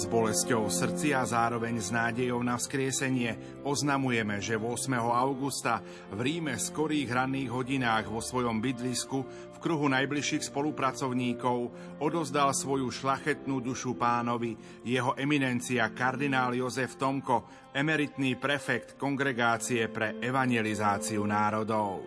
S 0.00 0.08
bolesťou 0.08 0.72
srdci 0.72 1.12
a 1.12 1.28
zároveň 1.28 1.76
s 1.76 1.92
nádejou 1.92 2.40
na 2.40 2.56
vzkriesenie 2.56 3.60
oznamujeme, 3.68 4.40
že 4.40 4.56
8. 4.56 4.96
augusta 4.96 5.84
v 6.08 6.24
Ríme 6.24 6.56
v 6.56 6.64
skorých 6.72 7.12
ranných 7.12 7.52
hodinách 7.52 8.08
vo 8.08 8.24
svojom 8.24 8.64
bydlisku 8.64 9.18
v 9.28 9.58
kruhu 9.60 9.92
najbližších 9.92 10.48
spolupracovníkov 10.48 11.58
odozdal 12.00 12.56
svoju 12.56 12.88
šlachetnú 12.88 13.60
dušu 13.60 13.92
pánovi 14.00 14.56
jeho 14.88 15.12
eminencia 15.20 15.84
kardinál 15.92 16.56
Jozef 16.56 16.96
Tomko, 16.96 17.68
emeritný 17.76 18.40
prefekt 18.40 18.96
Kongregácie 18.96 19.84
pre 19.92 20.16
evangelizáciu 20.16 21.28
národov. 21.28 22.00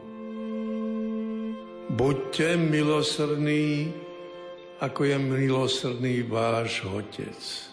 Buďte 1.94 2.57
milosrdní, 2.57 3.94
ako 4.82 5.02
je 5.05 5.18
milosrdný 5.21 6.26
váš 6.26 6.82
Otec. 6.90 7.73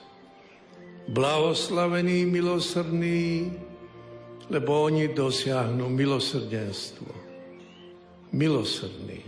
Blahoslavení 1.11 2.23
milosrdní, 2.27 3.53
lebo 4.51 4.87
oni 4.87 5.11
dosiahnu 5.11 5.91
milosrdenstvo. 5.91 7.11
Milosrdní 8.33 9.23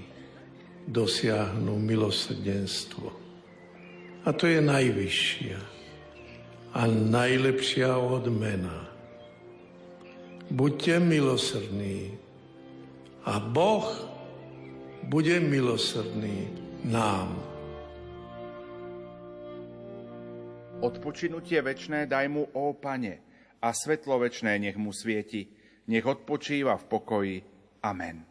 dosiahnu 0.87 1.79
milosrdenstvo. 1.79 3.11
A 4.23 4.31
to 4.31 4.47
je 4.47 4.63
najvyššia 4.63 5.61
a 6.73 6.81
najlepšia 6.87 7.99
odmena. 7.99 8.87
Buďte 10.53 11.03
milosrdní 11.03 12.15
a 13.27 13.43
Boh 13.43 13.91
bude 15.11 15.41
milosrdný 15.43 16.49
nám. 16.87 17.42
Odpočinutie 20.83 21.62
večné 21.62 22.11
daj 22.11 22.27
mu, 22.27 22.42
ó 22.58 22.75
Pane, 22.75 23.22
a 23.62 23.70
svetlo 23.70 24.19
večné 24.19 24.58
nech 24.58 24.75
mu 24.75 24.91
svieti, 24.91 25.47
nech 25.86 26.02
odpočíva 26.02 26.75
v 26.75 26.84
pokoji. 26.91 27.36
Amen. 27.86 28.27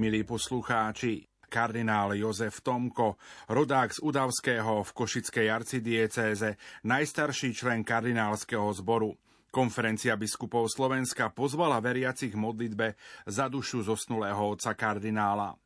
Milí 0.00 0.24
poslucháči, 0.24 1.28
kardinál 1.52 2.16
Jozef 2.16 2.64
Tomko, 2.64 3.20
rodák 3.52 3.92
z 3.92 4.00
Udavského 4.00 4.80
v 4.80 4.90
Košickej 4.96 5.46
arcidiecéze, 5.52 6.56
najstarší 6.88 7.52
člen 7.52 7.84
kardinálskeho 7.84 8.72
zboru. 8.72 9.12
Konferencia 9.52 10.16
biskupov 10.16 10.72
Slovenska 10.72 11.28
pozvala 11.28 11.76
veriacich 11.84 12.32
modlitbe 12.32 12.96
za 13.28 13.52
dušu 13.52 13.84
zosnulého 13.84 14.56
otca 14.56 14.72
kardinála. 14.72 15.60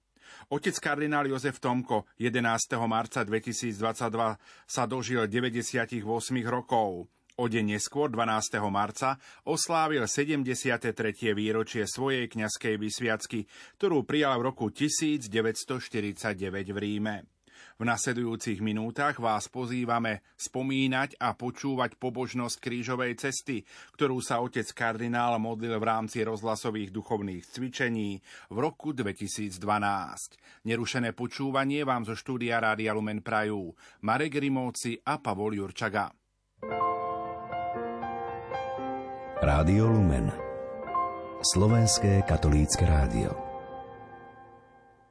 Otec 0.49 0.77
kardinál 0.79 1.27
Jozef 1.27 1.61
Tomko 1.61 2.07
11. 2.19 2.77
marca 2.87 3.25
2022 3.25 4.39
sa 4.69 4.83
dožil 4.87 5.27
98 5.27 6.05
rokov. 6.47 7.11
O 7.35 7.51
deň 7.51 7.75
neskôr, 7.75 8.07
12. 8.15 8.63
marca, 8.71 9.19
oslávil 9.43 10.07
73. 10.07 11.35
výročie 11.35 11.83
svojej 11.83 12.31
kňazskej 12.31 12.79
vysviacky, 12.79 13.51
ktorú 13.75 14.07
prijal 14.07 14.39
v 14.39 14.55
roku 14.55 14.71
1949 14.71 15.27
v 16.71 16.79
Ríme. 16.79 17.34
V 17.77 17.83
nasledujúcich 17.83 18.63
minútach 18.63 19.19
vás 19.19 19.51
pozývame 19.51 20.23
spomínať 20.39 21.19
a 21.19 21.35
počúvať 21.35 21.99
pobožnosť 21.99 22.57
krížovej 22.63 23.19
cesty, 23.19 23.67
ktorú 23.99 24.23
sa 24.23 24.41
otec 24.41 24.67
kardinál 24.73 25.37
modlil 25.43 25.77
v 25.77 25.85
rámci 25.85 26.23
rozhlasových 26.23 26.95
duchovných 26.95 27.45
cvičení 27.45 28.23
v 28.49 28.57
roku 28.57 28.97
2012. 28.97 29.59
Nerušené 30.65 31.13
počúvanie 31.13 31.83
vám 31.83 32.09
zo 32.09 32.15
štúdia 32.17 32.63
Rádia 32.63 32.95
Lumen 32.97 33.21
Prajú 33.21 33.75
Marek 34.07 34.39
Rimóci 34.41 34.97
a 35.03 35.21
Pavol 35.21 35.59
Jurčaga. 35.59 36.09
Rádio 39.45 39.93
Lumen 39.93 40.33
Slovenské 41.45 42.25
katolícke 42.25 42.89
rádio 42.89 43.44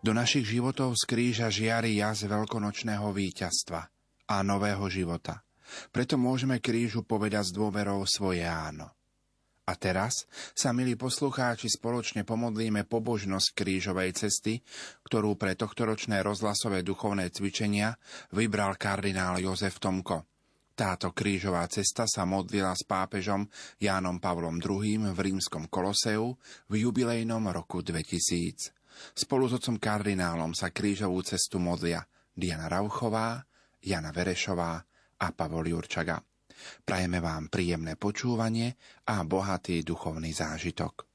do 0.04 0.12
našich 0.12 0.60
životov 0.60 1.00
z 1.00 1.08
kríža 1.08 1.48
žiari 1.48 1.96
jas 1.96 2.28
veľkonočného 2.28 3.08
víťazstva 3.16 3.82
a 4.28 4.36
nového 4.44 4.84
života. 4.92 5.48
Preto 5.96 6.20
môžeme 6.20 6.60
krížu 6.60 7.08
povedať 7.08 7.50
s 7.50 7.56
dôverou 7.56 8.04
svoje 8.04 8.44
áno. 8.44 8.92
A 9.64 9.80
teraz 9.80 10.28
sa, 10.52 10.76
milí 10.76 11.00
poslucháči, 11.00 11.72
spoločne 11.72 12.28
pomodlíme 12.28 12.84
pobožnosť 12.84 13.56
krížovej 13.56 14.12
cesty, 14.12 14.60
ktorú 15.08 15.40
pre 15.40 15.56
tohtoročné 15.56 16.20
rozhlasové 16.20 16.84
duchovné 16.84 17.32
cvičenia 17.32 17.96
vybral 18.36 18.76
kardinál 18.76 19.40
Jozef 19.40 19.80
Tomko. 19.80 20.28
Táto 20.76 21.16
krížová 21.16 21.64
cesta 21.72 22.04
sa 22.12 22.28
modlila 22.28 22.76
s 22.76 22.84
pápežom 22.84 23.48
Jánom 23.80 24.20
Pavlom 24.20 24.60
II 24.60 25.16
v 25.16 25.20
rímskom 25.32 25.72
Koloseu 25.72 26.36
v 26.68 26.74
jubilejnom 26.84 27.48
roku 27.48 27.80
2000. 27.80 28.83
Spolu 29.14 29.46
s 29.50 29.58
otcom 29.62 29.78
kardinálom 29.78 30.58
sa 30.58 30.74
krížovú 30.74 31.22
cestu 31.22 31.62
modlia 31.62 32.02
Diana 32.34 32.66
Rauchová, 32.66 33.46
Jana 33.84 34.10
Verešová 34.10 34.82
a 35.20 35.28
Pavol 35.36 35.70
Jurčaga. 35.70 36.18
Prajeme 36.84 37.20
vám 37.20 37.52
príjemné 37.52 38.00
počúvanie 38.00 38.74
a 39.10 39.22
bohatý 39.28 39.84
duchovný 39.84 40.32
zážitok. 40.32 41.13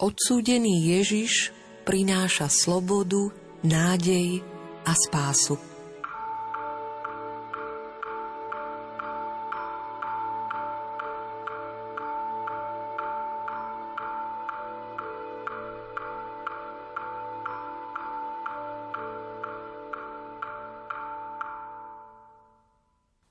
Odsúdený 0.00 0.96
Ježiš 0.96 1.52
prináša 1.84 2.48
slobodu, 2.48 3.28
nádej 3.60 4.40
a 4.88 4.96
spásu. 4.96 5.60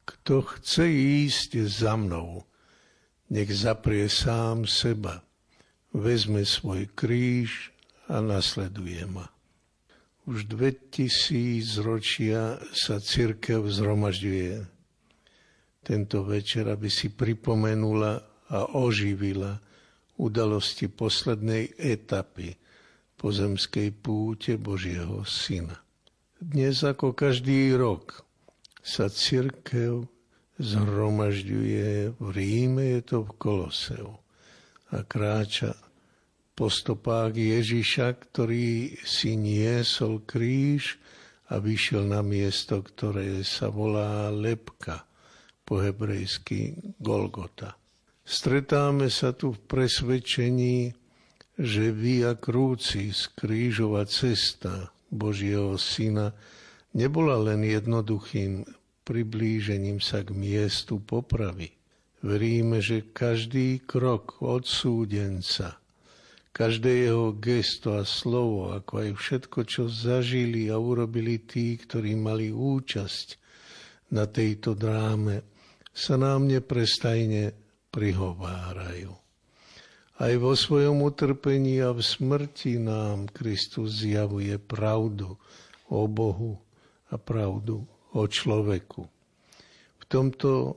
Kto 0.06 0.46
chce 0.46 0.86
ísť 1.26 1.66
za 1.66 1.98
mnou, 1.98 2.46
nech 3.34 3.50
zaprie 3.50 4.06
sám 4.06 4.70
seba 4.70 5.26
vezme 6.00 6.48
svoj 6.48 6.88
kríž 6.96 7.76
a 8.08 8.24
nasleduje 8.24 9.06
ma. 9.06 9.30
Už 10.26 10.48
dve 10.48 10.72
tisíc 10.72 11.78
ročia 11.78 12.58
sa 12.72 13.02
církev 13.02 13.66
zhromažďuje 13.66 14.66
tento 15.84 16.22
večer, 16.22 16.70
aby 16.70 16.90
si 16.90 17.10
pripomenula 17.10 18.22
a 18.50 18.60
oživila 18.78 19.62
udalosti 20.20 20.90
poslednej 20.90 21.74
etapy 21.78 22.58
pozemskej 23.20 23.90
púte 24.00 24.56
Božieho 24.56 25.26
Syna. 25.28 25.82
Dnes 26.40 26.86
ako 26.88 27.12
každý 27.12 27.76
rok 27.76 28.24
sa 28.80 29.12
církev 29.12 30.08
zhromažďuje 30.56 32.16
v 32.16 32.26
Ríme, 32.32 33.00
je 33.00 33.02
to 33.04 33.18
v 33.28 33.32
Koloseu 33.36 34.12
a 34.90 35.04
kráča 35.04 35.76
po 36.60 36.68
stopách 36.68 37.40
Ježiša, 37.40 38.20
ktorý 38.20 39.00
si 39.08 39.40
niesol 39.40 40.20
kríž 40.28 41.00
a 41.48 41.56
vyšiel 41.56 42.04
na 42.04 42.20
miesto, 42.20 42.84
ktoré 42.84 43.48
sa 43.48 43.72
volá 43.72 44.28
Lepka, 44.28 45.08
po 45.64 45.80
hebrejsky 45.80 46.76
Golgota. 47.00 47.80
Stretáme 48.28 49.08
sa 49.08 49.32
tu 49.32 49.56
v 49.56 49.60
presvedčení, 49.72 50.92
že 51.56 51.96
via 51.96 52.36
krúcis, 52.36 53.32
krížová 53.40 54.04
cesta 54.04 54.92
Božieho 55.08 55.80
Syna, 55.80 56.36
nebola 56.92 57.40
len 57.40 57.64
jednoduchým 57.64 58.68
priblížením 59.08 60.04
sa 60.04 60.28
k 60.28 60.36
miestu 60.36 61.00
popravy. 61.00 61.72
Veríme, 62.20 62.84
že 62.84 63.16
každý 63.16 63.80
krok 63.88 64.44
odsúdenca, 64.44 65.80
každé 66.52 67.10
jeho 67.10 67.36
gesto 67.38 67.96
a 67.98 68.04
slovo, 68.04 68.74
ako 68.74 69.06
aj 69.06 69.10
všetko, 69.16 69.60
čo 69.66 69.84
zažili 69.86 70.68
a 70.68 70.78
urobili 70.78 71.42
tí, 71.46 71.78
ktorí 71.78 72.18
mali 72.18 72.50
účasť 72.50 73.28
na 74.14 74.26
tejto 74.26 74.74
dráme, 74.74 75.46
sa 75.94 76.18
nám 76.18 76.50
neprestajne 76.50 77.54
prihovárajú. 77.94 79.14
Aj 80.20 80.34
vo 80.36 80.52
svojom 80.52 81.00
utrpení 81.00 81.80
a 81.80 81.96
v 81.96 82.04
smrti 82.04 82.76
nám 82.76 83.32
Kristus 83.32 84.04
zjavuje 84.04 84.60
pravdu 84.60 85.40
o 85.88 86.02
Bohu 86.12 86.60
a 87.08 87.16
pravdu 87.16 87.88
o 88.12 88.22
človeku. 88.28 89.08
V 90.00 90.04
tomto 90.12 90.76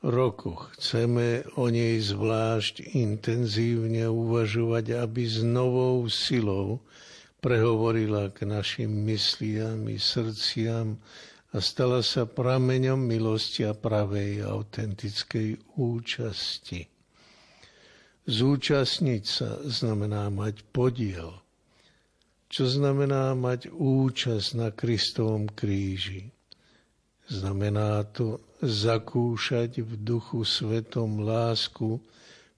roku 0.00 0.56
chceme 0.76 1.44
o 1.60 1.68
nej 1.68 2.00
zvlášť 2.00 2.96
intenzívne 2.96 4.08
uvažovať, 4.08 4.96
aby 4.96 5.22
s 5.28 5.44
novou 5.44 6.08
silou 6.08 6.80
prehovorila 7.40 8.32
k 8.32 8.48
našim 8.48 8.88
mysliam 9.08 9.88
i 9.88 10.00
srdciam 10.00 11.00
a 11.52 11.58
stala 11.58 12.00
sa 12.00 12.24
prameňom 12.24 13.00
milosti 13.00 13.66
a 13.66 13.76
pravej 13.76 14.44
autentickej 14.44 15.76
účasti. 15.76 16.86
Zúčastniť 18.30 19.22
sa 19.26 19.58
znamená 19.64 20.30
mať 20.30 20.62
podiel, 20.70 21.34
čo 22.46 22.68
znamená 22.68 23.34
mať 23.34 23.72
účasť 23.72 24.48
na 24.54 24.68
Kristovom 24.70 25.50
kríži. 25.50 26.30
Znamená 27.26 28.06
to 28.14 28.49
zakúšať 28.60 29.80
v 29.80 29.92
duchu 29.96 30.44
svetom 30.44 31.24
lásku, 31.24 32.00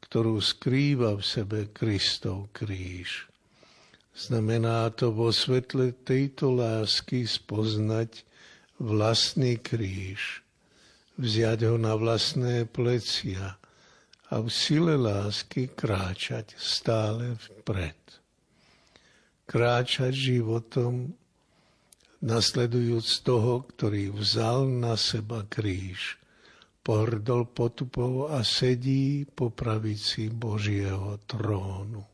ktorú 0.02 0.42
skrýva 0.42 1.14
v 1.14 1.22
sebe 1.22 1.60
Kristov 1.70 2.50
kríž. 2.50 3.30
Znamená 4.12 4.92
to 4.92 5.14
vo 5.14 5.32
svetle 5.32 5.96
tejto 6.04 6.52
lásky 6.52 7.24
spoznať 7.24 8.26
vlastný 8.76 9.56
kríž, 9.56 10.44
vziať 11.16 11.70
ho 11.70 11.80
na 11.80 11.96
vlastné 11.96 12.68
plecia 12.68 13.56
a 14.28 14.34
v 14.42 14.48
sile 14.52 15.00
lásky 15.00 15.72
kráčať 15.72 16.52
stále 16.60 17.38
vpred. 17.40 17.96
Kráčať 19.48 20.12
životom 20.12 21.16
nasledujúc 22.22 23.26
toho, 23.26 23.66
ktorý 23.66 24.14
vzal 24.14 24.70
na 24.70 24.94
seba 24.94 25.42
kríž, 25.42 26.22
pohrdol 26.86 27.50
potupou 27.50 28.30
a 28.30 28.46
sedí 28.46 29.26
po 29.26 29.50
pravici 29.50 30.30
Božieho 30.30 31.18
trónu. 31.26 32.06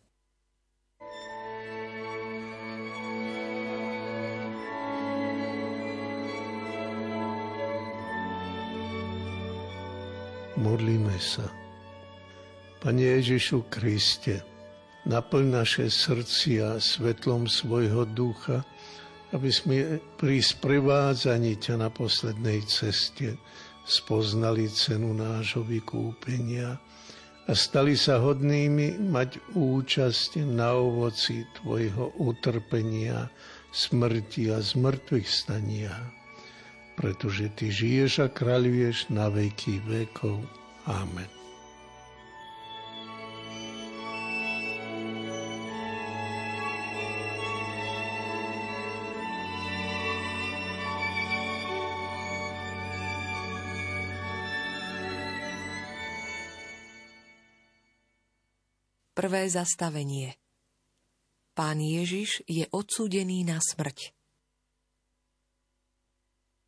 Modlíme 10.59 11.15
sa. 11.23 11.47
Pane 12.83 13.23
Ježišu 13.23 13.71
Kriste, 13.71 14.43
naplň 15.07 15.63
naše 15.63 15.87
srdcia 15.87 16.83
svetlom 16.83 17.47
svojho 17.47 18.03
ducha, 18.11 18.67
aby 19.33 19.51
sme 19.53 20.01
pri 20.17 20.41
sprevádzaní 20.41 21.61
ťa 21.61 21.75
na 21.77 21.89
poslednej 21.93 22.65
ceste 22.65 23.37
spoznali 23.85 24.69
cenu 24.69 25.13
nášho 25.17 25.65
vykúpenia 25.65 26.77
a 27.49 27.53
stali 27.57 27.97
sa 27.97 28.21
hodnými 28.21 29.01
mať 29.09 29.57
účasť 29.57 30.45
na 30.45 30.77
ovoci 30.77 31.49
Tvojho 31.57 32.21
utrpenia, 32.21 33.33
smrti 33.73 34.53
a 34.53 34.61
zmrtvých 34.61 35.29
stania, 35.29 35.97
pretože 36.97 37.49
Ty 37.57 37.73
žiješ 37.73 38.13
a 38.25 38.29
kráľuješ 38.29 39.09
na 39.09 39.33
veky 39.33 39.81
vekov. 39.89 40.45
Amen. 40.85 41.38
Prvé 59.19 59.51
zastavenie 59.51 60.39
Pán 61.51 61.83
Ježiš 61.83 62.39
je 62.47 62.71
odsúdený 62.71 63.43
na 63.43 63.59
smrť. 63.59 64.15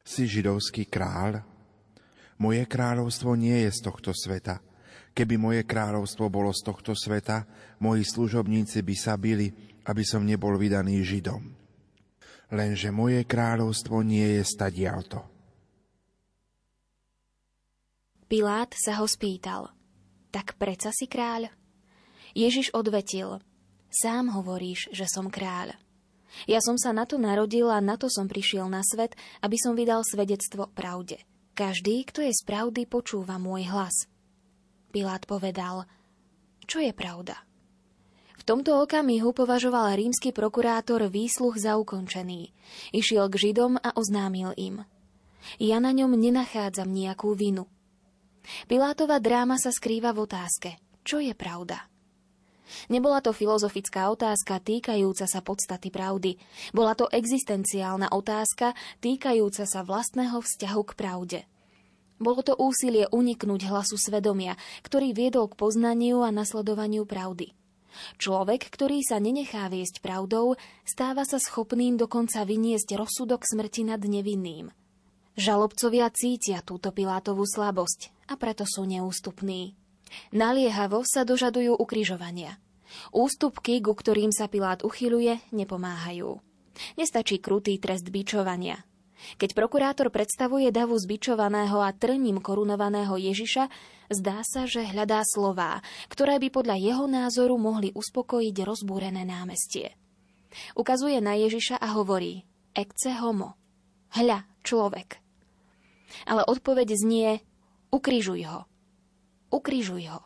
Si 0.03 0.27
židovský 0.27 0.91
kráľ? 0.91 1.47
Moje 2.43 2.67
kráľovstvo 2.67 3.39
nie 3.39 3.55
je 3.55 3.71
z 3.71 3.87
tohto 3.87 4.11
sveta. 4.11 4.59
Keby 5.15 5.39
moje 5.39 5.63
kráľovstvo 5.63 6.27
bolo 6.27 6.51
z 6.51 6.67
tohto 6.67 6.99
sveta, 6.99 7.47
moji 7.79 8.03
služobníci 8.03 8.83
by 8.83 8.95
sa 8.99 9.15
bili, 9.15 9.55
aby 9.87 10.03
som 10.03 10.27
nebol 10.27 10.59
vydaný 10.59 11.07
Židom. 11.07 11.55
Lenže 12.51 12.91
moje 12.91 13.31
kráľovstvo 13.31 14.03
nie 14.03 14.27
je 14.27 14.43
stadialto. 14.43 15.23
Pilát 18.27 18.75
sa 18.75 18.99
ho 18.99 19.07
spýtal, 19.07 19.71
tak 20.35 20.59
preca 20.59 20.91
si 20.91 21.07
kráľ? 21.07 21.60
Ježiš 22.35 22.71
odvetil, 22.77 23.43
sám 23.91 24.31
hovoríš, 24.31 24.91
že 24.95 25.07
som 25.11 25.29
kráľ. 25.29 25.75
Ja 26.47 26.63
som 26.63 26.79
sa 26.79 26.95
na 26.95 27.05
to 27.11 27.19
narodil 27.19 27.67
a 27.69 27.83
na 27.83 27.99
to 27.99 28.07
som 28.07 28.31
prišiel 28.31 28.71
na 28.71 28.87
svet, 28.87 29.19
aby 29.43 29.59
som 29.59 29.75
vydal 29.75 30.07
svedectvo 30.07 30.71
pravde. 30.71 31.19
Každý, 31.59 32.07
kto 32.07 32.23
je 32.23 32.33
z 32.33 32.43
pravdy, 32.47 32.87
počúva 32.87 33.37
môj 33.37 33.67
hlas. 33.67 34.07
Pilát 34.95 35.27
povedal, 35.27 35.91
čo 36.71 36.79
je 36.79 36.95
pravda? 36.95 37.35
V 38.39 38.47
tomto 38.47 38.79
okamihu 38.81 39.35
považoval 39.35 39.93
rímsky 39.99 40.33
prokurátor 40.33 41.11
výsluch 41.11 41.61
za 41.61 41.77
ukončený. 41.77 42.55
Išiel 42.95 43.29
k 43.29 43.37
Židom 43.37 43.77
a 43.77 43.93
oznámil 43.99 44.55
im. 44.57 44.87
Ja 45.59 45.83
na 45.83 45.93
ňom 45.93 46.15
nenachádzam 46.15 46.89
nejakú 46.89 47.37
vinu. 47.37 47.67
Pilátova 48.71 49.21
dráma 49.21 49.61
sa 49.61 49.75
skrýva 49.75 50.17
v 50.17 50.25
otázke, 50.25 50.71
čo 51.05 51.21
je 51.21 51.37
pravda? 51.37 51.90
Nebola 52.89 53.21
to 53.21 53.35
filozofická 53.35 54.11
otázka 54.11 54.59
týkajúca 54.63 55.27
sa 55.27 55.41
podstaty 55.43 55.89
pravdy. 55.89 56.37
Bola 56.71 56.99
to 56.99 57.11
existenciálna 57.11 58.11
otázka 58.15 58.75
týkajúca 59.03 59.65
sa 59.67 59.81
vlastného 59.83 60.39
vzťahu 60.41 60.83
k 60.87 60.93
pravde. 60.95 61.41
Bolo 62.21 62.45
to 62.45 62.53
úsilie 62.61 63.09
uniknúť 63.09 63.65
hlasu 63.73 63.97
svedomia, 63.97 64.61
ktorý 64.85 65.17
viedol 65.17 65.49
k 65.49 65.57
poznaniu 65.57 66.21
a 66.21 66.29
nasledovaniu 66.29 67.09
pravdy. 67.09 67.57
Človek, 68.21 68.71
ktorý 68.71 69.03
sa 69.03 69.19
nenechá 69.19 69.67
viesť 69.67 70.05
pravdou, 70.05 70.55
stáva 70.87 71.27
sa 71.27 71.41
schopným 71.41 71.99
dokonca 71.99 72.45
vyniesť 72.45 72.95
rozsudok 72.95 73.43
smrti 73.43 73.89
nad 73.89 73.99
nevinným. 74.05 74.71
Žalobcovia 75.41 76.13
cítia 76.13 76.61
túto 76.61 76.93
Pilátovú 76.93 77.49
slabosť 77.49 78.13
a 78.29 78.37
preto 78.37 78.69
sú 78.69 78.85
neústupní. 78.85 79.75
Naliehavo 80.35 81.03
sa 81.07 81.23
dožadujú 81.23 81.77
ukrižovania. 81.79 82.59
Ústupky, 83.15 83.79
ku 83.79 83.95
ktorým 83.95 84.35
sa 84.35 84.51
Pilát 84.51 84.83
uchyluje, 84.83 85.39
nepomáhajú. 85.55 86.43
Nestačí 86.99 87.39
krutý 87.39 87.79
trest 87.79 88.09
bičovania. 88.11 88.83
Keď 89.37 89.53
prokurátor 89.53 90.09
predstavuje 90.09 90.73
davu 90.73 90.97
zbičovaného 90.97 91.85
a 91.85 91.93
trním 91.93 92.41
korunovaného 92.41 93.21
Ježiša, 93.21 93.69
zdá 94.09 94.41
sa, 94.41 94.65
že 94.65 94.81
hľadá 94.81 95.21
slová, 95.29 95.85
ktoré 96.09 96.41
by 96.41 96.49
podľa 96.49 96.77
jeho 96.81 97.05
názoru 97.05 97.61
mohli 97.61 97.93
uspokojiť 97.93 98.57
rozbúrené 98.65 99.29
námestie. 99.29 99.93
Ukazuje 100.73 101.21
na 101.21 101.37
Ježiša 101.37 101.79
a 101.79 101.95
hovorí 102.01 102.49
Ecce 102.73 103.13
homo. 103.21 103.61
Hľa, 104.17 104.49
človek. 104.65 105.21
Ale 106.27 106.43
odpoveď 106.49 106.89
znie 106.97 107.31
Ukrižuj 107.91 108.47
ho. 108.47 108.71
Ukrižuj 109.51 110.05
ho. 110.11 110.21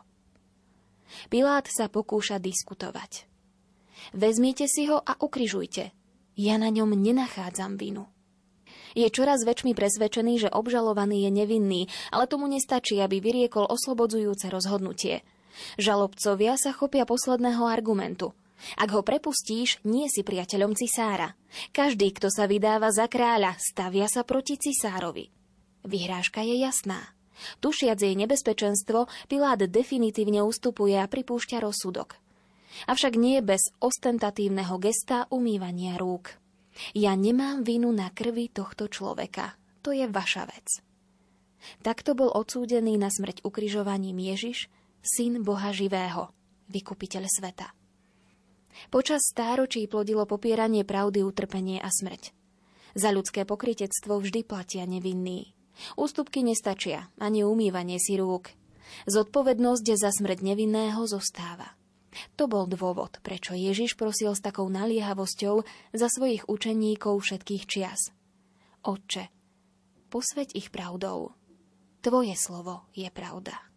Pilát 1.29 1.65
sa 1.69 1.89
pokúša 1.89 2.37
diskutovať. 2.37 3.25
Vezmite 4.13 4.69
si 4.69 4.85
ho 4.89 5.01
a 5.01 5.17
ukrižujte. 5.17 5.93
Ja 6.35 6.55
na 6.61 6.69
ňom 6.69 6.93
nenachádzam 6.93 7.79
vinu. 7.79 8.05
Je 8.95 9.07
čoraz 9.11 9.43
väčšmi 9.43 9.75
presvedčený, 9.75 10.47
že 10.47 10.49
obžalovaný 10.51 11.27
je 11.27 11.31
nevinný, 11.31 11.81
ale 12.11 12.31
tomu 12.31 12.47
nestačí, 12.47 12.99
aby 13.03 13.19
vyriekol 13.19 13.67
oslobodzujúce 13.67 14.47
rozhodnutie. 14.47 15.23
Žalobcovia 15.79 16.55
sa 16.59 16.71
chopia 16.75 17.03
posledného 17.07 17.63
argumentu. 17.67 18.35
Ak 18.79 18.91
ho 18.95 19.03
prepustíš, 19.03 19.83
nie 19.83 20.07
si 20.07 20.23
priateľom 20.23 20.79
cisára. 20.79 21.35
Každý, 21.75 22.15
kto 22.15 22.31
sa 22.31 22.47
vydáva 22.47 22.87
za 22.91 23.11
kráľa, 23.11 23.59
stavia 23.59 24.07
sa 24.07 24.23
proti 24.23 24.55
cisárovi. 24.55 25.27
Vyhrážka 25.83 26.39
je 26.41 26.55
jasná. 26.63 27.15
Tušiac 27.59 27.99
jej 27.99 28.15
nebezpečenstvo, 28.15 29.11
Pilát 29.27 29.59
definitívne 29.59 30.43
ustupuje 30.43 30.95
a 30.95 31.07
pripúšťa 31.07 31.59
rozsudok. 31.63 32.15
Avšak 32.91 33.15
nie 33.15 33.39
bez 33.39 33.71
ostentatívneho 33.79 34.75
gesta 34.83 35.31
umývania 35.31 35.95
rúk. 35.95 36.35
Ja 36.91 37.15
nemám 37.15 37.63
vinu 37.63 37.95
na 37.95 38.11
krvi 38.11 38.51
tohto 38.51 38.91
človeka. 38.91 39.55
To 39.87 39.95
je 39.95 40.11
vaša 40.11 40.43
vec. 40.51 40.83
Takto 41.81 42.13
bol 42.13 42.29
odsúdený 42.35 42.99
na 42.99 43.07
smrť 43.07 43.47
ukrižovaním 43.47 44.19
Ježiš, 44.19 44.67
syn 44.99 45.41
Boha 45.41 45.71
živého, 45.71 46.35
vykupiteľ 46.67 47.23
sveta. 47.31 47.71
Počas 48.91 49.23
stáročí 49.31 49.87
plodilo 49.87 50.27
popieranie 50.27 50.83
pravdy, 50.83 51.23
utrpenie 51.23 51.79
a 51.79 51.87
smrť. 51.87 52.35
Za 52.95 53.15
ľudské 53.15 53.47
pokritectvo 53.47 54.19
vždy 54.19 54.43
platia 54.43 54.83
nevinní. 54.83 55.54
Ústupky 55.99 56.41
nestačia, 56.41 57.11
ani 57.19 57.43
umývanie 57.43 57.99
si 57.99 58.15
rúk. 58.15 58.51
Zodpovednosť 59.09 59.85
za 59.97 60.09
smrť 60.13 60.39
nevinného 60.45 61.03
zostáva. 61.09 61.75
To 62.39 62.47
bol 62.47 62.63
dôvod, 62.65 63.19
prečo 63.19 63.51
Ježiš 63.51 63.99
prosil 63.99 64.31
s 64.31 64.43
takou 64.43 64.71
naliehavosťou 64.71 65.67
za 65.91 66.07
svojich 66.07 66.47
učeníkov 66.47 67.19
všetkých 67.19 67.63
čias. 67.67 68.15
Otče, 68.87 69.27
posveď 70.07 70.55
ich 70.55 70.71
pravdou. 70.71 71.35
Tvoje 71.99 72.37
slovo 72.39 72.87
je 72.95 73.09
pravda. 73.11 73.74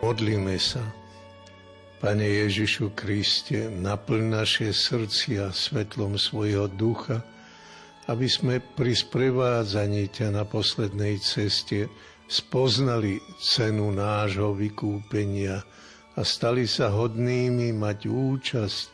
Modlíme 0.00 0.56
sa. 0.56 0.80
Pane 2.00 2.24
Ježišu 2.24 2.96
Kriste, 2.96 3.68
naplň 3.68 4.22
naše 4.32 4.72
srdcia 4.72 5.52
svetlom 5.52 6.16
svojho 6.16 6.72
ducha, 6.72 7.20
aby 8.08 8.24
sme 8.24 8.64
pri 8.64 8.96
sprevádzaní 8.96 10.08
ťa 10.08 10.32
na 10.32 10.48
poslednej 10.48 11.20
ceste 11.20 11.92
spoznali 12.32 13.20
cenu 13.44 13.92
nášho 13.92 14.56
vykúpenia 14.56 15.60
a 16.16 16.20
stali 16.24 16.64
sa 16.64 16.88
hodnými 16.88 17.76
mať 17.76 18.08
účasť 18.08 18.84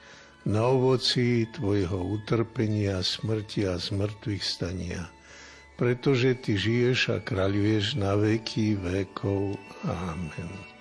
na 0.51 0.67
ovoci 0.67 1.47
Tvojho 1.55 2.19
utrpenia, 2.19 2.99
smrti 2.99 3.71
a 3.71 3.79
zmrtvých 3.79 4.43
stania. 4.43 5.07
Pretože 5.79 6.35
Ty 6.35 6.53
žiješ 6.59 7.01
a 7.15 7.17
kráľuješ 7.23 7.95
na 7.95 8.19
veky 8.19 8.75
vekov. 8.75 9.55
Amen. 9.87 10.76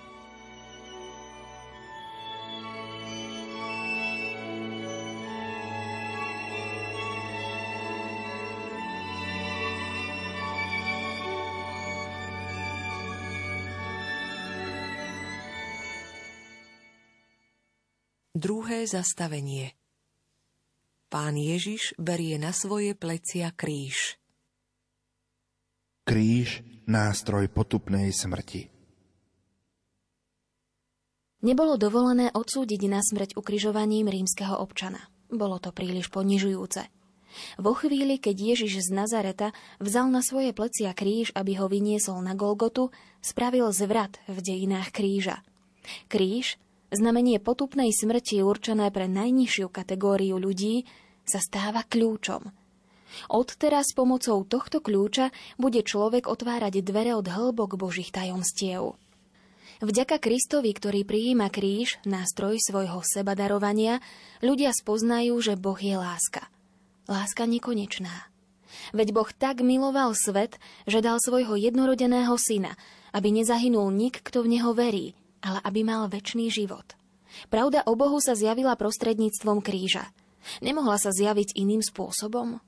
Druhé 18.36 18.84
zastavenie 18.84 19.72
Pán 21.08 21.40
Ježiš 21.40 21.96
berie 21.96 22.36
na 22.36 22.52
svoje 22.52 22.92
plecia 22.92 23.48
kríž. 23.48 24.20
Kríž, 26.04 26.60
nástroj 26.84 27.48
potupnej 27.48 28.12
smrti. 28.12 28.68
Nebolo 31.48 31.80
dovolené 31.80 32.28
odsúdiť 32.28 32.84
na 32.92 33.00
smrť 33.00 33.40
ukrižovaním 33.40 34.12
rímskeho 34.12 34.60
občana. 34.60 35.08
Bolo 35.32 35.56
to 35.56 35.72
príliš 35.72 36.12
ponižujúce. 36.12 36.84
Vo 37.56 37.72
chvíli, 37.72 38.20
keď 38.20 38.52
Ježiš 38.52 38.92
z 38.92 39.00
Nazareta 39.00 39.56
vzal 39.80 40.12
na 40.12 40.20
svoje 40.20 40.52
plecia 40.52 40.92
kríž, 40.92 41.32
aby 41.32 41.56
ho 41.56 41.72
vyniesol 41.72 42.20
na 42.20 42.36
Golgotu, 42.36 42.92
spravil 43.24 43.72
zvrat 43.72 44.20
v 44.28 44.44
dejinách 44.44 44.92
kríža. 44.92 45.40
Kríž, 46.12 46.60
znamenie 46.96 47.36
potupnej 47.38 47.92
smrti 47.92 48.40
určené 48.40 48.88
pre 48.88 49.04
najnižšiu 49.06 49.68
kategóriu 49.68 50.40
ľudí, 50.40 50.88
sa 51.28 51.42
stáva 51.42 51.84
kľúčom. 51.84 52.48
Odteraz 53.30 53.92
pomocou 53.94 54.42
tohto 54.44 54.80
kľúča 54.80 55.30
bude 55.60 55.80
človek 55.84 56.26
otvárať 56.26 56.80
dvere 56.82 57.12
od 57.14 57.26
hĺbok 57.26 57.78
Božích 57.78 58.10
tajomstiev. 58.10 58.98
Vďaka 59.76 60.16
Kristovi, 60.16 60.72
ktorý 60.72 61.04
prijíma 61.04 61.52
kríž, 61.52 62.00
nástroj 62.08 62.56
svojho 62.64 63.04
sebadarovania, 63.04 64.00
ľudia 64.40 64.72
spoznajú, 64.72 65.36
že 65.44 65.60
Boh 65.60 65.76
je 65.76 66.00
láska. 66.00 66.48
Láska 67.04 67.44
nekonečná. 67.44 68.32
Veď 68.96 69.12
Boh 69.12 69.30
tak 69.36 69.60
miloval 69.60 70.16
svet, 70.16 70.56
že 70.88 71.04
dal 71.04 71.20
svojho 71.20 71.60
jednorodeného 71.60 72.34
syna, 72.40 72.72
aby 73.12 73.32
nezahynul 73.32 73.92
nik, 73.92 74.24
kto 74.24 74.44
v 74.44 74.58
neho 74.58 74.72
verí, 74.72 75.12
ale 75.46 75.62
aby 75.62 75.86
mal 75.86 76.10
väčší 76.10 76.50
život. 76.50 76.98
Pravda 77.46 77.86
o 77.86 77.94
Bohu 77.94 78.18
sa 78.18 78.34
zjavila 78.34 78.74
prostredníctvom 78.74 79.62
kríža. 79.62 80.10
Nemohla 80.58 80.98
sa 80.98 81.14
zjaviť 81.14 81.54
iným 81.54 81.86
spôsobom? 81.86 82.58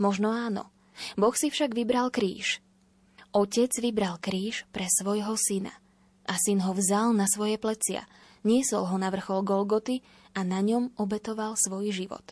Možno 0.00 0.32
áno. 0.32 0.72
Boh 1.20 1.34
si 1.36 1.52
však 1.52 1.76
vybral 1.76 2.08
kríž. 2.08 2.64
Otec 3.34 3.74
vybral 3.82 4.16
kríž 4.22 4.64
pre 4.72 4.86
svojho 4.88 5.34
syna. 5.36 5.74
A 6.24 6.40
syn 6.40 6.64
ho 6.64 6.72
vzal 6.72 7.12
na 7.12 7.28
svoje 7.28 7.60
plecia, 7.60 8.08
niesol 8.46 8.88
ho 8.88 8.96
na 8.96 9.12
vrchol 9.12 9.44
Golgoty 9.44 10.00
a 10.32 10.40
na 10.40 10.64
ňom 10.64 10.96
obetoval 10.96 11.58
svoj 11.58 11.92
život. 11.92 12.24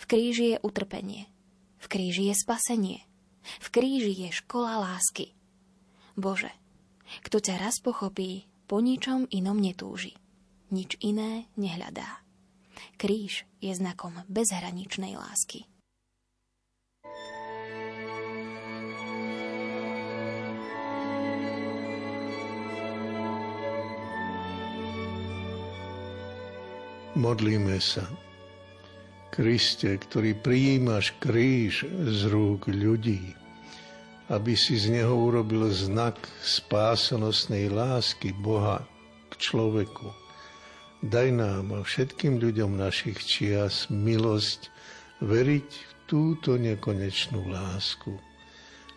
V 0.00 0.04
kríži 0.06 0.56
je 0.56 0.62
utrpenie. 0.62 1.28
V 1.82 1.86
kríži 1.90 2.30
je 2.30 2.34
spasenie. 2.38 3.02
V 3.58 3.68
kríži 3.74 4.14
je 4.14 4.30
škola 4.30 4.78
lásky. 4.78 5.34
Bože, 6.14 6.54
kto 7.26 7.42
ťa 7.42 7.58
raz 7.58 7.82
pochopí, 7.82 8.46
po 8.72 8.80
ničom 8.80 9.28
inom 9.28 9.60
netúži. 9.60 10.16
Nič 10.72 10.96
iné 11.04 11.44
nehľadá. 11.60 12.24
Kríž 12.96 13.44
je 13.60 13.68
znakom 13.76 14.24
bezhraničnej 14.32 15.12
lásky. 15.12 15.68
Modlíme 27.12 27.76
sa. 27.76 28.08
Kriste, 29.28 30.00
ktorý 30.00 30.32
prijímaš 30.32 31.12
kríž 31.20 31.84
z 32.08 32.20
rúk 32.32 32.72
ľudí, 32.72 33.36
aby 34.32 34.56
si 34.56 34.80
z 34.80 34.88
neho 34.88 35.12
urobil 35.12 35.68
znak 35.68 36.16
spásonosnej 36.40 37.68
lásky 37.68 38.32
Boha 38.32 38.80
k 39.28 39.32
človeku. 39.36 40.08
Daj 41.04 41.28
nám 41.36 41.76
a 41.76 41.80
všetkým 41.84 42.40
ľuďom 42.40 42.80
našich 42.80 43.20
čias 43.20 43.92
milosť 43.92 44.72
veriť 45.20 45.68
v 45.68 45.92
túto 46.08 46.56
nekonečnú 46.56 47.44
lásku, 47.52 48.16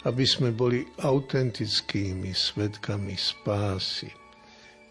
aby 0.08 0.24
sme 0.24 0.56
boli 0.56 0.88
autentickými 1.04 2.32
svetkami 2.32 3.18
spásy. 3.20 4.14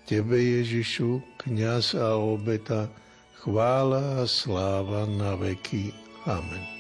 Tebe, 0.05 0.37
Ježišu, 0.37 1.41
kniaz 1.41 1.97
a 1.97 2.21
obeta, 2.21 2.93
chvála 3.41 4.21
a 4.21 4.25
sláva 4.29 5.09
na 5.09 5.33
veky. 5.39 5.97
Amen. 6.29 6.74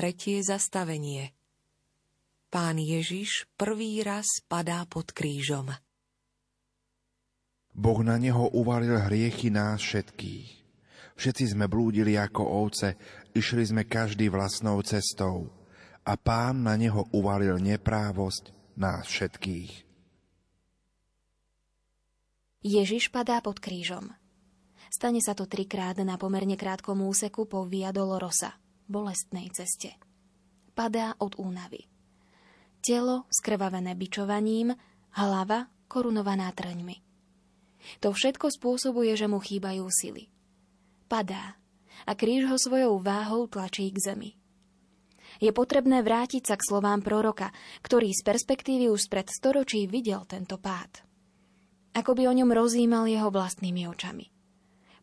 Tretie 0.00 0.40
zastavenie 0.40 1.36
Pán 2.48 2.80
Ježiš 2.80 3.44
prvý 3.52 4.00
raz 4.00 4.40
padá 4.48 4.88
pod 4.88 5.12
krížom. 5.12 5.76
Boh 7.76 8.00
na 8.00 8.16
neho 8.16 8.48
uvalil 8.56 8.96
hriechy 8.96 9.52
nás 9.52 9.84
všetkých. 9.84 10.48
Všetci 11.20 11.52
sme 11.52 11.68
blúdili 11.68 12.16
ako 12.16 12.40
ovce, 12.40 12.96
išli 13.36 13.60
sme 13.60 13.84
každý 13.84 14.32
vlastnou 14.32 14.80
cestou. 14.80 15.52
a 16.08 16.16
pán 16.16 16.64
na 16.64 16.80
neho 16.80 17.04
uvalil 17.12 17.60
neprávosť 17.60 18.56
nás 18.80 19.04
všetkých. 19.04 19.84
Ježiš 22.64 23.12
padá 23.12 23.44
pod 23.44 23.60
krížom. 23.60 24.16
Stane 24.88 25.20
sa 25.20 25.36
to 25.36 25.44
trikrát 25.44 26.00
na 26.00 26.16
pomerne 26.16 26.56
krátkom 26.56 27.04
úseku 27.04 27.44
po 27.44 27.68
Via 27.68 27.92
Dolorosa, 27.92 28.59
bolestnej 28.90 29.46
ceste. 29.54 29.94
Padá 30.74 31.14
od 31.22 31.38
únavy. 31.38 31.86
Telo 32.82 33.30
skrvavené 33.30 33.94
bičovaním, 33.94 34.74
hlava 35.14 35.70
korunovaná 35.86 36.50
trňmi. 36.50 36.96
To 38.02 38.10
všetko 38.10 38.50
spôsobuje, 38.50 39.14
že 39.14 39.30
mu 39.30 39.38
chýbajú 39.38 39.86
sily. 39.88 40.26
Padá 41.06 41.54
a 42.04 42.12
kríž 42.18 42.50
ho 42.50 42.58
svojou 42.58 42.98
váhou 42.98 43.46
tlačí 43.46 43.86
k 43.94 44.12
zemi. 44.12 44.30
Je 45.38 45.54
potrebné 45.54 46.02
vrátiť 46.02 46.42
sa 46.50 46.58
k 46.58 46.66
slovám 46.66 47.06
proroka, 47.06 47.54
ktorý 47.86 48.10
z 48.10 48.26
perspektívy 48.26 48.90
už 48.90 49.06
spred 49.06 49.30
storočí 49.30 49.86
videl 49.86 50.26
tento 50.26 50.58
pád 50.58 51.06
ako 51.94 52.14
by 52.14 52.22
o 52.30 52.36
ňom 52.36 52.50
rozímal 52.54 53.10
jeho 53.10 53.28
vlastnými 53.28 53.86
očami. 53.90 54.30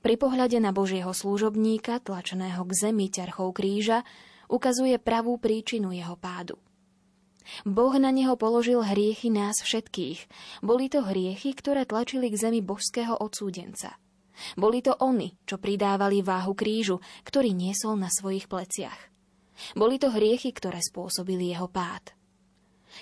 Pri 0.08 0.16
pohľade 0.16 0.56
na 0.64 0.72
Božieho 0.72 1.12
služobníka, 1.12 2.00
tlačeného 2.00 2.64
k 2.64 2.72
zemi 2.72 3.12
ťarchou 3.12 3.52
kríža, 3.52 4.08
ukazuje 4.48 4.96
pravú 5.04 5.36
príčinu 5.36 5.92
jeho 5.92 6.16
pádu. 6.16 6.56
Boh 7.68 7.92
na 8.00 8.16
neho 8.16 8.40
položil 8.40 8.80
hriechy 8.80 9.28
nás 9.28 9.60
všetkých. 9.60 10.32
Boli 10.64 10.88
to 10.88 11.04
hriechy, 11.04 11.52
ktoré 11.52 11.84
tlačili 11.84 12.32
k 12.32 12.40
zemi 12.40 12.64
božského 12.64 13.20
odsúdenca. 13.20 14.00
Boli 14.56 14.80
to 14.80 14.96
oni, 14.96 15.36
čo 15.44 15.60
pridávali 15.60 16.24
váhu 16.24 16.56
krížu, 16.56 17.04
ktorý 17.28 17.52
niesol 17.52 18.00
na 18.00 18.08
svojich 18.08 18.48
pleciach. 18.48 19.12
Boli 19.76 20.00
to 20.00 20.08
hriechy, 20.08 20.56
ktoré 20.56 20.80
spôsobili 20.80 21.52
jeho 21.52 21.68
pád. 21.68 22.16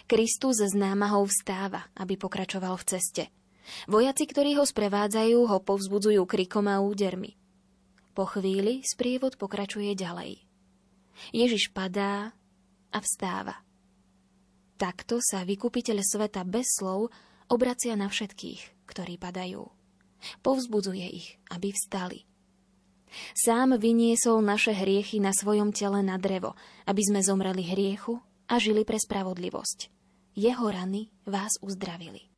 Kristus 0.09 0.57
z 0.57 0.74
námahou 0.74 1.29
vstáva, 1.29 1.85
aby 2.01 2.17
pokračoval 2.17 2.74
v 2.81 2.88
ceste– 2.97 3.24
Vojaci, 3.89 4.29
ktorí 4.29 4.57
ho 4.57 4.65
sprevádzajú, 4.65 5.38
ho 5.50 5.57
povzbudzujú 5.62 6.22
krikom 6.29 6.69
a 6.69 6.81
údermi. 6.81 7.38
Po 8.15 8.24
chvíli 8.29 8.86
sprievod 8.86 9.36
pokračuje 9.36 9.91
ďalej. 9.98 10.39
Ježiš 11.36 11.72
padá 11.72 12.31
a 12.91 12.98
vstáva. 13.03 13.60
Takto 14.75 15.24
sa 15.24 15.48
vykupiteľ 15.48 15.98
sveta 16.03 16.43
bez 16.43 16.79
slov 16.79 17.12
obracia 17.48 17.95
na 17.95 18.12
všetkých, 18.12 18.88
ktorí 18.88 19.15
padajú. 19.15 19.63
Povzbudzuje 20.43 21.07
ich, 21.12 21.27
aby 21.51 21.72
vstali. 21.72 22.27
Sám 23.31 23.79
vyniesol 23.79 24.43
naše 24.43 24.75
hriechy 24.75 25.24
na 25.24 25.31
svojom 25.31 25.72
tele 25.72 26.03
na 26.03 26.19
drevo, 26.19 26.60
aby 26.84 27.00
sme 27.00 27.24
zomreli 27.24 27.63
hriechu 27.63 28.19
a 28.51 28.60
žili 28.60 28.84
pre 28.84 29.00
spravodlivosť. 29.00 29.88
Jeho 30.36 30.67
rany 30.67 31.07
vás 31.24 31.55
uzdravili. 31.63 32.34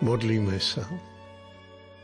Modlíme 0.00 0.56
sa. 0.56 0.88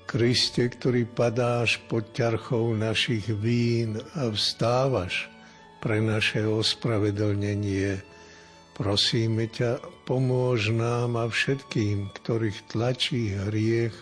Kriste, 0.05 0.69
ktorý 0.69 1.09
padáš 1.09 1.81
pod 1.89 2.13
ťarchou 2.13 2.77
našich 2.77 3.25
vín 3.41 3.97
a 4.13 4.29
vstávaš 4.29 5.33
pre 5.81 6.05
naše 6.05 6.45
ospravedlnenie, 6.45 8.05
prosíme 8.77 9.49
ťa, 9.49 9.81
pomôž 10.05 10.77
nám 10.77 11.17
a 11.17 11.25
všetkým, 11.25 12.13
ktorých 12.21 12.69
tlačí 12.69 13.33
hriech, 13.33 13.97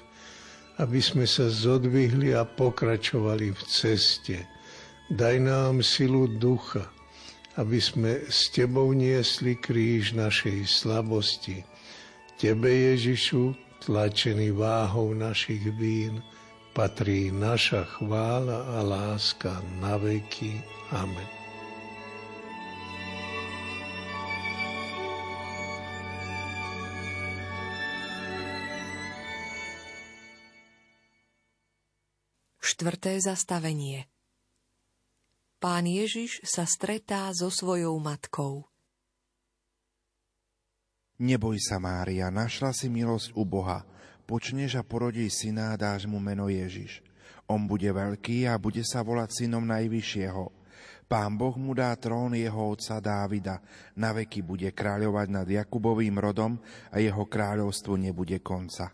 aby 0.83 0.99
sme 0.99 1.23
sa 1.23 1.47
zodvihli 1.47 2.35
a 2.35 2.43
pokračovali 2.43 3.55
v 3.55 3.63
ceste. 3.63 4.43
Daj 5.07 5.39
nám 5.39 5.87
silu 5.87 6.27
ducha, 6.27 6.91
aby 7.55 7.79
sme 7.79 8.27
s 8.27 8.51
Tebou 8.51 8.91
niesli 8.91 9.55
kríž 9.55 10.19
našej 10.19 10.67
slabosti. 10.67 11.63
Tebe, 12.43 12.67
Ježišu, 12.67 13.64
tlačený 13.85 14.57
váhou 14.57 15.13
našich 15.13 15.61
vín, 15.77 16.25
patrí 16.73 17.29
naša 17.29 17.85
chvála 17.85 18.77
a 18.77 18.79
láska 18.81 19.61
na 19.81 20.01
veky. 20.01 20.59
Amen. 20.91 21.29
Štvrté 32.65 33.23
zastavenie 33.23 34.11
Pán 35.65 35.89
Ježiš 35.89 36.45
sa 36.45 36.69
stretá 36.69 37.33
so 37.33 37.49
svojou 37.49 37.97
matkou. 37.97 38.69
Neboj 41.15 41.63
sa, 41.63 41.79
Mária, 41.79 42.27
našla 42.27 42.75
si 42.75 42.91
milosť 42.91 43.39
u 43.39 43.47
Boha. 43.47 43.87
Počneš 44.27 44.81
a 44.81 44.83
porodí 44.83 45.31
syna 45.31 45.71
a 45.71 45.79
dáš 45.79 46.11
mu 46.11 46.19
meno 46.19 46.51
Ježiš. 46.51 47.05
On 47.47 47.63
bude 47.69 47.87
veľký 47.87 48.51
a 48.51 48.59
bude 48.59 48.83
sa 48.83 49.05
volať 49.07 49.45
synom 49.45 49.63
Najvyššieho. 49.63 50.45
Pán 51.05 51.37
Boh 51.37 51.55
mu 51.55 51.77
dá 51.77 51.95
trón 52.01 52.35
jeho 52.35 52.73
otca 52.73 52.99
Dávida. 52.99 53.61
Na 53.95 54.11
veky 54.17 54.41
bude 54.43 54.73
kráľovať 54.73 55.29
nad 55.31 55.47
Jakubovým 55.47 56.17
rodom 56.19 56.59
a 56.91 56.97
jeho 56.99 57.23
kráľovstvu 57.29 57.95
nebude 57.95 58.41
konca. 58.41 58.91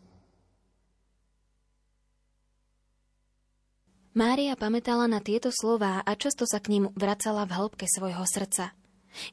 Mária 4.11 4.59
pamätala 4.59 5.07
na 5.07 5.23
tieto 5.23 5.55
slová 5.55 6.03
a 6.03 6.13
často 6.19 6.43
sa 6.43 6.59
k 6.59 6.75
ním 6.75 6.85
vracala 6.99 7.47
v 7.47 7.55
hĺbke 7.55 7.87
svojho 7.87 8.27
srdca. 8.27 8.75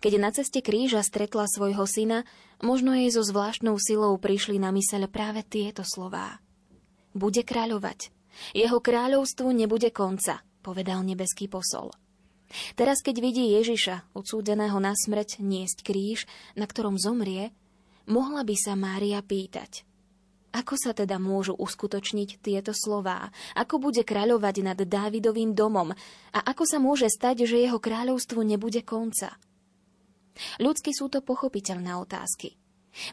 Keď 0.02 0.14
na 0.18 0.30
ceste 0.34 0.60
kríža 0.66 1.06
stretla 1.06 1.46
svojho 1.46 1.86
syna, 1.86 2.26
možno 2.62 2.98
jej 2.98 3.14
so 3.14 3.22
zvláštnou 3.22 3.78
silou 3.78 4.18
prišli 4.18 4.58
na 4.58 4.74
myseľ 4.74 5.10
práve 5.10 5.46
tieto 5.46 5.86
slová. 5.86 6.42
Bude 7.14 7.42
kráľovať. 7.46 8.14
Jeho 8.54 8.78
kráľovstvu 8.78 9.50
nebude 9.50 9.90
konca, 9.90 10.46
povedal 10.62 11.02
nebeský 11.02 11.50
posol. 11.50 11.90
Teraz, 12.80 13.04
keď 13.04 13.20
vidí 13.20 13.44
Ježiša, 13.60 14.16
odsúdeného 14.16 14.80
na 14.80 14.96
smrť, 14.96 15.44
niesť 15.44 15.84
kríž, 15.84 16.24
na 16.56 16.64
ktorom 16.64 16.96
zomrie, 16.96 17.52
mohla 18.08 18.48
by 18.48 18.56
sa 18.56 18.74
Mária 18.78 19.20
pýtať. 19.20 19.84
Ako 20.56 20.80
sa 20.80 20.96
teda 20.96 21.20
môžu 21.20 21.54
uskutočniť 21.60 22.40
tieto 22.40 22.72
slová? 22.72 23.30
Ako 23.54 23.78
bude 23.84 24.02
kráľovať 24.02 24.56
nad 24.64 24.80
Dávidovým 24.80 25.52
domom? 25.54 25.92
A 26.34 26.40
ako 26.40 26.64
sa 26.64 26.80
môže 26.80 27.12
stať, 27.12 27.46
že 27.46 27.62
jeho 27.62 27.78
kráľovstvu 27.78 28.42
nebude 28.42 28.82
konca? 28.82 29.36
Ľudsky 30.62 30.94
sú 30.94 31.10
to 31.10 31.26
pochopiteľné 31.26 31.98
otázky. 31.98 32.58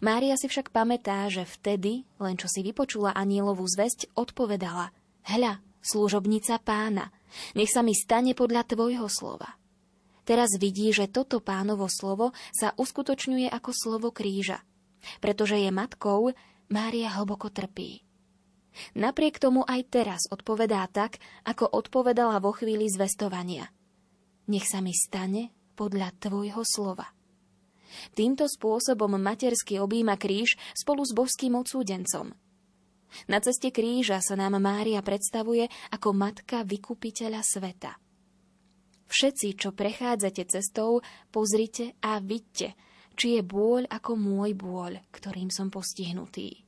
Mária 0.00 0.36
si 0.40 0.48
však 0.48 0.72
pamätá, 0.72 1.28
že 1.28 1.44
vtedy, 1.44 2.08
len 2.16 2.40
čo 2.40 2.48
si 2.48 2.64
vypočula 2.64 3.12
anielovú 3.12 3.68
zväzť, 3.68 4.16
odpovedala 4.16 4.92
Hľa, 5.24 5.64
služobnica 5.80 6.60
pána, 6.60 7.08
nech 7.56 7.72
sa 7.72 7.80
mi 7.80 7.96
stane 7.96 8.36
podľa 8.36 8.68
tvojho 8.68 9.08
slova. 9.08 9.56
Teraz 10.24 10.56
vidí, 10.60 10.92
že 10.92 11.08
toto 11.08 11.40
pánovo 11.40 11.88
slovo 11.88 12.36
sa 12.52 12.76
uskutočňuje 12.76 13.48
ako 13.48 13.70
slovo 13.72 14.08
kríža. 14.12 14.60
Pretože 15.20 15.60
je 15.60 15.68
matkou, 15.68 16.32
Mária 16.72 17.12
hlboko 17.12 17.52
trpí. 17.52 18.04
Napriek 18.96 19.36
tomu 19.36 19.64
aj 19.64 19.80
teraz 19.92 20.20
odpovedá 20.32 20.84
tak, 20.88 21.20
ako 21.44 21.68
odpovedala 21.72 22.40
vo 22.40 22.56
chvíli 22.56 22.88
zvestovania. 22.88 23.68
Nech 24.48 24.68
sa 24.68 24.80
mi 24.80 24.92
stane 24.96 25.52
podľa 25.76 26.12
tvojho 26.20 26.64
slova. 26.64 27.13
Týmto 28.12 28.46
spôsobom 28.48 29.14
matersky 29.18 29.78
objíma 29.78 30.18
kríž 30.18 30.56
spolu 30.74 31.02
s 31.04 31.12
božským 31.12 31.54
odsúdencom. 31.58 32.34
Na 33.30 33.38
ceste 33.38 33.70
kríža 33.70 34.18
sa 34.18 34.34
nám 34.34 34.58
Mária 34.58 34.98
predstavuje 34.98 35.70
ako 35.94 36.08
matka 36.12 36.66
vykupiteľa 36.66 37.40
sveta. 37.46 37.94
Všetci, 39.06 39.48
čo 39.54 39.70
prechádzate 39.70 40.42
cestou, 40.50 40.98
pozrite 41.30 41.94
a 42.02 42.18
vidte, 42.18 42.74
či 43.14 43.38
je 43.38 43.42
bôľ 43.46 43.86
ako 43.86 44.18
môj 44.18 44.58
bôľ, 44.58 44.98
ktorým 45.14 45.54
som 45.54 45.70
postihnutý. 45.70 46.66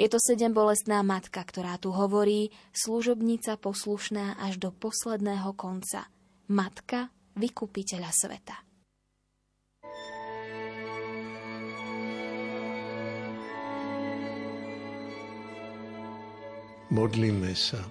Je 0.00 0.08
to 0.08 0.16
sedem 0.16 0.54
bolestná 0.56 1.04
matka, 1.04 1.44
ktorá 1.44 1.76
tu 1.76 1.92
hovorí, 1.92 2.48
služobnica 2.72 3.60
poslušná 3.60 4.40
až 4.40 4.56
do 4.56 4.70
posledného 4.72 5.52
konca. 5.52 6.08
Matka 6.48 7.12
vykupiteľa 7.36 8.10
sveta. 8.14 8.56
Modlíme 16.94 17.58
sa. 17.58 17.82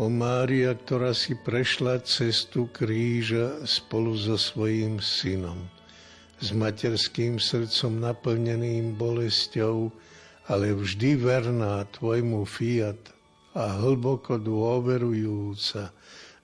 O 0.00 0.08
Mária, 0.08 0.72
ktorá 0.72 1.12
si 1.12 1.36
prešla 1.36 2.00
cestu 2.00 2.64
kríža 2.72 3.60
spolu 3.68 4.16
so 4.16 4.40
svojím 4.40 4.96
synom. 4.96 5.60
s 6.40 6.56
materským 6.56 7.36
srdcom 7.36 8.00
naplneným 8.00 8.96
bolesťou, 8.96 9.92
ale 10.48 10.72
vždy 10.72 11.20
verná 11.20 11.86
tvojmu 11.92 12.48
fiat 12.48 12.98
a 13.52 13.76
hlboko 13.78 14.40
dôverujúca, 14.40 15.92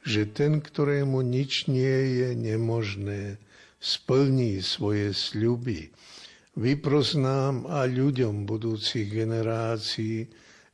že 0.05 0.23
ten, 0.29 0.61
ktorému 0.61 1.25
nič 1.25 1.67
nie 1.67 2.21
je 2.21 2.29
nemožné, 2.37 3.41
splní 3.81 4.61
svoje 4.61 5.17
sľuby. 5.17 5.91
Vypros 6.61 7.17
nám 7.17 7.65
a 7.73 7.89
ľuďom 7.89 8.45
budúcich 8.45 9.11
generácií 9.11 10.29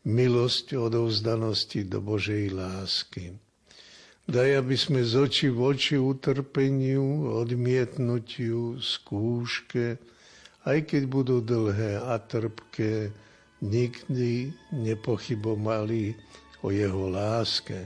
milosť 0.05 0.77
odovzdanosti 0.77 1.89
do 1.89 2.01
Božej 2.05 2.53
lásky. 2.53 3.37
Daj, 4.25 4.65
aby 4.65 4.77
sme 4.77 5.05
z 5.05 5.21
oči 5.21 5.49
v 5.53 5.59
oči 5.77 5.97
utrpeniu, 6.01 7.29
odmietnutiu, 7.45 8.81
skúške, 8.81 10.01
aj 10.65 10.79
keď 10.89 11.03
budú 11.05 11.45
dlhé 11.45 12.01
a 12.01 12.17
trpké, 12.17 13.13
nikdy 13.61 14.49
nepochybovali 14.73 16.17
o 16.65 16.73
jeho 16.73 17.13
láske. 17.13 17.85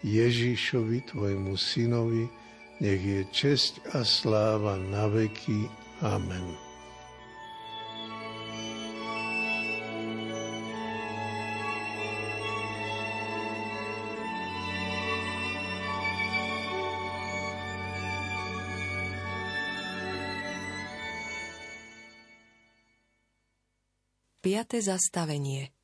Ježišovi, 0.00 1.12
tvojmu 1.12 1.56
synovi, 1.60 2.24
nech 2.80 3.00
je 3.00 3.20
česť 3.32 3.96
a 3.96 4.04
sláva 4.04 4.80
na 4.80 5.08
veky. 5.08 5.68
Amen. 6.04 6.65
5. 24.46 24.78
zastavenie 24.78 25.74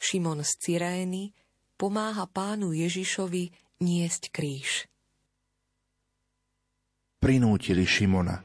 Šimon 0.00 0.40
z 0.40 0.52
Cyrény 0.64 1.36
pomáha 1.76 2.24
pánu 2.24 2.72
Ježišovi 2.72 3.52
niesť 3.84 4.32
kríž. 4.32 4.88
Prinútili 7.20 7.84
Šimona. 7.84 8.40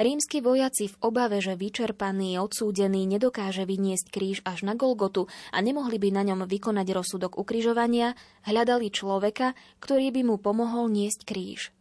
Rímsky 0.00 0.40
vojaci 0.40 0.88
v 0.88 0.96
obave, 1.04 1.44
že 1.44 1.52
vyčerpaný, 1.52 2.40
odsúdený 2.40 3.04
nedokáže 3.04 3.68
vyniesť 3.68 4.08
kríž 4.08 4.40
až 4.48 4.64
na 4.64 4.72
Golgotu 4.72 5.28
a 5.52 5.60
nemohli 5.60 6.00
by 6.00 6.16
na 6.16 6.32
ňom 6.32 6.48
vykonať 6.48 6.96
rozsudok 6.96 7.36
ukrižovania, 7.36 8.16
hľadali 8.48 8.88
človeka, 8.88 9.52
ktorý 9.84 10.16
by 10.16 10.22
mu 10.24 10.40
pomohol 10.40 10.88
niesť 10.88 11.28
kríž. 11.28 11.76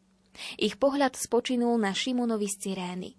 Ich 0.60 0.76
pohľad 0.76 1.16
spočinul 1.16 1.80
na 1.80 1.96
Šimonovi 1.96 2.52
z 2.52 2.56
Cyrény. 2.68 3.12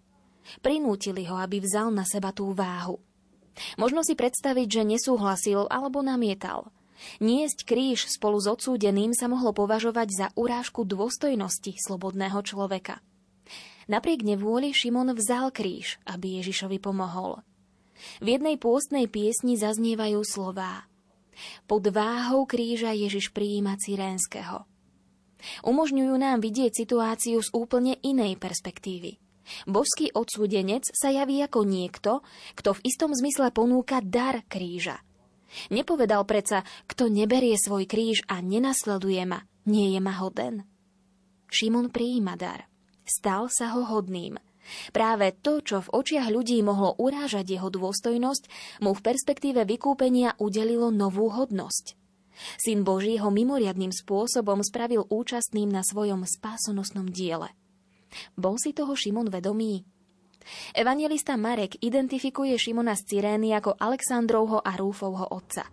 Prinútili 0.65 1.29
ho, 1.29 1.37
aby 1.37 1.61
vzal 1.61 1.93
na 1.93 2.09
seba 2.09 2.33
tú 2.33 2.53
váhu. 2.57 2.99
Možno 3.77 4.07
si 4.07 4.15
predstaviť, 4.15 4.69
že 4.71 4.83
nesúhlasil 4.87 5.67
alebo 5.67 6.01
namietal. 6.01 6.71
Niesť 7.23 7.63
kríž 7.63 8.11
spolu 8.11 8.43
s 8.43 8.51
odsúdeným 8.51 9.15
sa 9.15 9.31
mohlo 9.31 9.55
považovať 9.55 10.09
za 10.11 10.27
urážku 10.35 10.83
dôstojnosti 10.83 11.79
slobodného 11.79 12.43
človeka. 12.43 12.99
Napriek 13.89 14.27
nevôli 14.27 14.75
Šimon 14.75 15.15
vzal 15.15 15.55
kríž, 15.55 15.97
aby 16.05 16.43
Ježišovi 16.43 16.79
pomohol. 16.83 17.41
V 18.23 18.37
jednej 18.37 18.61
pôstnej 18.61 19.07
piesni 19.11 19.59
zaznievajú 19.59 20.23
slová. 20.23 20.87
Pod 21.71 21.87
váhou 21.89 22.45
kríža 22.45 22.91
Ježiš 22.95 23.31
prijíma 23.31 23.79
Cyrénskeho. 23.79 24.67
Umožňujú 25.63 26.15
nám 26.19 26.43
vidieť 26.43 26.75
situáciu 26.75 27.39
z 27.39 27.51
úplne 27.55 27.95
inej 28.03 28.43
perspektívy. 28.43 29.23
Božský 29.65 30.13
odsúdenec 30.15 30.89
sa 30.93 31.13
javí 31.13 31.41
ako 31.43 31.65
niekto, 31.65 32.25
kto 32.55 32.77
v 32.77 32.85
istom 32.87 33.11
zmysle 33.13 33.53
ponúka 33.53 34.01
dar 34.05 34.45
kríža. 34.47 35.01
Nepovedal 35.73 36.29
predsa, 36.29 36.65
kto 36.85 37.09
neberie 37.09 37.57
svoj 37.57 37.89
kríž 37.89 38.25
a 38.29 38.45
nenasleduje 38.45 39.25
ma, 39.25 39.45
nie 39.65 39.97
je 39.97 40.01
ma 40.01 40.13
hoden. 40.21 40.69
Šimon 41.49 41.89
prijíma 41.89 42.37
dar. 42.37 42.69
Stal 43.09 43.49
sa 43.49 43.73
ho 43.73 43.89
hodným. 43.89 44.37
Práve 44.93 45.33
to, 45.41 45.65
čo 45.65 45.81
v 45.81 45.93
očiach 45.97 46.29
ľudí 46.29 46.61
mohlo 46.61 46.93
urážať 47.01 47.57
jeho 47.57 47.73
dôstojnosť, 47.73 48.45
mu 48.85 48.93
v 48.93 49.01
perspektíve 49.01 49.65
vykúpenia 49.65 50.37
udelilo 50.37 50.93
novú 50.93 51.33
hodnosť. 51.33 51.97
Syn 52.61 52.85
Boží 52.85 53.17
ho 53.19 53.33
mimoriadným 53.33 53.91
spôsobom 53.91 54.63
spravil 54.63 55.09
účastným 55.09 55.73
na 55.73 55.83
svojom 55.83 56.23
spásonosnom 56.29 57.09
diele. 57.09 57.51
Bol 58.35 58.57
si 58.61 58.73
toho 58.73 58.93
Šimon 58.97 59.29
vedomý? 59.29 59.85
Evangelista 60.73 61.37
Marek 61.37 61.77
identifikuje 61.85 62.57
Šimona 62.57 62.97
z 62.97 63.05
Cyrény 63.05 63.53
ako 63.53 63.77
Aleksandrovho 63.77 64.65
a 64.65 64.73
Rúfovho 64.81 65.29
otca. 65.29 65.69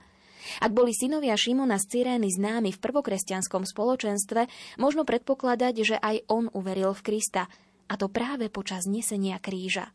Ak 0.62 0.72
boli 0.76 0.94
synovia 0.94 1.34
Šimona 1.34 1.80
z 1.82 1.86
Cyrény 1.90 2.30
známi 2.30 2.70
v 2.76 2.82
prvokresťanskom 2.84 3.66
spoločenstve, 3.66 4.46
možno 4.78 5.08
predpokladať, 5.08 5.76
že 5.82 5.98
aj 5.98 6.28
on 6.30 6.52
uveril 6.54 6.94
v 6.94 7.02
Krista, 7.02 7.50
a 7.86 7.94
to 7.98 8.10
práve 8.10 8.50
počas 8.50 8.86
nesenia 8.90 9.38
kríža. 9.42 9.94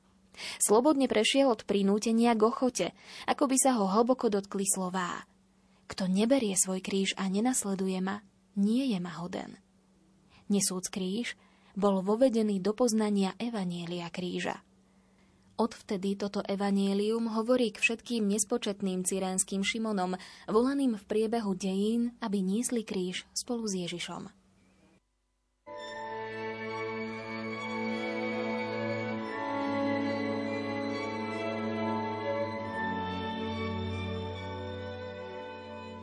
Slobodne 0.63 1.11
prešiel 1.11 1.51
od 1.51 1.67
prinútenia 1.67 2.33
k 2.39 2.43
ochote, 2.47 2.87
ako 3.29 3.51
by 3.51 3.57
sa 3.59 3.77
ho 3.77 3.85
hlboko 3.91 4.31
dotkli 4.33 4.65
slová. 4.65 5.27
Kto 5.91 6.07
neberie 6.07 6.55
svoj 6.55 6.81
kríž 6.81 7.19
a 7.19 7.27
nenasleduje 7.27 7.99
ma, 7.99 8.23
nie 8.55 8.95
je 8.95 8.99
ma 9.03 9.11
hoden. 9.19 9.59
Nesúc 10.47 10.87
kríž, 10.87 11.35
bol 11.79 12.03
vovedený 12.03 12.59
do 12.63 12.75
poznania 12.75 13.35
Evanielia 13.39 14.11
kríža. 14.11 14.63
Odvtedy 15.61 16.17
toto 16.17 16.41
evanielium 16.41 17.37
hovorí 17.37 17.69
k 17.69 17.85
všetkým 17.85 18.25
nespočetným 18.25 19.05
cyrénským 19.05 19.61
Šimonom, 19.61 20.17
volaným 20.49 20.97
v 20.97 21.05
priebehu 21.05 21.53
dejín, 21.53 22.17
aby 22.25 22.41
niesli 22.41 22.81
kríž 22.81 23.29
spolu 23.37 23.69
s 23.69 23.77
Ježišom. 23.77 24.33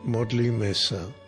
Modlíme 0.08 0.72
sa. 0.72 1.27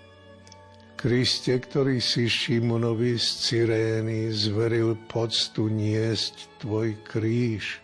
Kriste, 1.01 1.57
ktorý 1.57 1.97
si 1.97 2.29
Šimonovi 2.29 3.17
z 3.17 3.29
Cyrény 3.41 4.29
zveril 4.37 5.01
poctu 5.09 5.73
niesť 5.73 6.61
tvoj 6.61 6.93
kríž, 7.09 7.81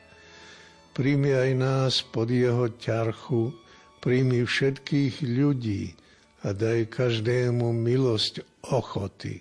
príjmi 0.93 1.33
aj 1.33 1.51
nás 1.57 2.05
pod 2.05 2.29
jeho 2.29 2.69
ťarchu, 2.77 3.57
príjmi 4.05 4.45
všetkých 4.45 5.25
ľudí 5.33 5.97
a 6.45 6.53
daj 6.53 6.93
každému 6.93 7.73
milosť 7.73 8.45
ochoty. 8.69 9.41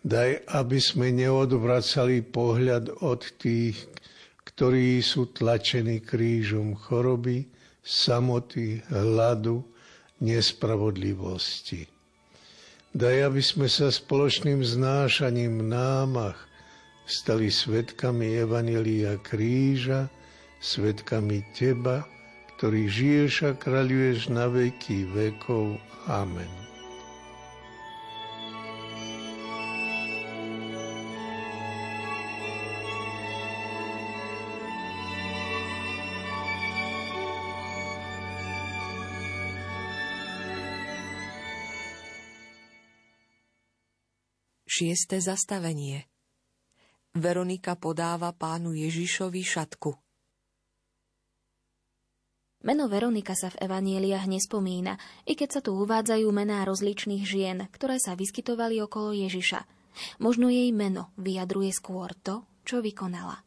Daj, 0.00 0.48
aby 0.56 0.80
sme 0.80 1.12
neodvracali 1.12 2.24
pohľad 2.24 3.04
od 3.04 3.28
tých, 3.36 3.76
ktorí 4.40 5.04
sú 5.04 5.36
tlačení 5.36 6.00
krížom 6.00 6.72
choroby, 6.72 7.44
samoty, 7.84 8.80
hladu, 8.88 9.60
nespravodlivosti 10.24 11.92
Daj, 12.96 13.28
aby 13.28 13.44
sme 13.44 13.68
sa 13.68 13.92
spoločným 13.92 14.64
znášaním 14.64 15.68
námach 15.68 16.48
stali 17.04 17.52
svetkami 17.52 18.40
Evanelia 18.40 19.20
kríža, 19.20 20.08
svetkami 20.64 21.44
Teba, 21.52 22.08
ktorý 22.56 22.88
žiješ 22.88 23.34
a 23.44 23.50
kráľuješ 23.52 24.32
na 24.32 24.48
veky 24.48 25.12
vekov. 25.12 25.76
Amen. 26.08 26.48
Šieste 44.76 45.24
zastavenie 45.24 46.04
Veronika 47.16 47.80
podáva 47.80 48.36
pánu 48.36 48.76
Ježišovi 48.76 49.40
šatku. 49.40 49.96
Meno 52.60 52.84
Veronika 52.84 53.32
sa 53.32 53.48
v 53.48 53.56
evanieliach 53.56 54.28
nespomína, 54.28 55.00
i 55.24 55.32
keď 55.32 55.48
sa 55.48 55.60
tu 55.64 55.80
uvádzajú 55.80 56.28
mená 56.28 56.60
rozličných 56.68 57.24
žien, 57.24 57.64
ktoré 57.72 57.96
sa 57.96 58.20
vyskytovali 58.20 58.76
okolo 58.84 59.16
Ježiša. 59.16 59.64
Možno 60.20 60.52
jej 60.52 60.68
meno 60.76 61.08
vyjadruje 61.16 61.72
skôr 61.72 62.12
to, 62.12 62.44
čo 62.68 62.84
vykonala. 62.84 63.40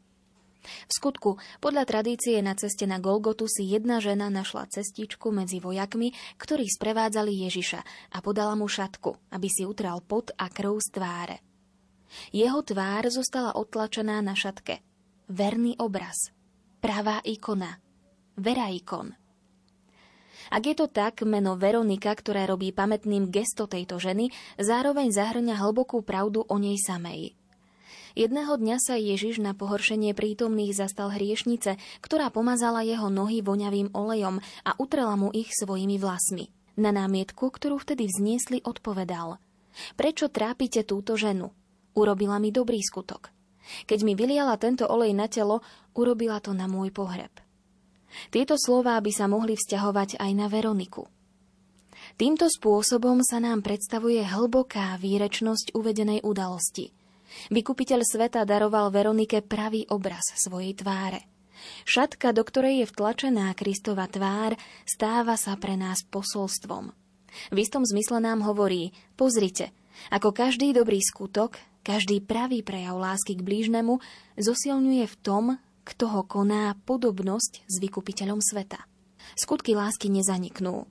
V 0.87 0.91
skutku, 0.91 1.41
podľa 1.59 1.83
tradície 1.89 2.39
na 2.39 2.53
ceste 2.53 2.85
na 2.85 3.01
Golgotu 3.01 3.49
si 3.49 3.67
jedna 3.67 3.99
žena 3.99 4.29
našla 4.29 4.69
cestičku 4.69 5.33
medzi 5.33 5.57
vojakmi, 5.57 6.13
ktorí 6.37 6.65
sprevádzali 6.69 7.49
Ježiša 7.49 7.81
a 8.13 8.17
podala 8.19 8.53
mu 8.53 8.69
šatku, 8.69 9.33
aby 9.33 9.47
si 9.49 9.65
utral 9.65 10.01
pot 10.05 10.33
a 10.37 10.47
krv 10.49 10.77
z 10.81 10.87
tváre. 10.93 11.37
Jeho 12.33 12.65
tvár 12.65 13.05
zostala 13.13 13.53
otlačená 13.53 14.21
na 14.25 14.33
šatke. 14.33 14.81
Verný 15.29 15.77
obraz. 15.77 16.33
Pravá 16.81 17.21
ikona. 17.21 17.77
Vera 18.39 18.71
ikon. 18.73 19.13
Ak 20.49 20.65
je 20.65 20.73
to 20.73 20.89
tak, 20.89 21.21
meno 21.21 21.53
Veronika, 21.53 22.09
ktoré 22.09 22.49
robí 22.49 22.73
pamätným 22.73 23.29
gesto 23.29 23.69
tejto 23.69 24.01
ženy, 24.01 24.33
zároveň 24.57 25.13
zahrňa 25.13 25.61
hlbokú 25.61 26.01
pravdu 26.01 26.41
o 26.41 26.55
nej 26.57 26.79
samej. 26.81 27.37
Jedného 28.17 28.57
dňa 28.57 28.77
sa 28.81 28.97
Ježiš 28.97 29.37
na 29.37 29.53
pohoršenie 29.53 30.17
prítomných 30.17 30.73
zastal 30.73 31.13
hriešnice, 31.13 31.77
ktorá 32.01 32.33
pomazala 32.33 32.81
jeho 32.81 33.13
nohy 33.13 33.45
voňavým 33.45 33.93
olejom 33.93 34.41
a 34.65 34.71
utrela 34.81 35.13
mu 35.13 35.29
ich 35.29 35.53
svojimi 35.53 36.01
vlasmi. 36.01 36.49
Na 36.79 36.89
námietku, 36.89 37.51
ktorú 37.51 37.77
vtedy 37.77 38.09
vzniesli, 38.09 38.65
odpovedal 38.65 39.37
Prečo 39.93 40.33
trápite 40.33 40.81
túto 40.87 41.13
ženu? 41.13 41.53
Urobila 41.93 42.41
mi 42.41 42.49
dobrý 42.49 42.81
skutok. 42.81 43.29
Keď 43.85 43.99
mi 44.01 44.17
vyliala 44.17 44.57
tento 44.57 44.89
olej 44.89 45.13
na 45.13 45.29
telo, 45.29 45.61
urobila 45.93 46.41
to 46.41 46.57
na 46.57 46.65
môj 46.65 46.89
pohreb. 46.89 47.29
Tieto 48.33 48.57
slová 48.57 48.97
by 48.97 49.11
sa 49.13 49.29
mohli 49.29 49.53
vzťahovať 49.53 50.17
aj 50.17 50.31
na 50.33 50.49
Veroniku. 50.49 51.05
Týmto 52.17 52.49
spôsobom 52.49 53.21
sa 53.21 53.37
nám 53.37 53.61
predstavuje 53.61 54.25
hlboká 54.25 54.97
výrečnosť 54.97 55.77
uvedenej 55.77 56.25
udalosti– 56.25 56.89
Vykupiteľ 57.49 57.99
sveta 58.03 58.41
daroval 58.45 58.89
Veronike 58.93 59.41
pravý 59.45 59.85
obraz 59.89 60.25
svojej 60.35 60.75
tváre. 60.77 61.25
Šatka, 61.83 62.31
do 62.31 62.43
ktorej 62.43 62.83
je 62.83 62.89
vtlačená 62.89 63.51
Kristova 63.55 64.07
tvár, 64.07 64.55
stáva 64.87 65.35
sa 65.35 65.59
pre 65.59 65.75
nás 65.75 66.07
posolstvom. 66.07 66.95
V 67.53 67.57
istom 67.61 67.85
zmysle 67.85 68.23
nám 68.23 68.41
hovorí, 68.41 68.95
pozrite, 69.13 69.75
ako 70.09 70.31
každý 70.31 70.71
dobrý 70.71 71.03
skutok, 71.03 71.59
každý 71.83 72.23
pravý 72.23 72.63
prejav 72.63 72.95
lásky 72.97 73.37
k 73.37 73.45
blížnemu 73.45 73.99
zosilňuje 74.39 75.05
v 75.05 75.15
tom, 75.19 75.45
kto 75.83 76.05
ho 76.09 76.21
koná 76.23 76.77
podobnosť 76.85 77.65
s 77.65 77.75
vykupiteľom 77.81 78.39
sveta. 78.39 78.85
Skutky 79.35 79.77
lásky 79.77 80.09
nezaniknú. 80.09 80.85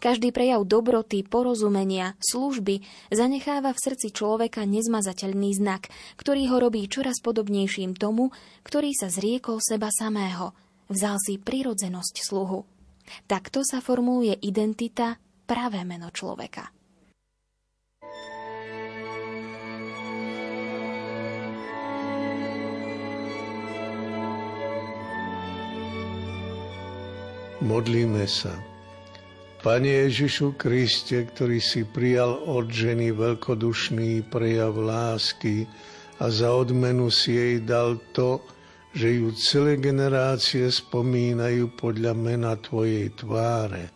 Každý 0.00 0.30
prejav 0.30 0.64
dobroty, 0.64 1.22
porozumenia, 1.26 2.14
služby 2.22 2.82
zanecháva 3.12 3.74
v 3.74 3.82
srdci 3.82 4.14
človeka 4.14 4.64
nezmazateľný 4.64 5.50
znak, 5.58 5.92
ktorý 6.16 6.48
ho 6.50 6.56
robí 6.62 6.86
čoraz 6.86 7.20
podobnejším 7.20 7.98
tomu, 7.98 8.30
ktorý 8.64 8.94
sa 8.94 9.10
zriekol 9.10 9.60
seba 9.60 9.92
samého, 9.92 10.54
vzal 10.90 11.18
si 11.20 11.38
prirodzenosť 11.38 12.14
sluhu. 12.22 12.64
Takto 13.26 13.66
sa 13.66 13.82
formuluje 13.82 14.38
identita, 14.40 15.18
pravé 15.44 15.82
meno 15.82 16.08
človeka. 16.08 16.70
Modlíme 27.62 28.26
sa. 28.26 28.71
Pane 29.62 30.10
Ježišu 30.10 30.58
Kriste, 30.58 31.22
ktorý 31.22 31.62
si 31.62 31.86
prijal 31.86 32.34
od 32.50 32.66
ženy 32.66 33.14
veľkodušný 33.14 34.26
prejav 34.26 34.74
lásky 34.74 35.70
a 36.18 36.34
za 36.34 36.50
odmenu 36.50 37.14
si 37.14 37.38
jej 37.38 37.62
dal 37.62 38.02
to, 38.10 38.42
že 38.90 39.22
ju 39.22 39.30
celé 39.38 39.78
generácie 39.78 40.66
spomínajú 40.66 41.78
podľa 41.78 42.10
mena 42.10 42.58
Tvojej 42.58 43.14
tváre. 43.14 43.94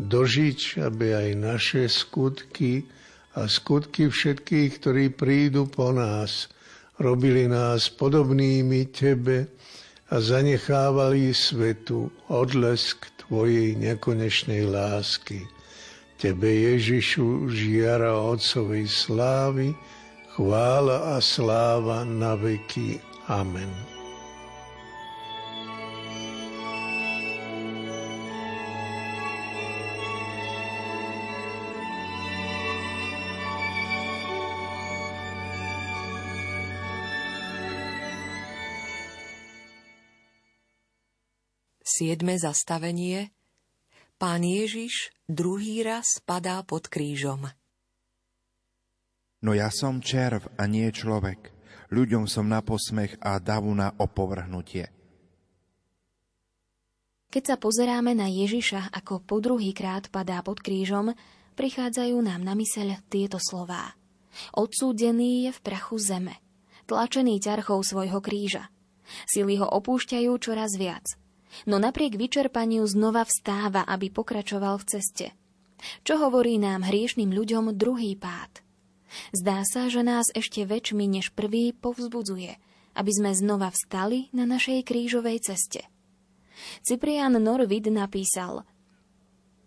Dožič, 0.00 0.80
aby 0.80 1.12
aj 1.12 1.28
naše 1.44 1.92
skutky 1.92 2.88
a 3.36 3.44
skutky 3.52 4.08
všetkých, 4.08 4.80
ktorí 4.80 5.04
prídu 5.12 5.68
po 5.68 5.92
nás, 5.92 6.48
robili 6.96 7.44
nás 7.44 7.92
podobnými 7.92 8.88
Tebe 8.96 9.44
a 10.08 10.24
zanechávali 10.24 11.36
svetu 11.36 12.08
odlesk 12.32 13.15
Tvojej 13.26 13.74
nekonečnej 13.74 14.70
lásky. 14.70 15.42
Tebe, 16.16 16.48
Ježišu, 16.48 17.50
žiara 17.50 18.14
Otcovej 18.14 18.86
slávy, 18.86 19.74
chvála 20.38 21.18
a 21.18 21.20
sláva 21.20 22.06
na 22.06 22.38
veky. 22.38 23.02
Amen. 23.26 23.95
Siedme 41.96 42.36
zastavenie 42.36 43.32
Pán 44.20 44.44
Ježiš 44.44 45.16
druhý 45.24 45.80
raz 45.80 46.20
padá 46.28 46.60
pod 46.60 46.92
krížom. 46.92 47.48
No 49.40 49.56
ja 49.56 49.72
som 49.72 50.04
červ 50.04 50.44
a 50.60 50.68
nie 50.68 50.92
človek. 50.92 51.56
Ľuďom 51.88 52.28
som 52.28 52.52
na 52.52 52.60
posmech 52.60 53.16
a 53.24 53.40
davu 53.40 53.72
na 53.72 53.96
opovrhnutie. 53.96 54.92
Keď 57.32 57.42
sa 57.48 57.56
pozeráme 57.56 58.12
na 58.12 58.28
Ježiša, 58.28 58.92
ako 58.92 59.24
po 59.24 59.40
druhý 59.40 59.72
krát 59.72 60.12
padá 60.12 60.44
pod 60.44 60.60
krížom, 60.60 61.16
prichádzajú 61.56 62.20
nám 62.20 62.44
na 62.44 62.52
myseľ 62.52 63.08
tieto 63.08 63.40
slová. 63.40 63.96
Odsúdený 64.52 65.48
je 65.48 65.50
v 65.56 65.60
prachu 65.64 65.96
zeme, 65.96 66.44
tlačený 66.84 67.40
ťarchou 67.40 67.80
svojho 67.80 68.20
kríža. 68.20 68.68
Sily 69.24 69.56
ho 69.64 69.68
opúšťajú 69.80 70.36
čoraz 70.36 70.76
viac– 70.76 71.08
no 71.64 71.80
napriek 71.80 72.20
vyčerpaniu 72.20 72.84
znova 72.84 73.24
vstáva, 73.24 73.88
aby 73.88 74.12
pokračoval 74.12 74.76
v 74.82 74.88
ceste. 74.92 75.26
Čo 76.04 76.20
hovorí 76.20 76.60
nám 76.60 76.84
hriešným 76.84 77.32
ľuďom 77.32 77.72
druhý 77.72 78.16
pád? 78.16 78.60
Zdá 79.32 79.64
sa, 79.64 79.88
že 79.88 80.04
nás 80.04 80.28
ešte 80.34 80.68
väčšmi 80.68 81.08
než 81.08 81.32
prvý 81.32 81.72
povzbudzuje, 81.72 82.58
aby 82.96 83.10
sme 83.12 83.32
znova 83.32 83.72
vstali 83.72 84.28
na 84.36 84.44
našej 84.44 84.84
krížovej 84.84 85.40
ceste. 85.46 85.84
Cyprian 86.84 87.36
Norvid 87.36 87.92
napísal 87.92 88.64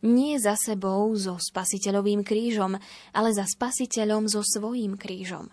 Nie 0.02 0.42
za 0.42 0.58
sebou 0.58 1.14
so 1.18 1.38
spasiteľovým 1.38 2.26
krížom, 2.26 2.78
ale 3.14 3.30
za 3.34 3.46
spasiteľom 3.46 4.30
so 4.30 4.42
svojím 4.42 4.98
krížom. 4.98 5.50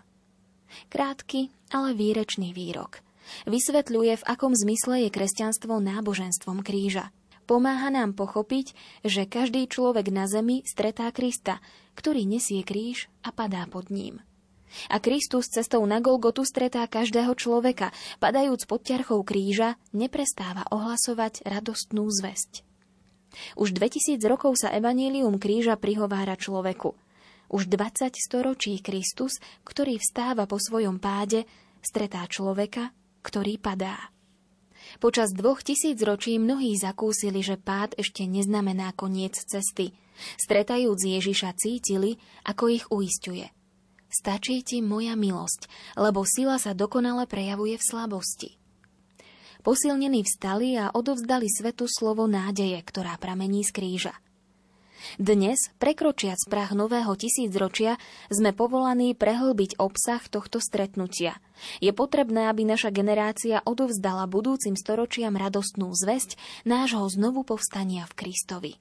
Krátky, 0.91 1.49
ale 1.73 1.95
výrečný 1.95 2.51
výrok– 2.51 3.01
Vysvetľuje, 3.45 4.13
v 4.19 4.27
akom 4.27 4.53
zmysle 4.55 5.07
je 5.07 5.09
kresťanstvo 5.13 5.79
náboženstvom 5.79 6.63
kríža. 6.63 7.11
Pomáha 7.47 7.87
nám 7.87 8.11
pochopiť, 8.11 8.75
že 9.07 9.23
každý 9.23 9.71
človek 9.71 10.11
na 10.11 10.27
zemi 10.27 10.67
stretá 10.67 11.07
Krista, 11.15 11.63
ktorý 11.95 12.27
nesie 12.27 12.59
kríž 12.59 13.07
a 13.23 13.31
padá 13.31 13.63
pod 13.71 13.87
ním. 13.87 14.19
A 14.91 14.99
Kristus 14.99 15.47
cestou 15.47 15.79
na 15.87 16.03
Golgotu 16.03 16.43
stretá 16.43 16.83
každého 16.83 17.31
človeka, 17.39 17.95
padajúc 18.19 18.67
pod 18.67 18.83
ťarchou 18.83 19.23
kríža, 19.23 19.79
neprestáva 19.95 20.67
ohlasovať 20.67 21.47
radostnú 21.47 22.11
zväzť. 22.11 22.67
Už 23.55 23.71
2000 23.71 24.19
rokov 24.27 24.59
sa 24.59 24.71
evanílium 24.75 25.39
kríža 25.39 25.79
prihovára 25.79 26.35
človeku. 26.35 26.95
Už 27.47 27.71
20 27.71 28.11
storočí 28.11 28.75
Kristus, 28.83 29.39
ktorý 29.63 30.03
vstáva 30.03 30.43
po 30.51 30.59
svojom 30.59 30.99
páde, 30.99 31.47
stretá 31.79 32.27
človeka, 32.27 32.91
ktorý 33.27 33.59
padá. 33.59 34.15
Počas 35.03 35.35
dvoch 35.35 35.59
tisíc 35.59 35.99
ročí 35.99 36.39
mnohí 36.39 36.71
zakúsili, 36.79 37.43
že 37.43 37.59
pád 37.59 37.99
ešte 37.99 38.23
neznamená 38.23 38.95
koniec 38.95 39.35
cesty. 39.35 39.91
Stretajúc 40.39 41.03
Ježiša 41.03 41.51
cítili, 41.59 42.15
ako 42.47 42.63
ich 42.71 42.85
uistuje. 42.87 43.51
Stačí 44.07 44.63
ti 44.63 44.79
moja 44.79 45.19
milosť, 45.19 45.67
lebo 45.99 46.23
sila 46.23 46.55
sa 46.55 46.71
dokonale 46.71 47.27
prejavuje 47.27 47.75
v 47.75 47.83
slabosti. 47.83 48.49
Posilnení 49.67 50.23
vstali 50.23 50.79
a 50.79 50.95
odovzdali 50.95 51.51
svetu 51.51 51.91
slovo 51.91 52.23
nádeje, 52.23 52.79
ktorá 52.87 53.19
pramení 53.19 53.67
z 53.67 53.75
kríža– 53.75 54.15
dnes, 55.21 55.57
prekročiac 55.81 56.37
prach 56.47 56.71
nového 56.73 57.13
tisícročia, 57.17 57.97
sme 58.29 58.53
povolaní 58.53 59.13
prehlbiť 59.17 59.81
obsah 59.81 60.21
tohto 60.27 60.61
stretnutia. 60.61 61.39
Je 61.81 61.89
potrebné, 61.91 62.49
aby 62.49 62.63
naša 62.65 62.93
generácia 62.93 63.65
odovzdala 63.65 64.29
budúcim 64.29 64.77
storočiam 64.77 65.33
radostnú 65.33 65.89
zväzť 65.93 66.37
nášho 66.63 67.05
znovu 67.09 67.41
povstania 67.41 68.05
v 68.05 68.13
Kristovi. 68.13 68.73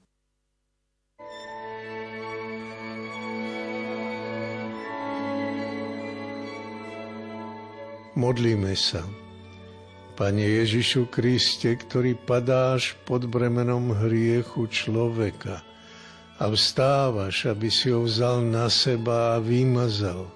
Modlíme 8.16 8.72
sa. 8.72 9.04
Pane 10.16 10.40
Ježišu 10.40 11.12
Kriste, 11.12 11.76
ktorý 11.76 12.16
padáš 12.16 12.96
pod 13.04 13.28
bremenom 13.28 13.92
hriechu 13.92 14.64
človeka– 14.72 15.60
a 16.36 16.52
vstávaš, 16.52 17.48
aby 17.48 17.68
si 17.72 17.88
ho 17.88 18.04
vzal 18.04 18.44
na 18.44 18.68
seba 18.68 19.36
a 19.36 19.42
vymazal. 19.42 20.28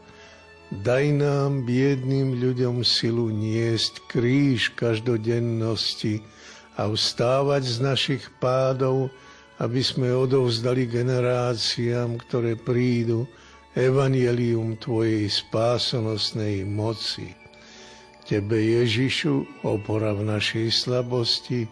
Daj 0.70 1.06
nám, 1.18 1.66
biedným 1.66 2.38
ľuďom, 2.38 2.86
silu 2.86 3.28
niesť 3.28 4.06
kríž 4.06 4.70
každodennosti 4.78 6.22
a 6.78 6.86
vstávať 6.86 7.62
z 7.66 7.76
našich 7.82 8.24
pádov, 8.38 9.10
aby 9.60 9.82
sme 9.82 10.08
odovzdali 10.14 10.88
generáciám, 10.88 12.16
ktoré 12.22 12.56
prídu, 12.56 13.28
evanielium 13.76 14.78
Tvojej 14.80 15.26
spásonosnej 15.28 16.64
moci. 16.64 17.34
Tebe, 18.24 18.62
Ježišu, 18.62 19.66
opora 19.66 20.14
v 20.14 20.22
našej 20.38 20.70
slabosti, 20.70 21.66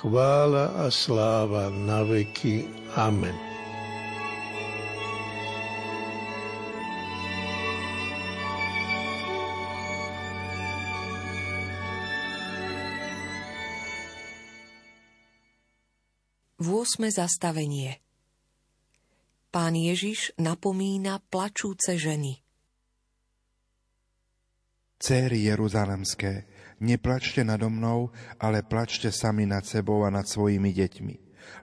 chvála 0.00 0.70
a 0.80 0.86
sláva 0.86 1.66
na 1.74 2.06
veky. 2.06 2.62
Amen. 2.94 3.45
8. 16.66 17.14
zastavenie 17.14 18.02
Pán 19.54 19.78
Ježiš 19.78 20.34
napomína 20.34 21.22
plačúce 21.30 21.94
ženy. 21.94 22.42
Céry 24.98 25.46
Jeruzalemské, 25.46 26.50
neplačte 26.82 27.46
nado 27.46 27.70
mnou, 27.70 28.10
ale 28.42 28.66
plačte 28.66 29.14
sami 29.14 29.46
nad 29.46 29.62
sebou 29.62 30.02
a 30.02 30.10
nad 30.10 30.26
svojimi 30.26 30.74
deťmi. 30.74 31.16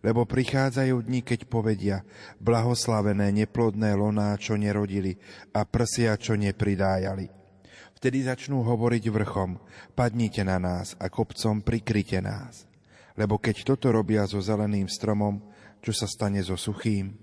Lebo 0.07 0.23
prichádzajú 0.23 0.95
dni, 1.03 1.21
keď 1.27 1.51
povedia, 1.51 2.07
blahoslavené 2.39 3.35
neplodné 3.35 3.99
loná, 3.99 4.39
čo 4.39 4.55
nerodili, 4.55 5.19
a 5.51 5.67
prsia, 5.67 6.15
čo 6.15 6.39
nepridájali. 6.39 7.27
Vtedy 7.99 8.23
začnú 8.23 8.63
hovoriť 8.63 9.03
vrchom, 9.11 9.59
padnite 9.99 10.47
na 10.47 10.63
nás 10.63 10.95
a 10.95 11.11
kopcom 11.11 11.59
prikryte 11.59 12.23
nás 12.23 12.72
lebo 13.17 13.37
keď 13.37 13.63
toto 13.63 13.93
robia 13.93 14.25
so 14.25 14.41
zeleným 14.41 14.89
stromom, 14.89 15.41
čo 15.83 15.91
sa 15.91 16.07
stane 16.09 16.41
so 16.41 16.57
suchým? 16.57 17.13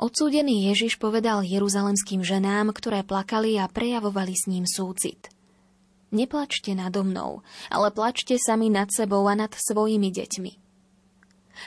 Odsúdený 0.00 0.72
Ježiš 0.72 0.96
povedal 0.96 1.44
jeruzalemským 1.44 2.24
ženám, 2.24 2.72
ktoré 2.72 3.04
plakali 3.04 3.60
a 3.60 3.68
prejavovali 3.68 4.32
s 4.32 4.48
ním 4.48 4.64
súcit. 4.64 5.28
Neplačte 6.08 6.72
nado 6.72 7.04
mnou, 7.04 7.44
ale 7.68 7.92
plačte 7.92 8.40
sami 8.40 8.72
nad 8.72 8.88
sebou 8.88 9.28
a 9.28 9.36
nad 9.36 9.52
svojimi 9.52 10.08
deťmi. 10.08 10.52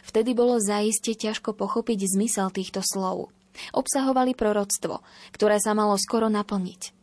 Vtedy 0.09 0.33
bolo 0.33 0.57
zaiste 0.57 1.13
ťažko 1.13 1.53
pochopiť 1.53 2.09
zmysel 2.17 2.49
týchto 2.49 2.81
slov. 2.81 3.29
Obsahovali 3.69 4.33
proroctvo, 4.33 5.05
ktoré 5.29 5.61
sa 5.61 5.77
malo 5.77 5.93
skoro 6.01 6.25
naplniť. 6.25 7.02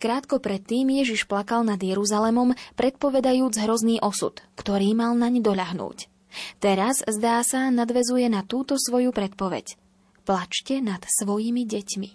Krátko 0.00 0.40
predtým 0.40 0.88
Ježiš 0.96 1.28
plakal 1.28 1.60
nad 1.60 1.76
Jeruzalemom, 1.76 2.56
predpovedajúc 2.80 3.52
hrozný 3.60 4.00
osud, 4.00 4.40
ktorý 4.56 4.96
mal 4.96 5.12
naň 5.12 5.44
doľahnúť. 5.44 6.08
Teraz, 6.56 7.04
zdá 7.04 7.44
sa, 7.44 7.68
nadvezuje 7.68 8.32
na 8.32 8.40
túto 8.40 8.80
svoju 8.80 9.12
predpoveď. 9.12 9.76
Plačte 10.24 10.80
nad 10.80 11.04
svojimi 11.04 11.68
deťmi. 11.68 12.10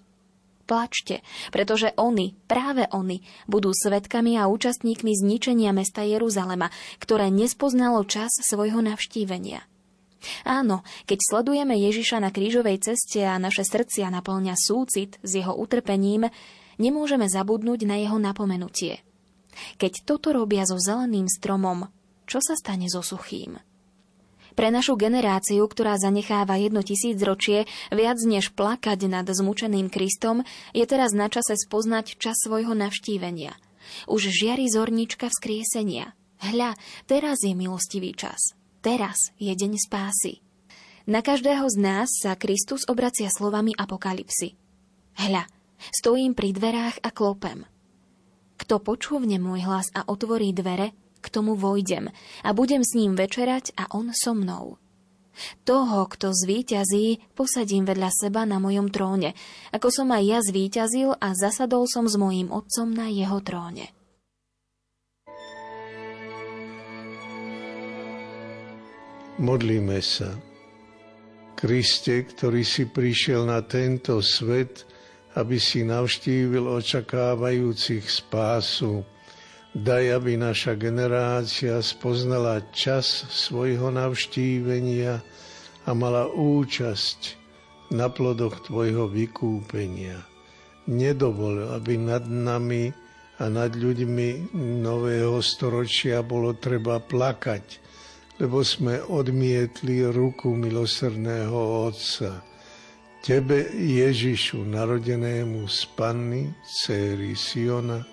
Plačte, 0.66 1.22
pretože 1.54 1.94
oni, 1.94 2.34
práve 2.50 2.90
oni, 2.90 3.22
budú 3.46 3.70
svetkami 3.70 4.34
a 4.42 4.50
účastníkmi 4.50 5.14
zničenia 5.14 5.70
mesta 5.70 6.02
Jeruzalema, 6.02 6.74
ktoré 6.98 7.30
nespoznalo 7.30 8.02
čas 8.10 8.34
svojho 8.42 8.82
navštívenia. 8.82 9.62
Áno, 10.42 10.82
keď 11.06 11.20
sledujeme 11.22 11.78
Ježiša 11.78 12.18
na 12.18 12.34
krížovej 12.34 12.82
ceste 12.82 13.22
a 13.22 13.38
naše 13.38 13.62
srdcia 13.62 14.10
naplňa 14.10 14.58
súcit 14.58 15.22
s 15.22 15.38
jeho 15.38 15.54
utrpením, 15.54 16.34
nemôžeme 16.82 17.28
zabudnúť 17.30 17.88
na 17.88 18.00
jeho 18.02 18.18
napomenutie. 18.20 19.04
Keď 19.80 20.04
toto 20.04 20.36
robia 20.36 20.68
so 20.68 20.76
zeleným 20.76 21.32
stromom, 21.32 21.88
čo 22.28 22.44
sa 22.44 22.58
stane 22.58 22.92
so 22.92 23.00
suchým? 23.00 23.62
Pre 24.56 24.72
našu 24.72 24.96
generáciu, 24.96 25.68
ktorá 25.68 26.00
zanecháva 26.00 26.56
jedno 26.56 26.80
tisíc 26.80 27.20
ročie, 27.20 27.68
viac 27.92 28.16
než 28.24 28.56
plakať 28.56 29.12
nad 29.12 29.28
zmučeným 29.28 29.92
Kristom, 29.92 30.48
je 30.72 30.88
teraz 30.88 31.12
na 31.12 31.28
čase 31.28 31.60
spoznať 31.60 32.16
čas 32.16 32.40
svojho 32.40 32.72
navštívenia. 32.72 33.52
Už 34.08 34.32
žiari 34.32 34.72
zornička 34.72 35.28
vzkriesenia. 35.28 36.16
Hľa, 36.40 36.80
teraz 37.04 37.44
je 37.44 37.52
milostivý 37.52 38.16
čas. 38.16 38.56
Teraz 38.80 39.36
je 39.36 39.52
deň 39.52 39.76
spásy. 39.76 40.40
Na 41.06 41.20
každého 41.20 41.68
z 41.68 41.78
nás 41.78 42.10
sa 42.16 42.34
Kristus 42.40 42.88
obracia 42.88 43.28
slovami 43.28 43.76
apokalipsy. 43.76 44.56
Hľa, 45.20 45.46
Stojím 45.80 46.34
pri 46.34 46.56
dverách 46.56 47.04
a 47.04 47.10
klopem. 47.12 47.68
Kto 48.56 48.80
počúvne 48.80 49.36
môj 49.38 49.68
hlas 49.68 49.92
a 49.92 50.08
otvorí 50.08 50.56
dvere, 50.56 50.96
k 51.20 51.28
tomu 51.28 51.58
vojdem 51.58 52.14
a 52.46 52.50
budem 52.54 52.86
s 52.86 52.94
ním 52.94 53.18
večerať 53.18 53.74
a 53.76 53.90
on 53.98 54.14
so 54.14 54.38
mnou. 54.38 54.78
Toho, 55.68 56.08
kto 56.08 56.32
zvíťazí, 56.32 57.36
posadím 57.36 57.84
vedľa 57.84 58.08
seba 58.08 58.48
na 58.48 58.56
mojom 58.62 58.88
tróne, 58.88 59.36
ako 59.76 59.92
som 59.92 60.08
aj 60.16 60.24
ja 60.24 60.40
zvíťazil 60.40 61.12
a 61.20 61.36
zasadol 61.36 61.92
som 61.92 62.08
s 62.08 62.16
mojím 62.16 62.56
otcom 62.56 62.88
na 62.96 63.12
jeho 63.12 63.44
tróne. 63.44 63.92
Modlíme 69.36 70.00
sa. 70.00 70.32
Kriste, 71.60 72.24
ktorý 72.24 72.64
si 72.64 72.88
prišiel 72.88 73.44
na 73.44 73.60
tento 73.68 74.24
svet, 74.24 74.88
aby 75.36 75.60
si 75.60 75.84
navštívil 75.84 76.64
očakávajúcich 76.64 78.08
spásu. 78.08 79.04
Daj, 79.76 80.24
aby 80.24 80.40
naša 80.40 80.80
generácia 80.80 81.84
spoznala 81.84 82.64
čas 82.72 83.28
svojho 83.28 83.92
navštívenia 83.92 85.20
a 85.84 85.92
mala 85.92 86.32
účasť 86.32 87.36
na 87.92 88.08
plodoch 88.08 88.64
Tvojho 88.64 89.12
vykúpenia. 89.12 90.24
Nedovol, 90.88 91.76
aby 91.76 92.00
nad 92.00 92.24
nami 92.24 92.96
a 93.36 93.52
nad 93.52 93.76
ľuďmi 93.76 94.56
nového 94.80 95.44
storočia 95.44 96.24
bolo 96.24 96.56
treba 96.56 97.04
plakať, 97.04 97.84
lebo 98.40 98.64
sme 98.64 99.04
odmietli 99.04 100.08
ruku 100.08 100.56
milosrdného 100.56 101.60
Otca 101.92 102.55
Tebe, 103.26 103.74
Ježišu, 103.74 104.70
narodenému 104.70 105.66
z 105.66 105.90
Panny, 105.98 106.54
céry 106.62 107.34
Siona, 107.34 108.06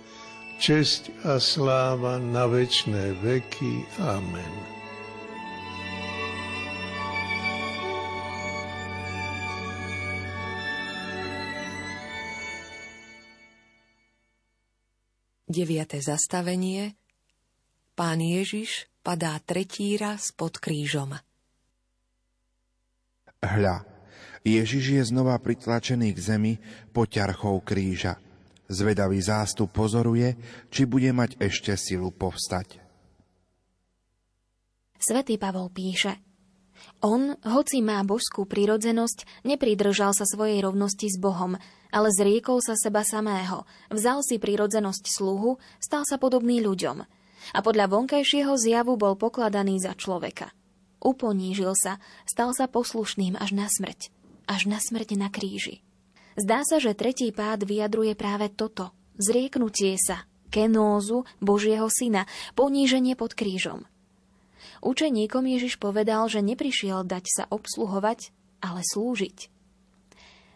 česť 0.57 1.29
a 1.29 1.37
sláva 1.37 2.16
na 2.16 2.48
večné 2.48 3.12
veky. 3.20 3.85
Amen. 4.01 4.55
Deviate 15.44 16.01
zastavenie 16.01 16.96
Pán 17.92 18.25
Ježiš 18.25 18.88
padá 19.05 19.37
tretí 19.44 19.92
raz 20.01 20.33
pod 20.33 20.57
krížom. 20.57 21.20
Hľa, 23.44 23.91
Ježiš 24.42 24.85
je 24.98 25.02
znova 25.07 25.38
pritlačený 25.38 26.18
k 26.18 26.18
zemi 26.18 26.55
po 26.90 27.07
ťarchou 27.07 27.62
kríža. 27.62 28.18
Zvedavý 28.66 29.22
zástup 29.22 29.70
pozoruje, 29.70 30.35
či 30.66 30.83
bude 30.83 31.14
mať 31.14 31.38
ešte 31.38 31.78
silu 31.78 32.11
povstať. 32.11 32.83
Svetý 34.98 35.38
Pavol 35.38 35.70
píše 35.70 36.18
On, 36.98 37.38
hoci 37.38 37.83
má 37.87 38.02
božskú 38.02 38.42
prirodzenosť, 38.46 39.46
nepridržal 39.46 40.11
sa 40.11 40.26
svojej 40.26 40.59
rovnosti 40.62 41.07
s 41.07 41.18
Bohom, 41.22 41.55
ale 41.94 42.09
zriekol 42.11 42.59
sa 42.59 42.74
seba 42.74 43.07
samého, 43.07 43.62
vzal 43.94 44.26
si 44.26 44.42
prirodzenosť 44.42 45.05
sluhu, 45.07 45.62
stal 45.79 46.02
sa 46.02 46.19
podobný 46.19 46.58
ľuďom 46.58 46.98
a 47.54 47.58
podľa 47.62 47.90
vonkajšieho 47.90 48.54
zjavu 48.58 48.98
bol 48.98 49.14
pokladaný 49.14 49.79
za 49.83 49.94
človeka. 49.94 50.50
Uponížil 51.02 51.75
sa, 51.79 51.98
stal 52.27 52.54
sa 52.54 52.71
poslušným 52.71 53.38
až 53.38 53.54
na 53.54 53.66
smrť 53.66 54.21
až 54.46 54.70
na 54.70 54.78
smrť 54.78 55.14
na 55.18 55.28
kríži. 55.28 55.82
Zdá 56.32 56.64
sa, 56.64 56.80
že 56.80 56.96
tretí 56.96 57.28
pád 57.28 57.68
vyjadruje 57.68 58.16
práve 58.16 58.48
toto. 58.48 58.88
Zrieknutie 59.20 60.00
sa, 60.00 60.24
kenózu 60.48 61.28
Božieho 61.44 61.88
syna, 61.92 62.24
poníženie 62.56 63.12
pod 63.12 63.36
krížom. 63.36 63.84
Učeníkom 64.80 65.44
Ježiš 65.44 65.76
povedal, 65.76 66.26
že 66.32 66.40
neprišiel 66.40 67.04
dať 67.04 67.24
sa 67.28 67.44
obsluhovať, 67.52 68.32
ale 68.64 68.80
slúžiť. 68.82 69.52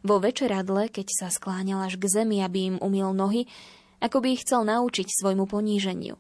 Vo 0.07 0.23
večeradle, 0.23 0.89
keď 0.89 1.07
sa 1.13 1.29
skláňal 1.29 1.91
až 1.91 1.99
k 1.99 2.09
zemi, 2.09 2.41
aby 2.41 2.75
im 2.75 2.77
umil 2.81 3.13
nohy, 3.13 3.45
ako 4.01 4.23
by 4.23 4.39
ich 4.39 4.43
chcel 4.47 4.65
naučiť 4.65 5.07
svojmu 5.11 5.45
poníženiu. 5.51 6.17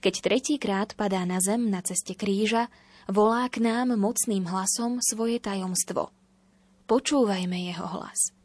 Keď 0.00 0.14
tretíkrát 0.24 0.96
padá 0.96 1.22
na 1.28 1.38
zem 1.44 1.68
na 1.68 1.84
ceste 1.84 2.16
kríža, 2.16 2.72
volá 3.04 3.44
k 3.52 3.60
nám 3.60 3.92
mocným 4.00 4.48
hlasom 4.48 4.98
svoje 5.04 5.38
tajomstvo– 5.38 6.10
Počúvajme 6.84 7.56
jeho 7.64 7.86
hlas. 7.96 8.36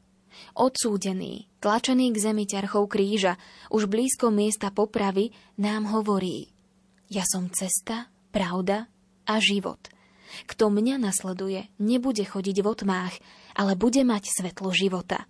Odsúdený, 0.56 1.52
tlačený 1.60 2.16
k 2.16 2.18
zemi 2.32 2.48
ťarchou 2.48 2.88
kríža, 2.88 3.36
už 3.68 3.92
blízko 3.92 4.32
miesta 4.32 4.72
popravy, 4.72 5.36
nám 5.60 5.92
hovorí 5.92 6.48
Ja 7.12 7.28
som 7.28 7.52
cesta, 7.52 8.08
pravda 8.32 8.88
a 9.28 9.44
život. 9.44 9.92
Kto 10.48 10.70
mňa 10.72 11.02
nasleduje, 11.02 11.68
nebude 11.82 12.24
chodiť 12.24 12.58
v 12.62 12.68
otmách, 12.70 13.16
ale 13.58 13.74
bude 13.76 14.06
mať 14.06 14.30
svetlo 14.30 14.72
života. 14.72 15.26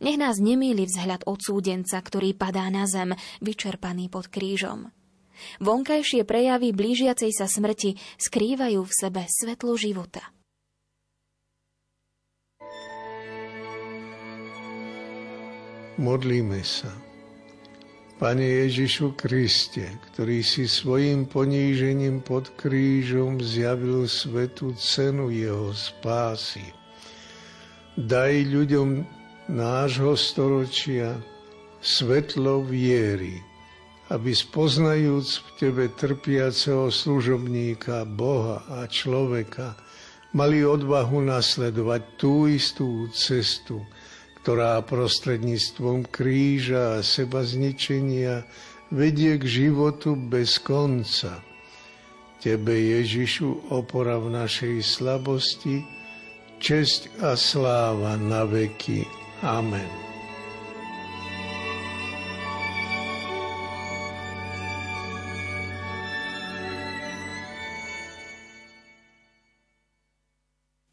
Nech 0.00 0.16
nás 0.16 0.40
nemýli 0.40 0.88
vzhľad 0.88 1.28
odsúdenca, 1.28 2.00
ktorý 2.00 2.32
padá 2.32 2.64
na 2.72 2.88
zem, 2.88 3.12
vyčerpaný 3.44 4.08
pod 4.08 4.32
krížom. 4.32 4.88
Vonkajšie 5.60 6.24
prejavy 6.24 6.72
blížiacej 6.72 7.30
sa 7.36 7.44
smrti 7.44 8.00
skrývajú 8.16 8.80
v 8.80 8.92
sebe 8.96 9.22
svetlo 9.28 9.76
života. 9.76 10.35
Modlíme 15.96 16.60
sa. 16.60 16.92
Pane 18.20 18.44
Ježišu 18.44 19.16
Kriste, 19.16 19.96
ktorý 20.12 20.44
si 20.44 20.68
svojim 20.68 21.24
ponížením 21.24 22.20
pod 22.20 22.52
krížom 22.60 23.40
zjavil 23.40 24.04
svetu 24.04 24.76
cenu 24.76 25.32
jeho 25.32 25.72
spásy, 25.72 26.64
daj 27.96 28.44
ľuďom 28.44 29.08
nášho 29.48 30.12
storočia 30.20 31.16
svetlo 31.80 32.60
viery, 32.68 33.40
aby 34.12 34.36
spoznajúc 34.36 35.28
v 35.32 35.48
Tebe 35.56 35.84
trpiaceho 35.96 36.92
služobníka, 36.92 38.04
Boha 38.04 38.60
a 38.68 38.84
človeka, 38.84 39.72
mali 40.36 40.60
odvahu 40.60 41.24
nasledovať 41.24 42.02
tú 42.20 42.44
istú 42.44 43.08
cestu, 43.16 43.80
ktorá 44.46 44.78
prostredníctvom 44.86 46.06
kríža 46.06 47.02
a 47.02 47.02
seba 47.02 47.42
zničenia 47.42 48.46
vedie 48.94 49.42
k 49.42 49.42
životu 49.42 50.14
bez 50.14 50.62
konca. 50.62 51.42
Tebe, 52.38 52.78
Ježišu, 52.78 53.74
opora 53.74 54.22
v 54.22 54.38
našej 54.38 54.86
slabosti, 54.86 55.82
česť 56.62 57.26
a 57.26 57.34
sláva 57.34 58.14
na 58.14 58.46
veky. 58.46 59.02
Amen. 59.42 59.90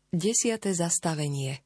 Desiate 0.09 0.73
zastavenie 0.73 1.61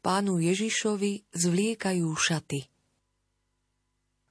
Pánu 0.00 0.40
Ježišovi 0.40 1.28
zvliekajú 1.36 2.08
šaty. 2.16 2.64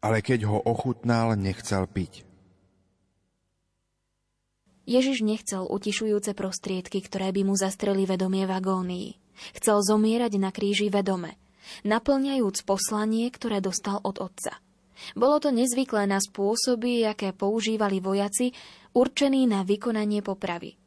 Ale 0.02 0.26
keď 0.26 0.50
ho 0.50 0.58
ochutnal, 0.66 1.38
nechcel 1.38 1.86
piť. 1.86 2.26
Ježiš 4.90 5.22
nechcel 5.22 5.70
utišujúce 5.70 6.34
prostriedky, 6.34 7.06
ktoré 7.06 7.30
by 7.30 7.46
mu 7.46 7.54
zastreli 7.54 8.10
vedomie 8.10 8.50
v 8.50 8.56
agónii. 8.58 9.10
Chcel 9.62 9.86
zomierať 9.86 10.42
na 10.42 10.50
kríži 10.50 10.90
vedome, 10.90 11.38
naplňajúc 11.86 12.66
poslanie, 12.66 13.30
ktoré 13.30 13.62
dostal 13.62 14.02
od 14.02 14.18
Otca. 14.18 14.58
Bolo 15.14 15.38
to 15.38 15.54
nezvyklé 15.54 16.10
na 16.10 16.18
spôsoby, 16.18 17.06
aké 17.06 17.30
používali 17.30 18.02
vojaci, 18.02 18.58
určení 18.98 19.46
na 19.46 19.62
vykonanie 19.62 20.26
popravy. 20.26 20.79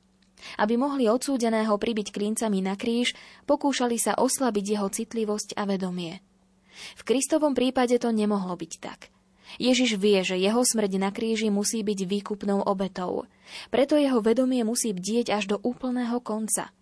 Aby 0.59 0.75
mohli 0.81 1.07
odsúdeného 1.07 1.75
pribiť 1.79 2.11
klincami 2.11 2.61
na 2.61 2.75
kríž, 2.75 3.15
pokúšali 3.47 3.97
sa 3.97 4.19
oslabiť 4.19 4.65
jeho 4.79 4.89
citlivosť 4.91 5.55
a 5.55 5.65
vedomie. 5.67 6.21
V 6.99 7.03
Kristovom 7.05 7.53
prípade 7.55 7.97
to 8.01 8.11
nemohlo 8.11 8.57
byť 8.57 8.73
tak. 8.81 9.13
Ježiš 9.61 10.01
vie, 10.01 10.25
že 10.25 10.41
jeho 10.41 10.65
smrť 10.65 10.93
na 10.97 11.13
kríži 11.13 11.53
musí 11.53 11.85
byť 11.85 12.09
výkupnou 12.09 12.65
obetou. 12.65 13.29
Preto 13.69 14.01
jeho 14.01 14.25
vedomie 14.25 14.65
musí 14.65 14.97
bdieť 14.97 15.29
až 15.29 15.45
do 15.53 15.57
úplného 15.61 16.17
konca. 16.25 16.73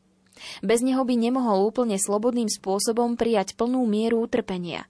Bez 0.62 0.80
neho 0.80 1.02
by 1.02 1.14
nemohol 1.18 1.66
úplne 1.68 1.98
slobodným 1.98 2.46
spôsobom 2.46 3.18
prijať 3.18 3.58
plnú 3.58 3.84
mieru 3.84 4.22
utrpenia. 4.22 4.86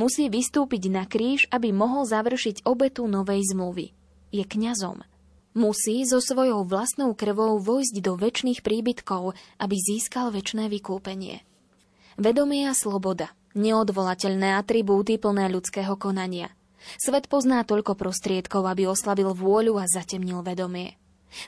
Musí 0.00 0.32
vystúpiť 0.32 0.88
na 0.88 1.04
kríž, 1.04 1.46
aby 1.52 1.70
mohol 1.70 2.08
završiť 2.08 2.64
obetu 2.64 3.04
novej 3.04 3.44
zmluvy. 3.52 3.92
Je 4.32 4.44
kňazom. 4.48 5.04
Musí 5.58 6.06
so 6.06 6.22
svojou 6.22 6.62
vlastnou 6.62 7.18
krvou 7.18 7.58
vojsť 7.58 7.98
do 7.98 8.14
väčšných 8.14 8.62
príbytkov, 8.62 9.34
aby 9.58 9.74
získal 9.74 10.30
väčšné 10.30 10.70
vykúpenie. 10.70 11.42
Vedomie 12.14 12.70
a 12.70 12.78
sloboda, 12.78 13.34
neodvolateľné 13.58 14.54
atribúty 14.54 15.18
plné 15.18 15.50
ľudského 15.50 15.98
konania. 15.98 16.54
Svet 17.02 17.26
pozná 17.26 17.66
toľko 17.66 17.98
prostriedkov, 17.98 18.70
aby 18.70 18.86
oslabil 18.86 19.34
vôľu 19.34 19.82
a 19.82 19.90
zatemnil 19.90 20.46
vedomie. 20.46 20.94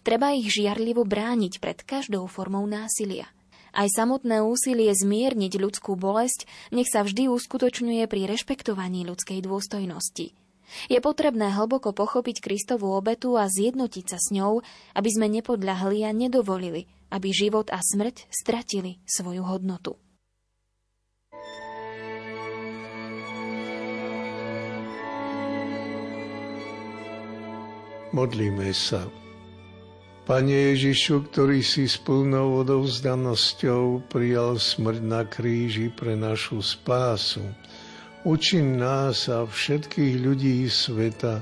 Treba 0.03 0.35
ich 0.35 0.51
žiarlivo 0.51 1.07
brániť 1.07 1.63
pred 1.63 1.79
každou 1.79 2.27
formou 2.27 2.67
násilia. 2.67 3.31
Aj 3.71 3.87
samotné 3.87 4.43
úsilie 4.43 4.91
zmierniť 4.91 5.55
ľudskú 5.55 5.95
bolesť 5.95 6.51
nech 6.75 6.91
sa 6.91 7.07
vždy 7.07 7.31
uskutočňuje 7.31 8.11
pri 8.11 8.27
rešpektovaní 8.27 9.07
ľudskej 9.07 9.39
dôstojnosti– 9.47 10.35
je 10.89 10.99
potrebné 10.99 11.53
hlboko 11.55 11.95
pochopiť 11.95 12.43
Kristovú 12.45 12.93
obetu 12.95 13.35
a 13.39 13.51
zjednotiť 13.51 14.05
sa 14.07 14.19
s 14.19 14.31
ňou, 14.35 14.63
aby 14.95 15.09
sme 15.11 15.27
nepodľahli 15.29 16.07
a 16.07 16.11
nedovolili, 16.15 16.87
aby 17.11 17.29
život 17.35 17.71
a 17.75 17.83
smrť 17.83 18.31
stratili 18.31 19.03
svoju 19.07 19.43
hodnotu. 19.47 19.99
Modlíme 28.11 28.75
sa. 28.75 29.07
Pane 30.27 30.75
Ježišu, 30.75 31.31
ktorý 31.31 31.63
si 31.63 31.87
s 31.87 31.95
plnou 31.99 32.63
odovzdanosťou 32.63 34.11
prijal 34.11 34.59
smrť 34.59 35.03
na 35.03 35.23
kríži 35.27 35.91
pre 35.95 36.19
našu 36.19 36.59
spásu, 36.59 37.43
Učin 38.21 38.77
nás 38.77 39.33
a 39.33 39.49
všetkých 39.49 40.21
ľudí 40.21 40.69
sveta 40.69 41.41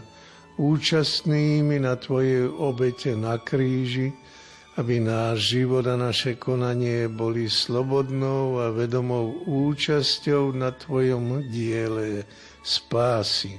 účastnými 0.62 1.82
na 1.82 1.98
Tvojej 1.98 2.46
obete 2.46 3.18
na 3.18 3.34
kríži, 3.42 4.14
aby 4.78 5.02
náš 5.02 5.58
život 5.58 5.90
a 5.90 5.98
naše 5.98 6.38
konanie 6.38 7.10
boli 7.10 7.50
slobodnou 7.50 8.62
a 8.62 8.70
vedomou 8.70 9.42
účasťou 9.46 10.54
na 10.54 10.70
Tvojom 10.70 11.50
diele 11.50 12.22
spásy. 12.62 13.58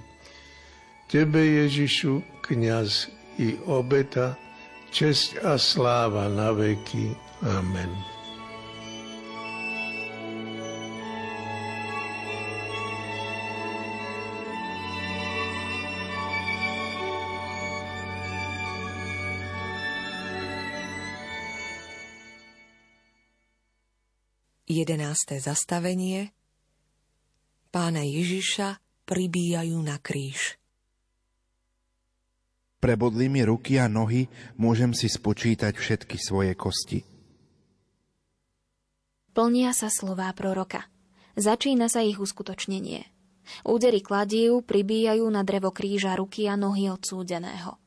Tebe, 1.11 1.43
Ježišu, 1.43 2.23
kňaz 2.39 3.11
i 3.35 3.59
obeta, 3.67 4.39
česť 4.95 5.43
a 5.43 5.59
sláva 5.59 6.31
na 6.31 6.55
veky. 6.55 7.11
Amen. 7.43 8.18
11. 24.69 25.41
zastavenie 25.41 26.29
Pána 27.73 28.05
Ježiša 28.05 28.77
pribíjajú 29.09 29.73
na 29.81 29.97
kríž. 29.97 30.61
Prebodli 32.77 33.33
mi 33.33 33.41
ruky 33.41 33.81
a 33.81 33.89
nohy, 33.89 34.29
môžem 34.61 34.93
si 34.93 35.09
spočítať 35.09 35.73
všetky 35.73 36.21
svoje 36.21 36.53
kosti. 36.53 37.01
Plnia 39.33 39.73
sa 39.73 39.89
slová 39.89 40.29
proroka. 40.37 40.85
Začína 41.33 41.89
sa 41.89 42.05
ich 42.05 42.21
uskutočnenie. 42.21 43.09
Údery 43.65 44.05
kladiev 44.05 44.61
pribíjajú 44.69 45.25
na 45.33 45.41
drevo 45.41 45.73
kríža 45.73 46.13
ruky 46.13 46.45
a 46.45 46.53
nohy 46.53 46.93
odsúdeného. 46.93 47.81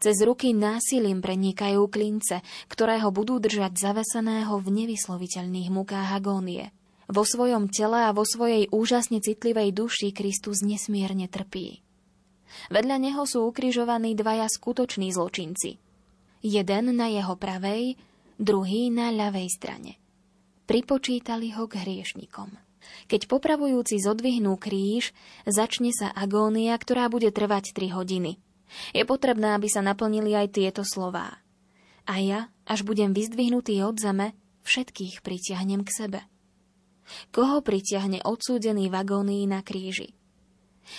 Cez 0.00 0.16
ruky 0.24 0.56
násilím 0.56 1.20
prenikajú 1.20 1.86
klince, 1.88 2.40
ktoré 2.68 3.00
ho 3.04 3.12
budú 3.12 3.38
držať 3.38 3.76
zaveseného 3.76 4.56
v 4.58 4.68
nevysloviteľných 4.84 5.68
mukách 5.70 6.08
agónie. 6.16 6.72
Vo 7.04 7.22
svojom 7.22 7.68
tele 7.68 8.08
a 8.08 8.16
vo 8.16 8.24
svojej 8.24 8.72
úžasne 8.72 9.20
citlivej 9.20 9.76
duši 9.76 10.08
Kristus 10.16 10.64
nesmierne 10.64 11.28
trpí. 11.28 11.84
Vedľa 12.72 12.96
neho 12.96 13.22
sú 13.28 13.44
ukrižovaní 13.44 14.16
dvaja 14.16 14.48
skutoční 14.48 15.12
zločinci. 15.12 15.76
Jeden 16.40 16.84
na 16.96 17.10
jeho 17.12 17.36
pravej, 17.36 18.00
druhý 18.40 18.88
na 18.88 19.12
ľavej 19.12 19.48
strane. 19.52 20.00
Pripočítali 20.64 21.52
ho 21.52 21.68
k 21.68 21.84
hriešnikom. 21.84 22.56
Keď 23.08 23.28
popravujúci 23.28 24.00
zodvihnú 24.00 24.56
kríž, 24.56 25.12
začne 25.44 25.92
sa 25.92 26.08
agónia, 26.12 26.76
ktorá 26.76 27.08
bude 27.12 27.28
trvať 27.32 27.76
3 27.76 27.96
hodiny– 28.00 28.40
je 28.92 29.02
potrebné, 29.06 29.54
aby 29.54 29.68
sa 29.70 29.80
naplnili 29.80 30.34
aj 30.34 30.54
tieto 30.54 30.82
slová. 30.82 31.40
A 32.04 32.20
ja, 32.20 32.52
až 32.68 32.84
budem 32.84 33.16
vyzdvihnutý 33.16 33.80
od 33.84 33.96
zeme, 33.96 34.36
všetkých 34.64 35.24
pritiahnem 35.24 35.84
k 35.84 35.90
sebe. 35.90 36.20
Koho 37.32 37.60
pritiahne 37.60 38.24
odsúdený 38.24 38.88
vagónii 38.88 39.44
na 39.44 39.60
kríži? 39.60 40.16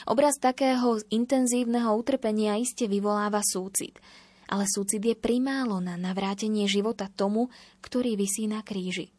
Obraz 0.10 0.42
takého 0.42 0.98
intenzívneho 1.14 1.94
utrpenia 1.94 2.58
iste 2.58 2.90
vyvoláva 2.90 3.42
súcit, 3.46 4.02
ale 4.50 4.66
súcit 4.66 5.02
je 5.02 5.14
primálo 5.18 5.78
na 5.82 5.98
navrátenie 5.98 6.66
života 6.66 7.10
tomu, 7.10 7.54
ktorý 7.86 8.18
vysí 8.18 8.50
na 8.50 8.66
kríži. 8.66 9.14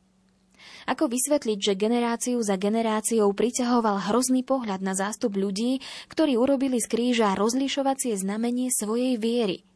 Ako 0.87 1.11
vysvetliť, 1.11 1.59
že 1.59 1.79
generáciu 1.79 2.39
za 2.43 2.55
generáciou 2.55 3.31
priťahoval 3.35 4.11
hrozný 4.11 4.47
pohľad 4.47 4.81
na 4.83 4.95
zástup 4.95 5.35
ľudí, 5.35 5.83
ktorí 6.07 6.39
urobili 6.39 6.79
z 6.79 6.87
kríža 6.87 7.35
rozlišovacie 7.35 8.15
znamenie 8.15 8.71
svojej 8.71 9.19
viery? 9.19 9.67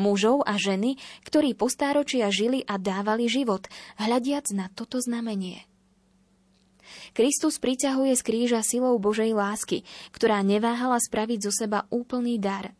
Mužov 0.00 0.40
a 0.48 0.56
ženy, 0.56 0.96
ktorí 1.28 1.52
postáročia 1.52 2.32
žili 2.32 2.64
a 2.64 2.80
dávali 2.80 3.28
život, 3.28 3.68
hľadiac 4.00 4.48
na 4.56 4.72
toto 4.72 4.96
znamenie. 4.96 5.68
Kristus 7.12 7.60
priťahuje 7.60 8.12
z 8.16 8.22
kríža 8.22 8.60
silou 8.64 8.96
Božej 8.96 9.36
lásky, 9.36 9.84
ktorá 10.12 10.40
neváhala 10.40 10.96
spraviť 11.00 11.38
zo 11.48 11.52
seba 11.52 11.84
úplný 11.92 12.40
dar. 12.40 12.72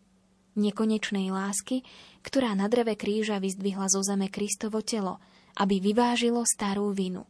Nekonečnej 0.57 1.29
lásky, 1.29 1.85
ktorá 2.25 2.57
na 2.57 2.65
dreve 2.73 2.97
kríža 2.97 3.37
vyzdvihla 3.37 3.93
zo 3.93 4.01
zeme 4.01 4.33
Kristovo 4.33 4.81
telo, 4.81 5.21
aby 5.61 5.81
vyvážilo 5.81 6.45
starú 6.49 6.97
vinu. 6.97 7.29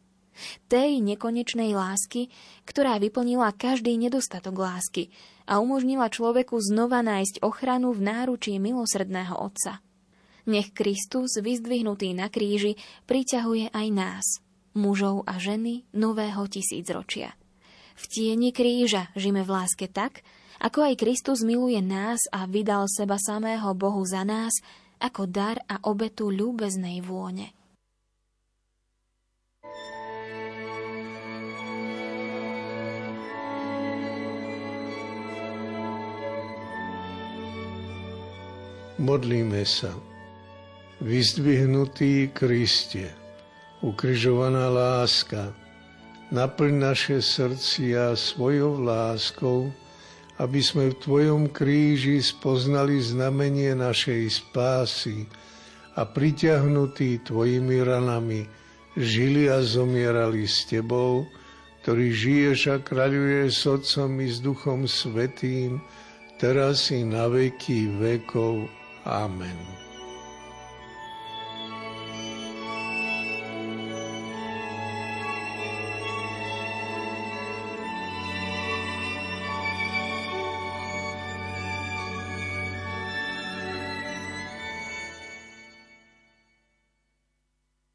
Tej 0.71 1.01
nekonečnej 1.01 1.73
lásky, 1.73 2.29
ktorá 2.67 2.97
vyplnila 3.01 3.53
každý 3.55 3.97
nedostatok 3.97 4.55
lásky 4.57 5.09
a 5.47 5.57
umožnila 5.63 6.11
človeku 6.11 6.59
znova 6.59 7.01
nájsť 7.01 7.41
ochranu 7.41 7.95
v 7.95 8.05
náručí 8.05 8.55
milosrdného 8.61 9.35
Otca. 9.35 9.81
Nech 10.47 10.71
Kristus, 10.71 11.35
vyzdvihnutý 11.43 12.15
na 12.15 12.31
kríži, 12.31 12.79
priťahuje 13.03 13.75
aj 13.75 13.87
nás, 13.91 14.25
mužov 14.77 15.27
a 15.27 15.35
ženy 15.35 15.83
nového 15.91 16.47
tisícročia. 16.47 17.35
V 17.97 18.03
tieni 18.07 18.53
kríža 18.53 19.09
žime 19.17 19.41
v 19.43 19.51
láske 19.51 19.89
tak, 19.89 20.23
ako 20.61 20.87
aj 20.87 21.01
Kristus 21.01 21.41
miluje 21.41 21.81
nás 21.81 22.29
a 22.29 22.45
vydal 22.45 22.85
seba 22.85 23.17
samého 23.17 23.73
Bohu 23.73 24.05
za 24.05 24.21
nás, 24.21 24.53
ako 25.01 25.29
dar 25.29 25.57
a 25.65 25.81
obetu 25.85 26.29
ľúbeznej 26.29 27.01
vône. 27.01 27.56
Modlíme 38.97 39.61
sa. 39.61 39.93
Vyzdvihnutý 41.05 42.33
Kriste, 42.33 43.13
ukrižovaná 43.85 44.73
láska, 44.73 45.53
naplň 46.33 46.73
naše 46.81 47.21
srdcia 47.21 48.17
svojou 48.17 48.81
láskou, 48.81 49.69
aby 50.41 50.65
sme 50.65 50.89
v 50.89 50.97
Tvojom 50.97 51.43
kríži 51.53 52.25
spoznali 52.25 52.97
znamenie 52.97 53.77
našej 53.77 54.33
spásy 54.33 55.29
a 55.93 56.01
priťahnutí 56.01 57.21
Tvojimi 57.21 57.85
ranami 57.85 58.49
žili 58.97 59.45
a 59.45 59.61
zomierali 59.61 60.49
s 60.49 60.65
Tebou, 60.65 61.29
ktorý 61.85 62.09
žiješ 62.17 62.59
a 62.73 62.77
kráľuje 62.81 63.45
s 63.45 63.61
Otcom 63.61 64.17
i 64.25 64.27
s 64.33 64.41
Duchom 64.41 64.89
Svetým, 64.89 65.85
teraz 66.41 66.89
i 66.89 67.05
na 67.05 67.29
veky 67.29 67.93
vekov. 68.01 68.76
Amen. 69.07 69.55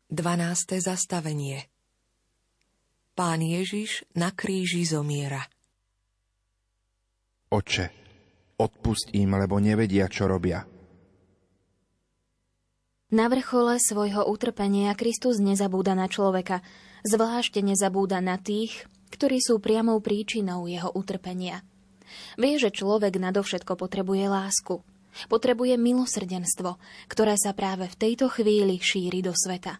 Dvanáste 0.08 0.80
zastavenie 0.80 1.68
Pán 3.12 3.44
Ježiš 3.44 4.08
na 4.16 4.32
kríži 4.32 4.88
zomiera. 4.88 5.44
Oče, 7.52 7.92
odpust 8.56 9.12
im, 9.12 9.36
lebo 9.36 9.60
nevedia, 9.60 10.08
čo 10.08 10.24
robia. 10.24 10.71
Na 13.12 13.28
vrchole 13.28 13.76
svojho 13.76 14.24
utrpenia 14.24 14.96
Kristus 14.96 15.36
nezabúda 15.36 15.92
na 15.92 16.08
človeka, 16.08 16.64
zvlášť 17.04 17.60
nezabúda 17.60 18.24
na 18.24 18.40
tých, 18.40 18.88
ktorí 19.12 19.36
sú 19.36 19.60
priamou 19.60 20.00
príčinou 20.00 20.64
jeho 20.64 20.88
utrpenia. 20.96 21.60
Vie, 22.40 22.56
že 22.56 22.72
človek 22.72 23.20
nadovšetko 23.20 23.76
potrebuje 23.76 24.32
lásku. 24.32 24.80
Potrebuje 25.28 25.76
milosrdenstvo, 25.76 26.80
ktoré 27.12 27.36
sa 27.36 27.52
práve 27.52 27.84
v 27.92 27.98
tejto 28.00 28.32
chvíli 28.32 28.80
šíri 28.80 29.20
do 29.20 29.36
sveta. 29.36 29.76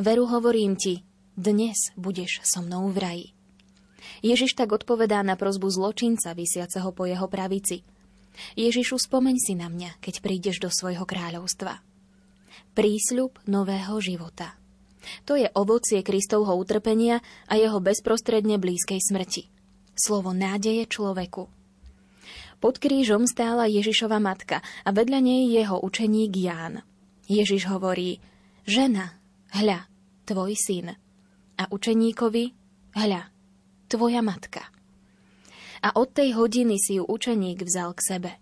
Veru 0.00 0.24
hovorím 0.24 0.80
ti, 0.80 1.04
dnes 1.36 1.92
budeš 2.00 2.48
so 2.48 2.64
mnou 2.64 2.88
v 2.88 2.96
raji. 2.96 3.28
Ježiš 4.24 4.56
tak 4.56 4.72
odpovedá 4.72 5.20
na 5.20 5.36
prozbu 5.36 5.68
zločinca 5.68 6.32
vysiaceho 6.32 6.96
po 6.96 7.04
jeho 7.04 7.28
pravici. 7.28 7.84
Ježišu, 8.56 8.96
spomeň 8.96 9.36
si 9.36 9.52
na 9.52 9.68
mňa, 9.68 10.00
keď 10.00 10.24
prídeš 10.24 10.64
do 10.64 10.72
svojho 10.72 11.04
kráľovstva 11.04 11.92
prísľub 12.74 13.38
nového 13.46 13.96
života. 14.02 14.58
To 15.24 15.38
je 15.38 15.46
ovocie 15.54 16.02
Kristovho 16.02 16.58
utrpenia 16.58 17.22
a 17.46 17.54
jeho 17.54 17.78
bezprostredne 17.78 18.58
blízkej 18.58 19.00
smrti. 19.00 19.42
Slovo 19.94 20.34
nádeje 20.34 20.90
človeku. 20.90 21.46
Pod 22.58 22.74
krížom 22.80 23.28
stála 23.28 23.70
Ježišova 23.70 24.18
matka 24.18 24.64
a 24.82 24.90
vedľa 24.90 25.20
nej 25.22 25.42
jeho 25.54 25.78
učeník 25.78 26.32
Ján. 26.34 26.82
Ježiš 27.28 27.68
hovorí, 27.70 28.18
žena, 28.64 29.20
hľa, 29.52 29.86
tvoj 30.26 30.52
syn. 30.56 30.96
A 31.54 31.64
učeníkovi, 31.70 32.44
hľa, 32.96 33.22
tvoja 33.86 34.24
matka. 34.24 34.66
A 35.84 35.92
od 35.94 36.10
tej 36.16 36.34
hodiny 36.34 36.80
si 36.80 36.96
ju 36.96 37.04
učeník 37.04 37.62
vzal 37.62 37.92
k 37.92 38.00
sebe. 38.02 38.32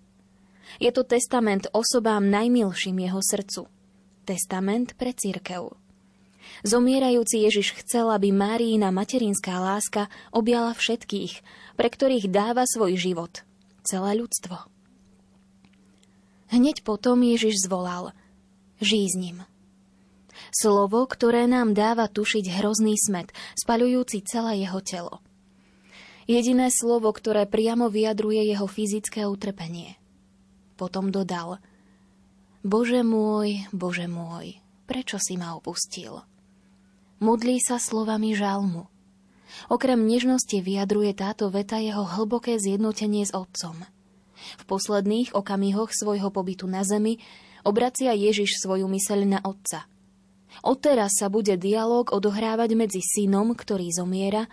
Je 0.78 0.88
to 0.94 1.02
testament 1.02 1.66
osobám 1.74 2.22
najmilším 2.30 3.02
jeho 3.02 3.20
srdcu– 3.20 3.66
testament 4.22 4.94
pre 4.96 5.12
církev. 5.12 5.74
Zomierajúci 6.62 7.42
Ježiš 7.42 7.74
chcel, 7.82 8.10
aby 8.10 8.30
Máriina 8.30 8.94
materinská 8.94 9.58
láska 9.58 10.06
objala 10.30 10.74
všetkých, 10.74 11.42
pre 11.78 11.88
ktorých 11.90 12.30
dáva 12.30 12.66
svoj 12.66 12.98
život, 12.98 13.42
celé 13.82 14.18
ľudstvo. 14.18 14.56
Hneď 16.52 16.84
potom 16.84 17.24
Ježiš 17.24 17.64
zvolal 17.66 18.12
Žij 18.82 19.06
s 19.08 19.16
ním. 19.16 19.38
Slovo, 20.52 21.06
ktoré 21.06 21.48
nám 21.48 21.72
dáva 21.72 22.10
tušiť 22.10 22.60
hrozný 22.60 22.98
smet, 22.98 23.32
spaľujúci 23.56 24.20
celé 24.26 24.66
jeho 24.66 24.82
telo. 24.84 25.14
Jediné 26.28 26.68
slovo, 26.68 27.10
ktoré 27.10 27.48
priamo 27.48 27.88
vyjadruje 27.88 28.52
jeho 28.52 28.66
fyzické 28.68 29.24
utrpenie. 29.26 29.96
Potom 30.76 31.10
dodal– 31.10 31.58
Bože 32.62 33.02
môj, 33.02 33.66
Bože 33.74 34.06
môj, 34.06 34.62
prečo 34.86 35.18
si 35.18 35.34
ma 35.34 35.58
opustil? 35.58 36.22
Modlí 37.18 37.58
sa 37.58 37.82
slovami 37.82 38.38
žalmu. 38.38 38.86
Okrem 39.66 39.98
nežnosti 40.06 40.62
vyjadruje 40.62 41.10
táto 41.10 41.50
veta 41.50 41.82
jeho 41.82 42.06
hlboké 42.06 42.62
zjednotenie 42.62 43.26
s 43.26 43.34
Otcom. 43.34 43.82
V 44.62 44.64
posledných 44.70 45.34
okamihoch 45.34 45.90
svojho 45.90 46.30
pobytu 46.30 46.70
na 46.70 46.86
zemi 46.86 47.18
obracia 47.66 48.14
Ježiš 48.14 48.62
svoju 48.62 48.86
myseľ 48.86 49.20
na 49.26 49.38
Otca. 49.42 49.90
Odteraz 50.62 51.18
sa 51.18 51.26
bude 51.26 51.58
dialog 51.58 52.14
odohrávať 52.14 52.78
medzi 52.78 53.02
synom, 53.02 53.58
ktorý 53.58 53.90
zomiera, 53.90 54.46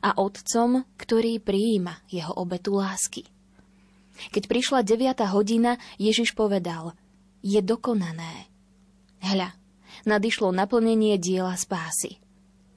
a 0.00 0.16
otcom, 0.16 0.88
ktorý 0.96 1.44
prijíma 1.44 2.08
jeho 2.08 2.32
obetu 2.40 2.80
lásky. 2.80 3.28
Keď 4.32 4.48
prišla 4.48 4.80
9. 4.80 5.28
hodina, 5.28 5.76
Ježiš 6.00 6.32
povedal– 6.32 6.96
je 7.40 7.60
dokonané. 7.60 8.48
Hľa, 9.20 9.52
nadišlo 10.08 10.52
naplnenie 10.52 11.20
diela 11.20 11.56
spásy. 11.56 12.20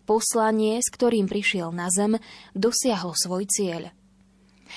Poslanie, 0.03 0.83
s 0.83 0.91
ktorým 0.91 1.31
prišiel 1.31 1.71
na 1.71 1.87
zem, 1.87 2.19
dosiahlo 2.51 3.15
svoj 3.15 3.47
cieľ. 3.47 3.95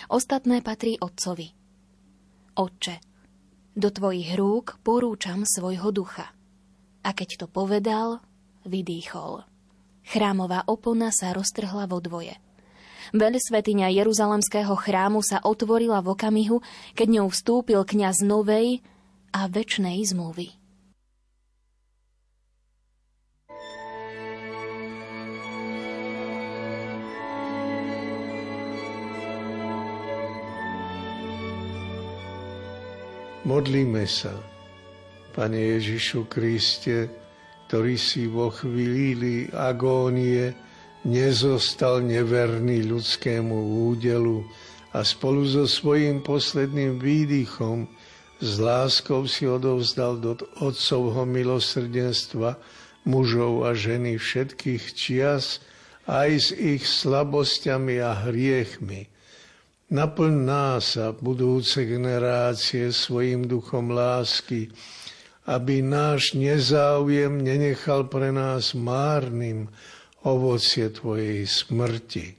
Ostatné 0.07 0.63
patrí 0.63 0.95
Otcovi. 1.03 1.51
Otče, 2.55 3.03
do 3.75 3.89
tvojich 3.91 4.39
rúk 4.39 4.79
porúčam 4.87 5.43
svojho 5.43 5.91
ducha. 5.91 6.31
A 7.03 7.11
keď 7.11 7.45
to 7.45 7.47
povedal, 7.51 8.23
vydýchol. 8.63 9.43
Chrámová 10.07 10.63
opona 10.71 11.11
sa 11.11 11.35
roztrhla 11.35 11.91
vo 11.91 11.99
dvoje. 11.99 12.39
Veľsvetiňa 13.15 13.91
Jeruzalemského 13.91 14.75
chrámu 14.75 15.23
sa 15.23 15.39
otvorila 15.43 16.03
v 16.03 16.15
okamihu, 16.15 16.59
keď 16.95 17.21
ňou 17.21 17.29
vstúpil 17.31 17.83
kňaz 17.87 18.23
novej, 18.23 18.83
a 19.37 19.53
väčnej 19.53 20.01
zmluvy. 20.01 20.49
Modlíme 33.45 34.09
sa, 34.09 34.33
Pane 35.37 35.79
Ježišu 35.79 36.33
Kriste, 36.33 37.13
ktorý 37.69 37.95
si 38.01 38.25
vo 38.25 38.49
chvíli 38.49 39.53
agónie 39.53 40.51
nezostal 41.05 42.01
neverný 42.01 42.89
ľudskému 42.89 43.87
údelu 43.93 44.43
a 44.97 45.05
spolu 45.05 45.45
so 45.45 45.69
svojím 45.69 46.25
posledným 46.25 46.99
výdychom 46.99 47.85
s 48.37 48.61
láskou 48.61 49.25
si 49.25 49.49
odovzdal 49.49 50.21
do 50.21 50.37
Otcovho 50.61 51.25
milosrdenstva 51.25 52.61
mužov 53.09 53.65
a 53.65 53.73
ženy 53.73 54.21
všetkých 54.21 54.85
čias, 54.93 55.65
aj 56.07 56.31
s 56.37 56.49
ich 56.53 56.85
slabosťami 56.85 57.97
a 57.99 58.13
hriechmi. 58.29 59.09
Naplň 59.87 60.35
nás 60.43 60.99
budúce 61.23 61.87
generácie 61.87 62.91
svojim 62.91 63.47
duchom 63.47 63.95
lásky, 63.95 64.69
aby 65.47 65.79
náš 65.79 66.35
nezáujem 66.35 67.39
nenechal 67.39 68.11
pre 68.11 68.35
nás 68.35 68.75
márnym 68.75 69.71
ovocie 70.27 70.91
Tvojej 70.91 71.47
smrti. 71.47 72.35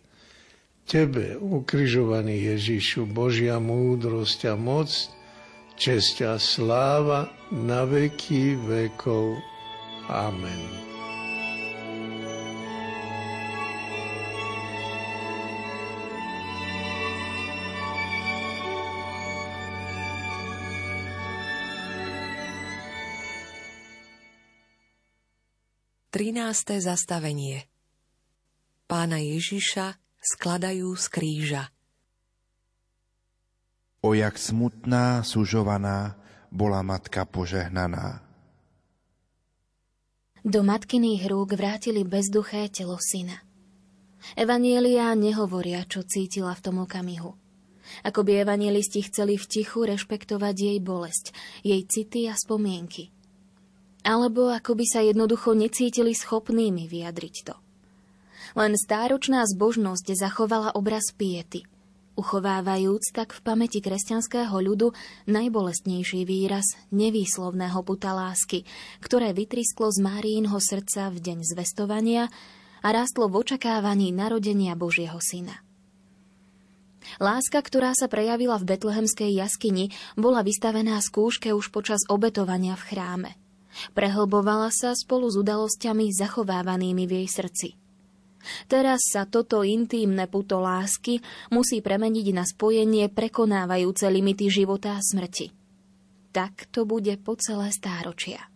Tebe, 0.88 1.40
ukrižovaný 1.40 2.52
Ježišu, 2.52 3.08
Božia 3.08 3.60
múdrosť 3.64 4.52
a 4.52 4.56
moc, 4.60 4.92
česť 5.78 6.16
a 6.26 6.34
sláva 6.42 7.30
na 7.54 7.86
veky 7.86 8.58
vekov. 8.58 9.38
Amen. 10.10 10.88
13. 26.18 26.82
zastavenie 26.82 27.70
Pána 28.90 29.22
Ježiša 29.22 30.02
skladajú 30.18 30.98
z 30.98 31.06
kríža. 31.14 31.70
O 34.08 34.16
jak 34.16 34.40
smutná, 34.40 35.20
sužovaná 35.20 36.16
bola 36.48 36.80
matka 36.80 37.28
požehnaná. 37.28 38.24
Do 40.48 40.64
matkyných 40.64 41.28
rúk 41.28 41.52
vrátili 41.60 42.08
bezduché 42.08 42.72
telo 42.72 42.96
syna. 43.04 43.44
Evanielia 44.40 45.12
nehovoria, 45.12 45.84
čo 45.84 46.08
cítila 46.08 46.56
v 46.56 46.64
tom 46.64 46.88
okamihu. 46.88 47.36
Ako 48.08 48.24
by 48.24 48.48
evanielisti 48.48 49.04
chceli 49.12 49.36
v 49.36 49.44
tichu 49.44 49.84
rešpektovať 49.84 50.56
jej 50.56 50.80
bolesť, 50.80 51.36
jej 51.68 51.84
city 51.84 52.32
a 52.32 52.36
spomienky– 52.40 53.12
alebo 54.08 54.48
ako 54.48 54.80
by 54.80 54.86
sa 54.88 55.04
jednoducho 55.04 55.52
necítili 55.52 56.16
schopnými 56.16 56.88
vyjadriť 56.88 57.36
to. 57.44 57.56
Len 58.56 58.80
stáročná 58.80 59.44
zbožnosť 59.44 60.16
zachovala 60.16 60.72
obraz 60.80 61.12
piety, 61.12 61.68
uchovávajúc 62.18 63.14
tak 63.14 63.32
v 63.32 63.40
pamäti 63.46 63.80
kresťanského 63.80 64.52
ľudu 64.52 64.92
najbolestnejší 65.30 66.26
výraz 66.26 66.66
nevýslovného 66.90 67.80
puta 67.86 68.18
lásky, 68.18 68.66
ktoré 69.00 69.32
vytrisklo 69.38 69.94
z 69.94 70.02
Márínho 70.02 70.58
srdca 70.58 71.14
v 71.14 71.18
deň 71.22 71.38
zvestovania 71.46 72.28
a 72.82 72.88
rástlo 72.90 73.30
v 73.30 73.46
očakávaní 73.46 74.10
narodenia 74.10 74.74
Božieho 74.74 75.22
syna. 75.22 75.62
Láska, 77.22 77.64
ktorá 77.64 77.96
sa 77.96 78.12
prejavila 78.12 78.60
v 78.60 78.76
betlehemskej 78.76 79.32
jaskyni, 79.32 79.96
bola 80.20 80.44
vystavená 80.44 81.00
skúške 81.00 81.56
už 81.56 81.72
počas 81.72 82.04
obetovania 82.10 82.76
v 82.76 82.84
chráme– 82.84 83.32
Prehlbovala 83.94 84.74
sa 84.74 84.98
spolu 84.98 85.30
s 85.30 85.38
udalosťami 85.38 86.10
zachovávanými 86.14 87.04
v 87.06 87.12
jej 87.24 87.28
srdci. 87.30 87.68
Teraz 88.68 89.08
sa 89.12 89.26
toto 89.26 89.62
intímne 89.64 90.28
puto 90.28 90.60
lásky 90.62 91.24
musí 91.54 91.80
premeniť 91.84 92.28
na 92.34 92.44
spojenie 92.44 93.12
prekonávajúce 93.12 94.08
limity 94.08 94.52
života 94.52 94.98
a 94.98 95.04
smrti. 95.04 95.52
Tak 96.32 96.70
to 96.70 96.86
bude 96.86 97.12
po 97.24 97.40
celé 97.40 97.74
stáročia. 97.74 98.52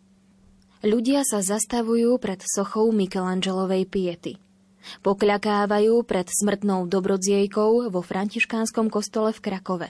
Ľudia 0.82 1.22
sa 1.22 1.46
zastavujú 1.46 2.18
pred 2.18 2.42
sochou 2.42 2.90
Michelangelovej 2.90 3.86
piety. 3.86 4.34
Pokľakávajú 5.06 6.02
pred 6.10 6.26
smrtnou 6.26 6.90
dobrodziejkou 6.90 7.94
vo 7.94 8.02
františkánskom 8.02 8.90
kostole 8.90 9.30
v 9.30 9.40
Krakove, 9.46 9.90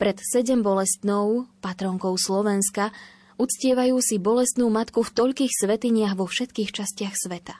pred 0.00 0.16
sedem 0.24 0.64
bolestnou, 0.64 1.44
patronkou 1.60 2.16
Slovenska, 2.16 2.96
Uctievajú 3.42 3.96
si 3.98 4.20
bolestnú 4.20 4.70
matku 4.70 5.02
v 5.02 5.14
toľkých 5.18 5.52
svetiniach 5.66 6.14
vo 6.14 6.28
všetkých 6.28 6.70
častiach 6.70 7.16
sveta. 7.16 7.58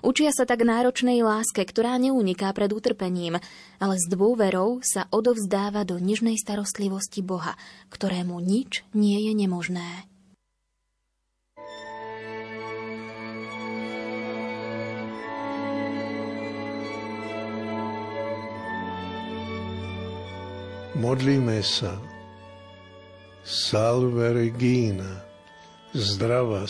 Učia 0.00 0.30
sa 0.30 0.46
tak 0.48 0.64
náročnej 0.64 1.20
láske, 1.22 1.62
ktorá 1.66 1.98
neuniká 1.98 2.50
pred 2.56 2.70
utrpením, 2.72 3.38
ale 3.82 3.94
s 3.98 4.06
dôverou 4.06 4.82
sa 4.82 5.06
odovzdáva 5.10 5.82
do 5.86 5.98
nižnej 6.00 6.38
starostlivosti 6.38 7.20
Boha, 7.20 7.58
ktorému 7.90 8.38
nič 8.42 8.86
nie 8.94 9.18
je 9.28 9.32
nemožné. 9.34 10.06
Modlíme 21.02 21.58
sa. 21.66 21.98
Salve 23.42 24.30
Regina, 24.38 25.18
zdravá 25.90 26.62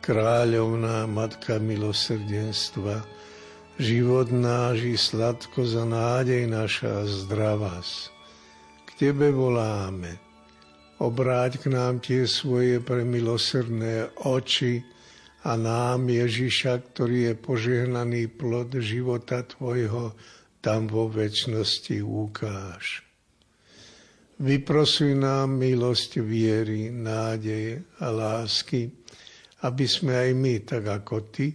kráľovná 0.00 1.04
Matka 1.04 1.60
milosrdenstva, 1.60 3.04
život 3.76 4.32
náš 4.32 4.76
i 4.84 4.96
sladko 4.96 5.64
za 5.68 5.84
nádej 5.84 6.48
naša 6.48 7.04
zdravás. 7.04 8.08
K 8.88 9.08
Tebe 9.08 9.32
voláme, 9.32 10.16
obráť 11.00 11.64
k 11.64 11.72
nám 11.72 12.00
tie 12.00 12.24
svoje 12.28 12.80
premilosrdné 12.80 14.20
oči 14.24 14.84
a 15.44 15.56
nám 15.56 16.08
Ježiša, 16.08 16.92
ktorý 16.92 17.32
je 17.32 17.34
požehnaný 17.36 18.28
plod 18.28 18.76
života 18.80 19.44
Tvojho, 19.44 20.12
tam 20.60 20.84
vo 20.88 21.08
väčšnosti 21.08 22.04
ukáž. 22.04 23.00
Vyprosuj 24.40 25.16
nám 25.20 25.60
milosť 25.60 26.20
viery, 26.24 26.88
nádeje 26.88 27.84
a 28.00 28.08
lásky, 28.08 28.99
aby 29.64 29.84
sme 29.84 30.16
aj 30.16 30.30
my, 30.36 30.54
tak 30.64 30.88
ako 30.88 31.28
Ty, 31.28 31.52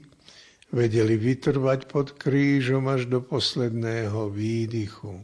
vedeli 0.75 1.15
vytrvať 1.15 1.87
pod 1.87 2.19
krížom 2.19 2.85
až 2.91 3.07
do 3.07 3.23
posledného 3.23 4.29
výdychu. 4.29 5.23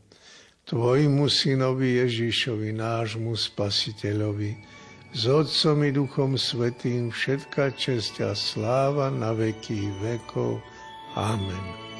Tvojmu 0.66 1.28
synovi 1.28 2.00
Ježišovi, 2.00 2.72
nášmu 2.72 3.36
spasiteľovi, 3.36 4.52
s 5.12 5.28
Otcom 5.28 5.84
i 5.84 5.92
Duchom 5.92 6.40
Svetým 6.40 7.12
všetka 7.12 7.76
česť 7.76 8.24
a 8.24 8.32
sláva 8.32 9.12
na 9.12 9.36
veky 9.36 9.92
vekov. 10.00 10.64
Amen. 11.20 11.91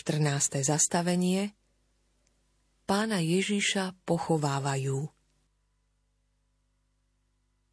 14. 0.00 0.64
zastavenie 0.64 1.52
Pána 2.88 3.20
Ježiša 3.20 4.00
pochovávajú. 4.08 4.96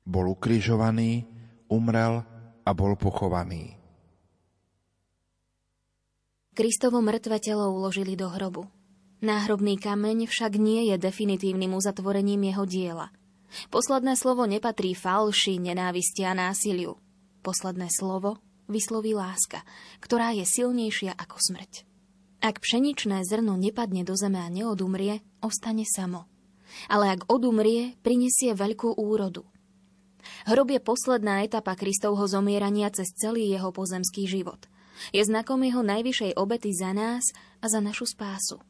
Bol 0.03 0.25
ukrižovaný, 0.35 1.23
umrel 1.71 2.19
a 2.67 2.69
bol 2.75 2.99
pochovaný. 2.99 3.79
Kristovo 6.51 6.99
mŕtve 6.99 7.39
telo 7.39 7.71
uložili 7.71 8.19
do 8.19 8.27
hrobu. 8.27 8.67
Náhrobný 9.23 9.79
kameň 9.79 10.27
však 10.27 10.59
nie 10.59 10.91
je 10.91 10.99
definitívnym 10.99 11.71
uzatvorením 11.79 12.51
jeho 12.51 12.67
diela. 12.67 13.07
Posledné 13.71 14.19
slovo 14.19 14.43
nepatrí 14.43 14.99
falši, 14.99 15.63
nenávisti 15.63 16.27
a 16.27 16.35
násiliu. 16.35 16.99
Posledné 17.39 17.87
slovo 17.87 18.43
vysloví 18.67 19.15
láska, 19.15 19.63
ktorá 20.03 20.35
je 20.35 20.43
silnejšia 20.43 21.15
ako 21.15 21.39
smrť. 21.39 21.86
Ak 22.37 22.61
pšeničné 22.61 23.25
zrno 23.25 23.57
nepadne 23.57 24.05
do 24.05 24.13
zeme 24.13 24.37
a 24.37 24.49
neodumrie, 24.49 25.25
ostane 25.41 25.83
samo. 25.89 26.29
Ale 26.85 27.17
ak 27.17 27.25
odumrie, 27.31 27.97
prinesie 28.05 28.53
veľkú 28.53 28.93
úrodu. 28.93 29.47
Hrob 30.45 30.69
je 30.69 30.81
posledná 30.83 31.41
etapa 31.47 31.73
Kristovho 31.73 32.27
zomierania 32.27 32.91
cez 32.91 33.09
celý 33.15 33.47
jeho 33.49 33.71
pozemský 33.71 34.27
život. 34.27 34.69
Je 35.15 35.23
znakom 35.23 35.61
jeho 35.63 35.81
najvyššej 35.81 36.35
obety 36.35 36.73
za 36.73 36.91
nás 36.91 37.31
a 37.63 37.65
za 37.71 37.79
našu 37.79 38.05
spásu. 38.05 38.61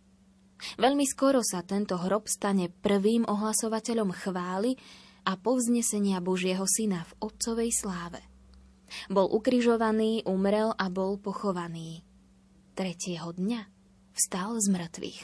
Veľmi 0.81 1.05
skoro 1.05 1.45
sa 1.45 1.61
tento 1.61 1.97
hrob 2.01 2.25
stane 2.25 2.73
prvým 2.81 3.27
ohlasovateľom 3.29 4.09
chvály 4.15 4.79
a 5.27 5.37
povznesenia 5.37 6.23
Božieho 6.23 6.65
Syna 6.65 7.05
v 7.05 7.29
Otcovej 7.29 7.69
sláve. 7.75 8.23
Bol 9.11 9.27
ukrižovaný, 9.27 10.23
umrel 10.23 10.71
a 10.79 10.87
bol 10.87 11.19
pochovaný. 11.19 12.06
Tretieho 12.77 13.33
dňa 13.33 13.65
vstal 14.13 14.61
z 14.61 14.69
mŕtvych. 14.69 15.21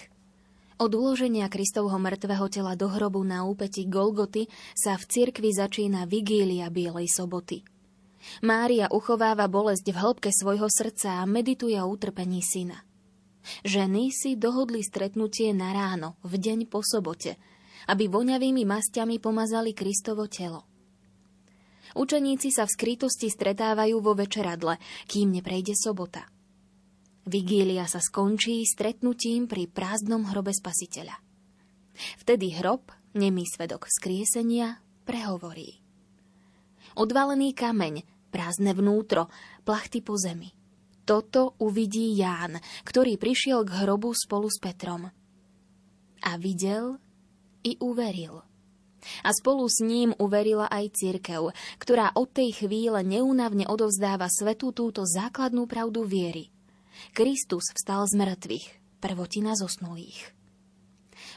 Od 0.81 0.89
uloženia 0.89 1.45
Kristovho 1.53 2.01
mŕtvého 2.01 2.49
tela 2.49 2.73
do 2.73 2.89
hrobu 2.89 3.21
na 3.21 3.45
úpeti 3.45 3.85
Golgoty 3.85 4.49
sa 4.73 4.97
v 4.97 5.05
cirkvi 5.05 5.53
začína 5.53 6.09
vigília 6.09 6.73
Bielej 6.73 7.13
soboty. 7.13 7.61
Mária 8.41 8.89
uchováva 8.89 9.45
bolesť 9.45 9.85
v 9.85 9.97
hĺbke 10.01 10.33
svojho 10.33 10.65
srdca 10.65 11.21
a 11.21 11.29
medituje 11.29 11.77
o 11.77 11.85
utrpení 11.93 12.41
syna. 12.41 12.81
Ženy 13.61 14.09
si 14.09 14.33
dohodli 14.33 14.81
stretnutie 14.81 15.53
na 15.53 15.77
ráno, 15.77 16.17
v 16.25 16.41
deň 16.41 16.65
po 16.65 16.81
sobote, 16.81 17.37
aby 17.85 18.09
voňavými 18.09 18.65
masťami 18.65 19.21
pomazali 19.21 19.77
Kristovo 19.77 20.25
telo. 20.25 20.65
Učeníci 21.93 22.49
sa 22.49 22.65
v 22.65 22.73
skrytosti 22.73 23.29
stretávajú 23.29 24.01
vo 24.01 24.17
večeradle, 24.17 24.81
kým 25.05 25.37
neprejde 25.37 25.77
sobota. 25.77 26.25
Vigília 27.23 27.87
sa 27.87 28.03
skončí 28.03 28.67
stretnutím 28.67 29.47
pri 29.47 29.71
prázdnom 29.71 30.27
hrobe 30.27 30.51
spasiteľa. 30.51 31.15
Vtedy 32.19 32.59
hrob, 32.59 32.91
nemý 33.15 33.47
svedok 33.47 33.87
skriesenia, 33.87 34.83
prehovorí. 35.07 35.79
Odvalený 36.99 37.55
kameň, 37.55 38.03
prázdne 38.27 38.75
vnútro, 38.75 39.31
plachty 39.63 40.03
po 40.03 40.19
zemi. 40.19 40.51
Toto 41.07 41.55
uvidí 41.63 42.11
Ján, 42.15 42.59
ktorý 42.83 43.15
prišiel 43.15 43.63
k 43.63 43.83
hrobu 43.83 44.11
spolu 44.11 44.51
s 44.51 44.59
Petrom. 44.59 45.07
A 46.23 46.31
videl 46.35 46.99
i 47.63 47.79
uveril. 47.79 48.43
A 49.23 49.29
spolu 49.35 49.67
s 49.67 49.83
ním 49.83 50.15
uverila 50.15 50.71
aj 50.71 50.95
cirkev, 50.95 51.51
ktorá 51.79 52.15
od 52.15 52.31
tej 52.31 52.55
chvíle 52.55 53.03
neúnavne 53.03 53.67
odovzdáva 53.67 54.31
svetu 54.31 54.71
túto 54.71 55.03
základnú 55.03 55.67
pravdu 55.67 56.07
viery. 56.07 56.51
Kristus 57.11 57.75
vstal 57.75 58.07
z 58.07 58.15
mŕtvych, 58.15 58.67
prvotina 59.03 59.59
zosnulých. 59.59 60.31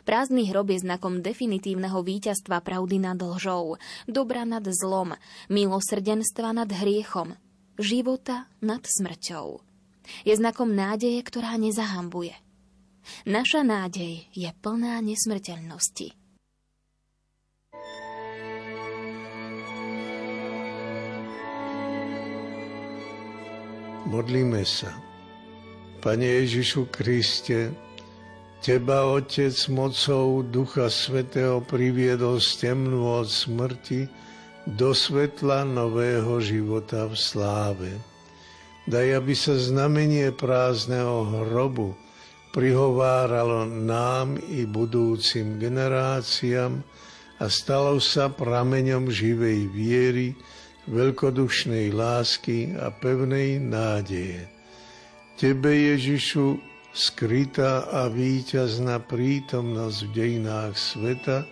Prázdny 0.06 0.46
hrob 0.46 0.70
je 0.70 0.82
znakom 0.82 1.18
definitívneho 1.18 1.98
víťazstva 2.06 2.62
pravdy 2.62 3.02
nad 3.02 3.18
lžou, 3.18 3.78
dobra 4.06 4.46
nad 4.46 4.62
zlom, 4.62 5.18
milosrdenstva 5.50 6.54
nad 6.54 6.70
hriechom, 6.70 7.34
života 7.78 8.46
nad 8.62 8.86
smrťou. 8.86 9.62
Je 10.22 10.34
znakom 10.38 10.70
nádeje, 10.70 11.18
ktorá 11.26 11.58
nezahambuje. 11.58 12.34
Naša 13.26 13.62
nádej 13.62 14.26
je 14.34 14.50
plná 14.62 14.98
nesmrteľnosti. 15.02 16.14
Modlíme 24.06 24.62
sa. 24.62 25.05
Pane 26.00 26.44
Ježišu 26.44 26.92
Kriste, 26.92 27.72
Teba, 28.60 29.06
Otec, 29.06 29.54
mocou 29.68 30.42
Ducha 30.42 30.90
Svetého 30.90 31.62
priviedol 31.62 32.42
z 32.42 32.66
temnú 32.66 33.20
od 33.20 33.30
smrti 33.30 34.10
do 34.66 34.90
svetla 34.90 35.62
nového 35.62 36.42
života 36.42 37.06
v 37.06 37.14
sláve. 37.14 37.90
Daj, 38.90 39.22
aby 39.22 39.34
sa 39.34 39.54
znamenie 39.54 40.34
prázdneho 40.34 41.46
hrobu 41.46 41.94
prihováralo 42.50 43.68
nám 43.68 44.40
i 44.50 44.64
budúcim 44.64 45.60
generáciám 45.60 46.80
a 47.36 47.44
stalo 47.52 48.00
sa 48.00 48.32
prameňom 48.32 49.12
živej 49.12 49.68
viery, 49.70 50.32
veľkodušnej 50.88 51.92
lásky 51.92 52.72
a 52.78 52.88
pevnej 52.88 53.60
nádeje. 53.60 54.55
Tebe, 55.36 55.68
Ježišu, 55.68 56.56
skrytá 56.96 57.84
a 57.92 58.08
víťazná 58.08 59.04
prítomnosť 59.04 60.08
v 60.08 60.10
dejinách 60.16 60.72
sveta, 60.80 61.44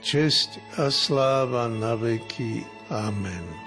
česť 0.00 0.80
a 0.80 0.88
sláva 0.88 1.68
na 1.68 1.92
veky. 1.92 2.64
Amen. 2.88 3.65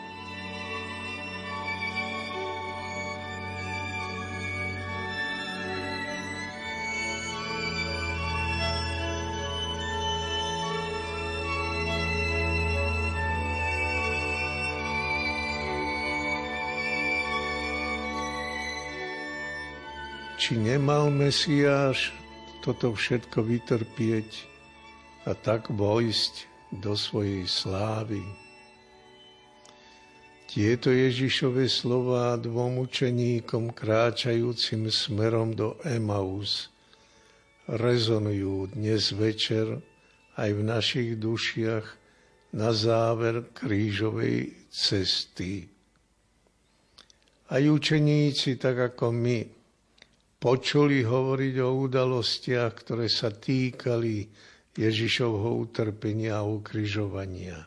Či 20.40 20.56
nemal 20.56 21.12
Mesiáš 21.12 22.16
toto 22.64 22.96
všetko 22.96 23.44
vytrpieť 23.44 24.48
a 25.28 25.36
tak 25.36 25.68
vojsť 25.68 26.48
do 26.80 26.96
svojej 26.96 27.44
slávy. 27.44 28.24
Tieto 30.48 30.96
Ježišove 30.96 31.68
slova 31.68 32.40
dvom 32.40 32.80
učeníkom 32.88 33.76
kráčajúcim 33.76 34.88
smerom 34.88 35.60
do 35.60 35.76
Emaus 35.84 36.72
rezonujú 37.68 38.72
dnes 38.72 39.12
večer 39.12 39.84
aj 40.40 40.50
v 40.56 40.62
našich 40.64 41.10
dušiach 41.20 41.86
na 42.56 42.72
záver 42.72 43.44
krížovej 43.52 44.56
cesty. 44.72 45.68
Aj 47.52 47.60
učeníci, 47.60 48.56
tak 48.56 48.96
ako 48.96 49.12
my, 49.12 49.59
počuli 50.40 51.04
hovoriť 51.04 51.56
o 51.60 51.70
udalostiach, 51.86 52.72
ktoré 52.82 53.12
sa 53.12 53.30
týkali 53.30 54.24
Ježišovho 54.80 55.60
utrpenia 55.60 56.40
a 56.40 56.48
ukryžovania. 56.48 57.60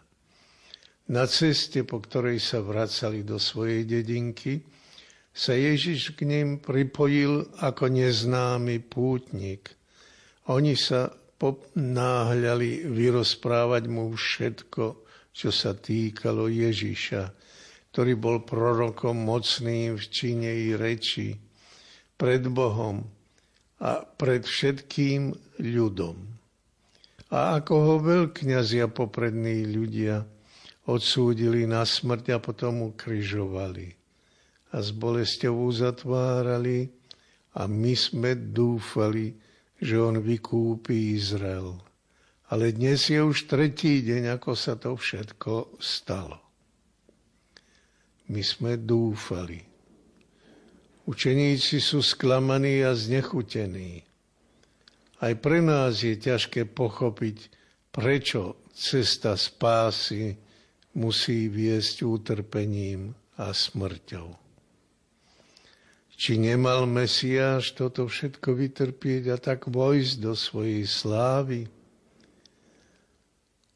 Na 1.12 1.28
ceste, 1.28 1.84
po 1.84 2.00
ktorej 2.00 2.40
sa 2.40 2.64
vracali 2.64 3.20
do 3.20 3.36
svojej 3.36 3.84
dedinky, 3.84 4.64
sa 5.32 5.52
Ježiš 5.52 6.16
k 6.16 6.24
ním 6.24 6.48
pripojil 6.60 7.52
ako 7.60 7.92
neznámy 7.92 8.80
pútnik. 8.80 9.76
Oni 10.48 10.72
sa 10.72 11.12
náhľali 11.76 12.86
vyrozprávať 12.86 13.84
mu 13.90 14.14
všetko, 14.14 14.84
čo 15.34 15.50
sa 15.50 15.74
týkalo 15.74 16.46
Ježiša, 16.46 17.22
ktorý 17.90 18.12
bol 18.14 18.46
prorokom 18.46 19.26
mocným 19.26 19.98
v 19.98 20.04
čine 20.06 20.48
i 20.48 20.78
reči, 20.78 21.34
pred 22.22 22.46
Bohom 22.46 23.02
a 23.82 24.06
pred 24.06 24.46
všetkým 24.46 25.34
ľudom. 25.58 26.14
A 27.34 27.58
ako 27.58 27.74
ho 27.74 27.94
veľkňazia 27.98 28.86
poprední 28.94 29.66
ľudia 29.66 30.22
odsúdili 30.86 31.66
na 31.66 31.82
smrť 31.82 32.24
a 32.30 32.38
potom 32.38 32.94
ukryžovali 32.94 33.98
a 34.70 34.76
s 34.78 34.94
bolesťou 34.94 35.66
zatvárali 35.74 36.94
a 37.58 37.66
my 37.66 37.94
sme 37.98 38.38
dúfali, 38.38 39.34
že 39.82 39.98
on 39.98 40.22
vykúpi 40.22 41.18
Izrael. 41.18 41.74
Ale 42.54 42.70
dnes 42.70 43.02
je 43.10 43.18
už 43.18 43.50
tretí 43.50 43.98
deň, 43.98 44.38
ako 44.38 44.54
sa 44.54 44.78
to 44.78 44.94
všetko 44.94 45.74
stalo. 45.82 46.38
My 48.30 48.46
sme 48.46 48.78
dúfali. 48.78 49.71
Učeníci 51.02 51.82
sú 51.82 51.98
sklamaní 51.98 52.86
a 52.86 52.94
znechutení. 52.94 54.06
Aj 55.18 55.34
pre 55.34 55.58
nás 55.58 56.02
je 56.02 56.14
ťažké 56.14 56.70
pochopiť, 56.70 57.50
prečo 57.90 58.62
cesta 58.70 59.34
spásy 59.34 60.38
musí 60.94 61.50
viesť 61.50 62.06
utrpením 62.06 63.14
a 63.34 63.50
smrťou. 63.50 64.38
Či 66.14 66.38
nemal 66.38 66.86
Mesiáš 66.86 67.74
toto 67.74 68.06
všetko 68.06 68.54
vytrpieť 68.54 69.22
a 69.34 69.36
tak 69.42 69.66
vojsť 69.66 70.14
do 70.22 70.38
svojej 70.38 70.86
slávy? 70.86 71.66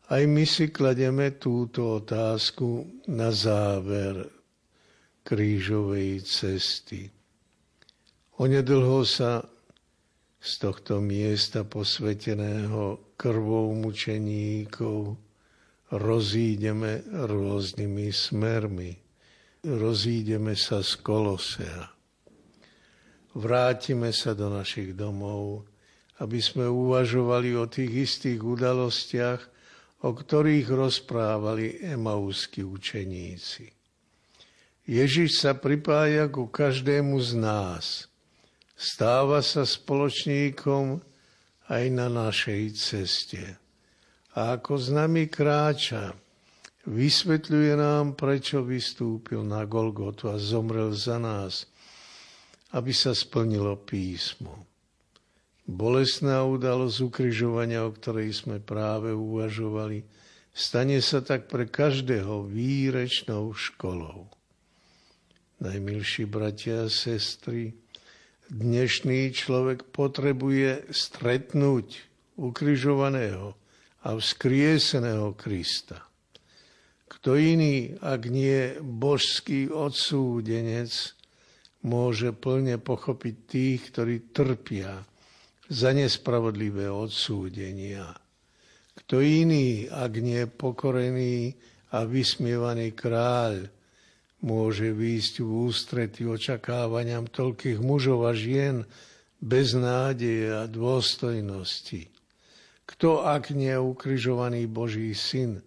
Aj 0.07 0.23
my 0.23 0.47
si 0.47 0.71
klademe 0.71 1.35
túto 1.43 1.99
otázku 1.99 3.03
na 3.11 3.35
záver 3.35 4.31
krížovej 5.27 6.23
cesty. 6.23 7.16
Onedlho 8.37 9.01
sa 9.09 9.41
z 10.37 10.53
tohto 10.61 11.01
miesta 11.01 11.65
posveteného 11.65 13.17
krvou 13.17 13.73
mučeníkov 13.73 15.17
rozídeme 15.97 17.01
rôznymi 17.17 18.13
smermi. 18.13 18.93
Rozídeme 19.65 20.53
sa 20.53 20.85
z 20.85 20.93
Kolosea. 21.01 21.89
Vrátime 23.41 24.13
sa 24.13 24.37
do 24.37 24.53
našich 24.53 24.93
domov, 24.93 25.65
aby 26.21 26.37
sme 26.37 26.69
uvažovali 26.69 27.57
o 27.57 27.65
tých 27.73 28.05
istých 28.05 28.45
udalostiach, 28.45 29.41
o 30.05 30.13
ktorých 30.13 30.69
rozprávali 30.77 31.81
emauskí 31.81 32.61
učeníci. 32.61 33.65
Ježiš 34.87 35.41
sa 35.41 35.57
pripája 35.57 36.29
ku 36.29 36.53
každému 36.53 37.17
z 37.17 37.33
nás. 37.41 38.13
Stáva 38.77 39.41
sa 39.41 39.65
spoločníkom 39.65 41.01
aj 41.73 41.85
na 41.89 42.13
našej 42.13 42.63
ceste. 42.77 43.57
A 44.37 44.61
ako 44.61 44.77
s 44.77 44.93
nami 44.93 45.33
kráča, 45.33 46.13
vysvetľuje 46.85 47.73
nám, 47.73 48.21
prečo 48.21 48.61
vystúpil 48.61 49.41
na 49.41 49.65
Golgotu 49.65 50.29
a 50.29 50.37
zomrel 50.37 50.93
za 50.93 51.17
nás, 51.17 51.65
aby 52.77 52.93
sa 52.93 53.17
splnilo 53.17 53.81
písmo. 53.81 54.69
Bolesná 55.67 56.45
udalosť 56.47 57.11
ukrižovania, 57.11 57.83
o 57.83 57.91
ktorej 57.91 58.31
sme 58.37 58.63
práve 58.63 59.11
uvažovali, 59.11 60.05
stane 60.53 61.01
sa 61.01 61.25
tak 61.25 61.49
pre 61.49 61.67
každého 61.67 62.47
výrečnou 62.47 63.51
školou. 63.57 64.31
Najmilší 65.65 66.29
bratia 66.29 66.87
a 66.87 66.93
sestry, 66.93 67.73
dnešný 68.51 69.35
človek 69.35 69.91
potrebuje 69.91 70.91
stretnúť 70.93 71.87
ukrižovaného 72.39 73.57
a 74.07 74.09
vzkrieseného 74.15 75.35
Krista. 75.35 76.07
Kto 77.07 77.35
iný, 77.39 77.95
ak 77.99 78.31
nie 78.31 78.79
božský 78.83 79.71
odsúdenec, 79.71 80.91
môže 81.87 82.35
plne 82.35 82.79
pochopiť 82.83 83.35
tých, 83.47 83.81
ktorí 83.95 84.31
trpia 84.35 85.03
za 85.67 85.91
nespravodlivé 85.95 86.91
odsúdenia. 86.91 88.11
Kto 88.97 89.23
iný, 89.23 89.91
ak 89.91 90.13
nie 90.19 90.47
pokorený 90.47 91.55
a 91.95 92.07
vysmievaný 92.07 92.95
kráľ, 92.95 93.76
môže 94.45 94.93
výjsť 94.93 95.35
v 95.41 95.51
ústrety 95.71 96.23
očakávaniam 96.29 97.29
toľkých 97.29 97.81
mužov 97.81 98.29
a 98.29 98.33
žien 98.37 98.85
bez 99.41 99.77
nádeje 99.77 100.53
a 100.53 100.65
dôstojnosti. 100.69 102.09
Kto, 102.87 103.27
ak 103.27 103.51
nie 103.51 103.75
ukrižovaný 103.75 104.71
Boží 104.71 105.11
syn, 105.13 105.61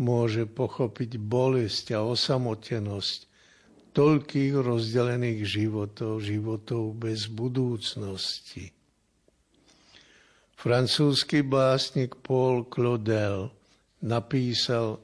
môže 0.00 0.48
pochopiť 0.48 1.20
bolesť 1.20 1.94
a 1.94 2.02
osamotenosť 2.02 3.18
toľkých 3.94 4.52
rozdelených 4.58 5.40
životov, 5.46 6.24
životov 6.24 6.98
bez 6.98 7.30
budúcnosti. 7.30 8.74
Francúzsky 10.58 11.44
básnik 11.44 12.16
Paul 12.24 12.64
Claudel 12.66 13.52
napísal, 14.00 15.03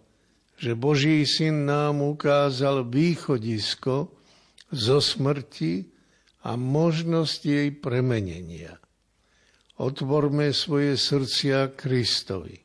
že 0.60 0.76
Boží 0.76 1.24
syn 1.24 1.64
nám 1.64 2.04
ukázal 2.04 2.84
východisko 2.84 4.12
zo 4.68 4.98
smrti 5.00 5.88
a 6.44 6.52
možnosť 6.52 7.40
jej 7.48 7.68
premenenia. 7.72 8.76
Otvorme 9.80 10.52
svoje 10.52 11.00
srdcia 11.00 11.72
Kristovi. 11.72 12.60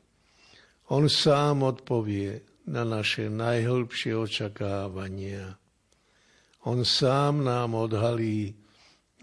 On 0.92 1.08
sám 1.08 1.64
odpovie 1.64 2.44
na 2.68 2.84
naše 2.84 3.32
najhlbšie 3.32 4.12
očakávania. 4.12 5.56
On 6.68 6.84
sám 6.84 7.48
nám 7.48 7.72
odhalí 7.72 8.52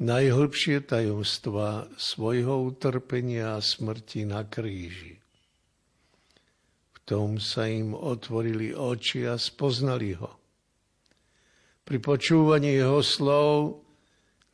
najhlbšie 0.02 0.82
tajomstva 0.90 1.94
svojho 1.96 2.74
utrpenia 2.74 3.56
a 3.56 3.62
smrti 3.62 4.26
na 4.26 4.42
kríži. 4.50 5.23
Tom 7.04 7.36
sa 7.36 7.68
im 7.68 7.92
otvorili 7.92 8.72
oči 8.72 9.28
a 9.28 9.36
spoznali 9.36 10.16
ho. 10.16 10.32
Pri 11.84 12.00
počúvaní 12.00 12.80
jeho 12.80 13.04
slov 13.04 13.84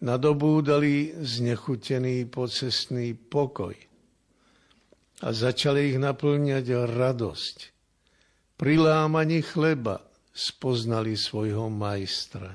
nadobúdali 0.02 1.14
znechutený 1.22 2.26
pocestný 2.26 3.14
pokoj 3.14 3.78
a 5.22 5.28
začali 5.30 5.94
ich 5.94 5.98
naplňať 6.02 6.90
radosť. 6.90 7.58
Pri 8.58 8.76
lámaní 8.82 9.46
chleba 9.46 10.02
spoznali 10.34 11.14
svojho 11.14 11.70
majstra. 11.70 12.50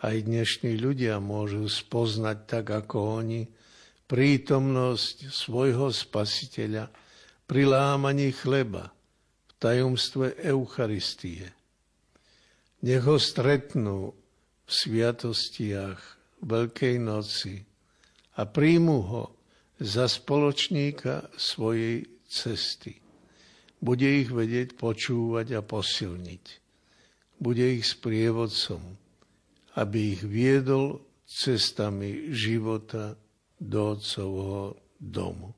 Aj 0.00 0.16
dnešní 0.16 0.80
ľudia 0.80 1.20
môžu 1.20 1.68
spoznať 1.68 2.38
tak 2.48 2.66
ako 2.72 3.20
oni 3.20 3.44
prítomnosť 4.08 5.28
svojho 5.28 5.92
spasiteľa 5.92 6.88
pri 7.44 7.62
lámaní 7.68 8.32
chleba 8.32 8.93
tajomstve 9.64 10.36
Eucharistie. 10.44 11.48
Nech 12.84 13.04
ho 13.08 13.16
stretnú 13.16 14.12
v 14.68 14.70
sviatostiach 14.70 16.00
Veľkej 16.44 17.00
noci 17.00 17.64
a 18.36 18.44
príjmu 18.44 18.98
ho 19.08 19.24
za 19.80 20.04
spoločníka 20.04 21.32
svojej 21.40 22.04
cesty. 22.28 23.00
Bude 23.80 24.20
ich 24.20 24.28
vedieť 24.28 24.76
počúvať 24.76 25.56
a 25.56 25.60
posilniť. 25.64 26.44
Bude 27.40 27.64
ich 27.80 27.88
sprievodcom 27.88 29.00
aby 29.74 30.14
ich 30.14 30.22
viedol 30.22 31.02
cestami 31.26 32.30
života 32.30 33.18
do 33.58 33.98
Otcovho 33.98 34.78
domu. 34.98 35.50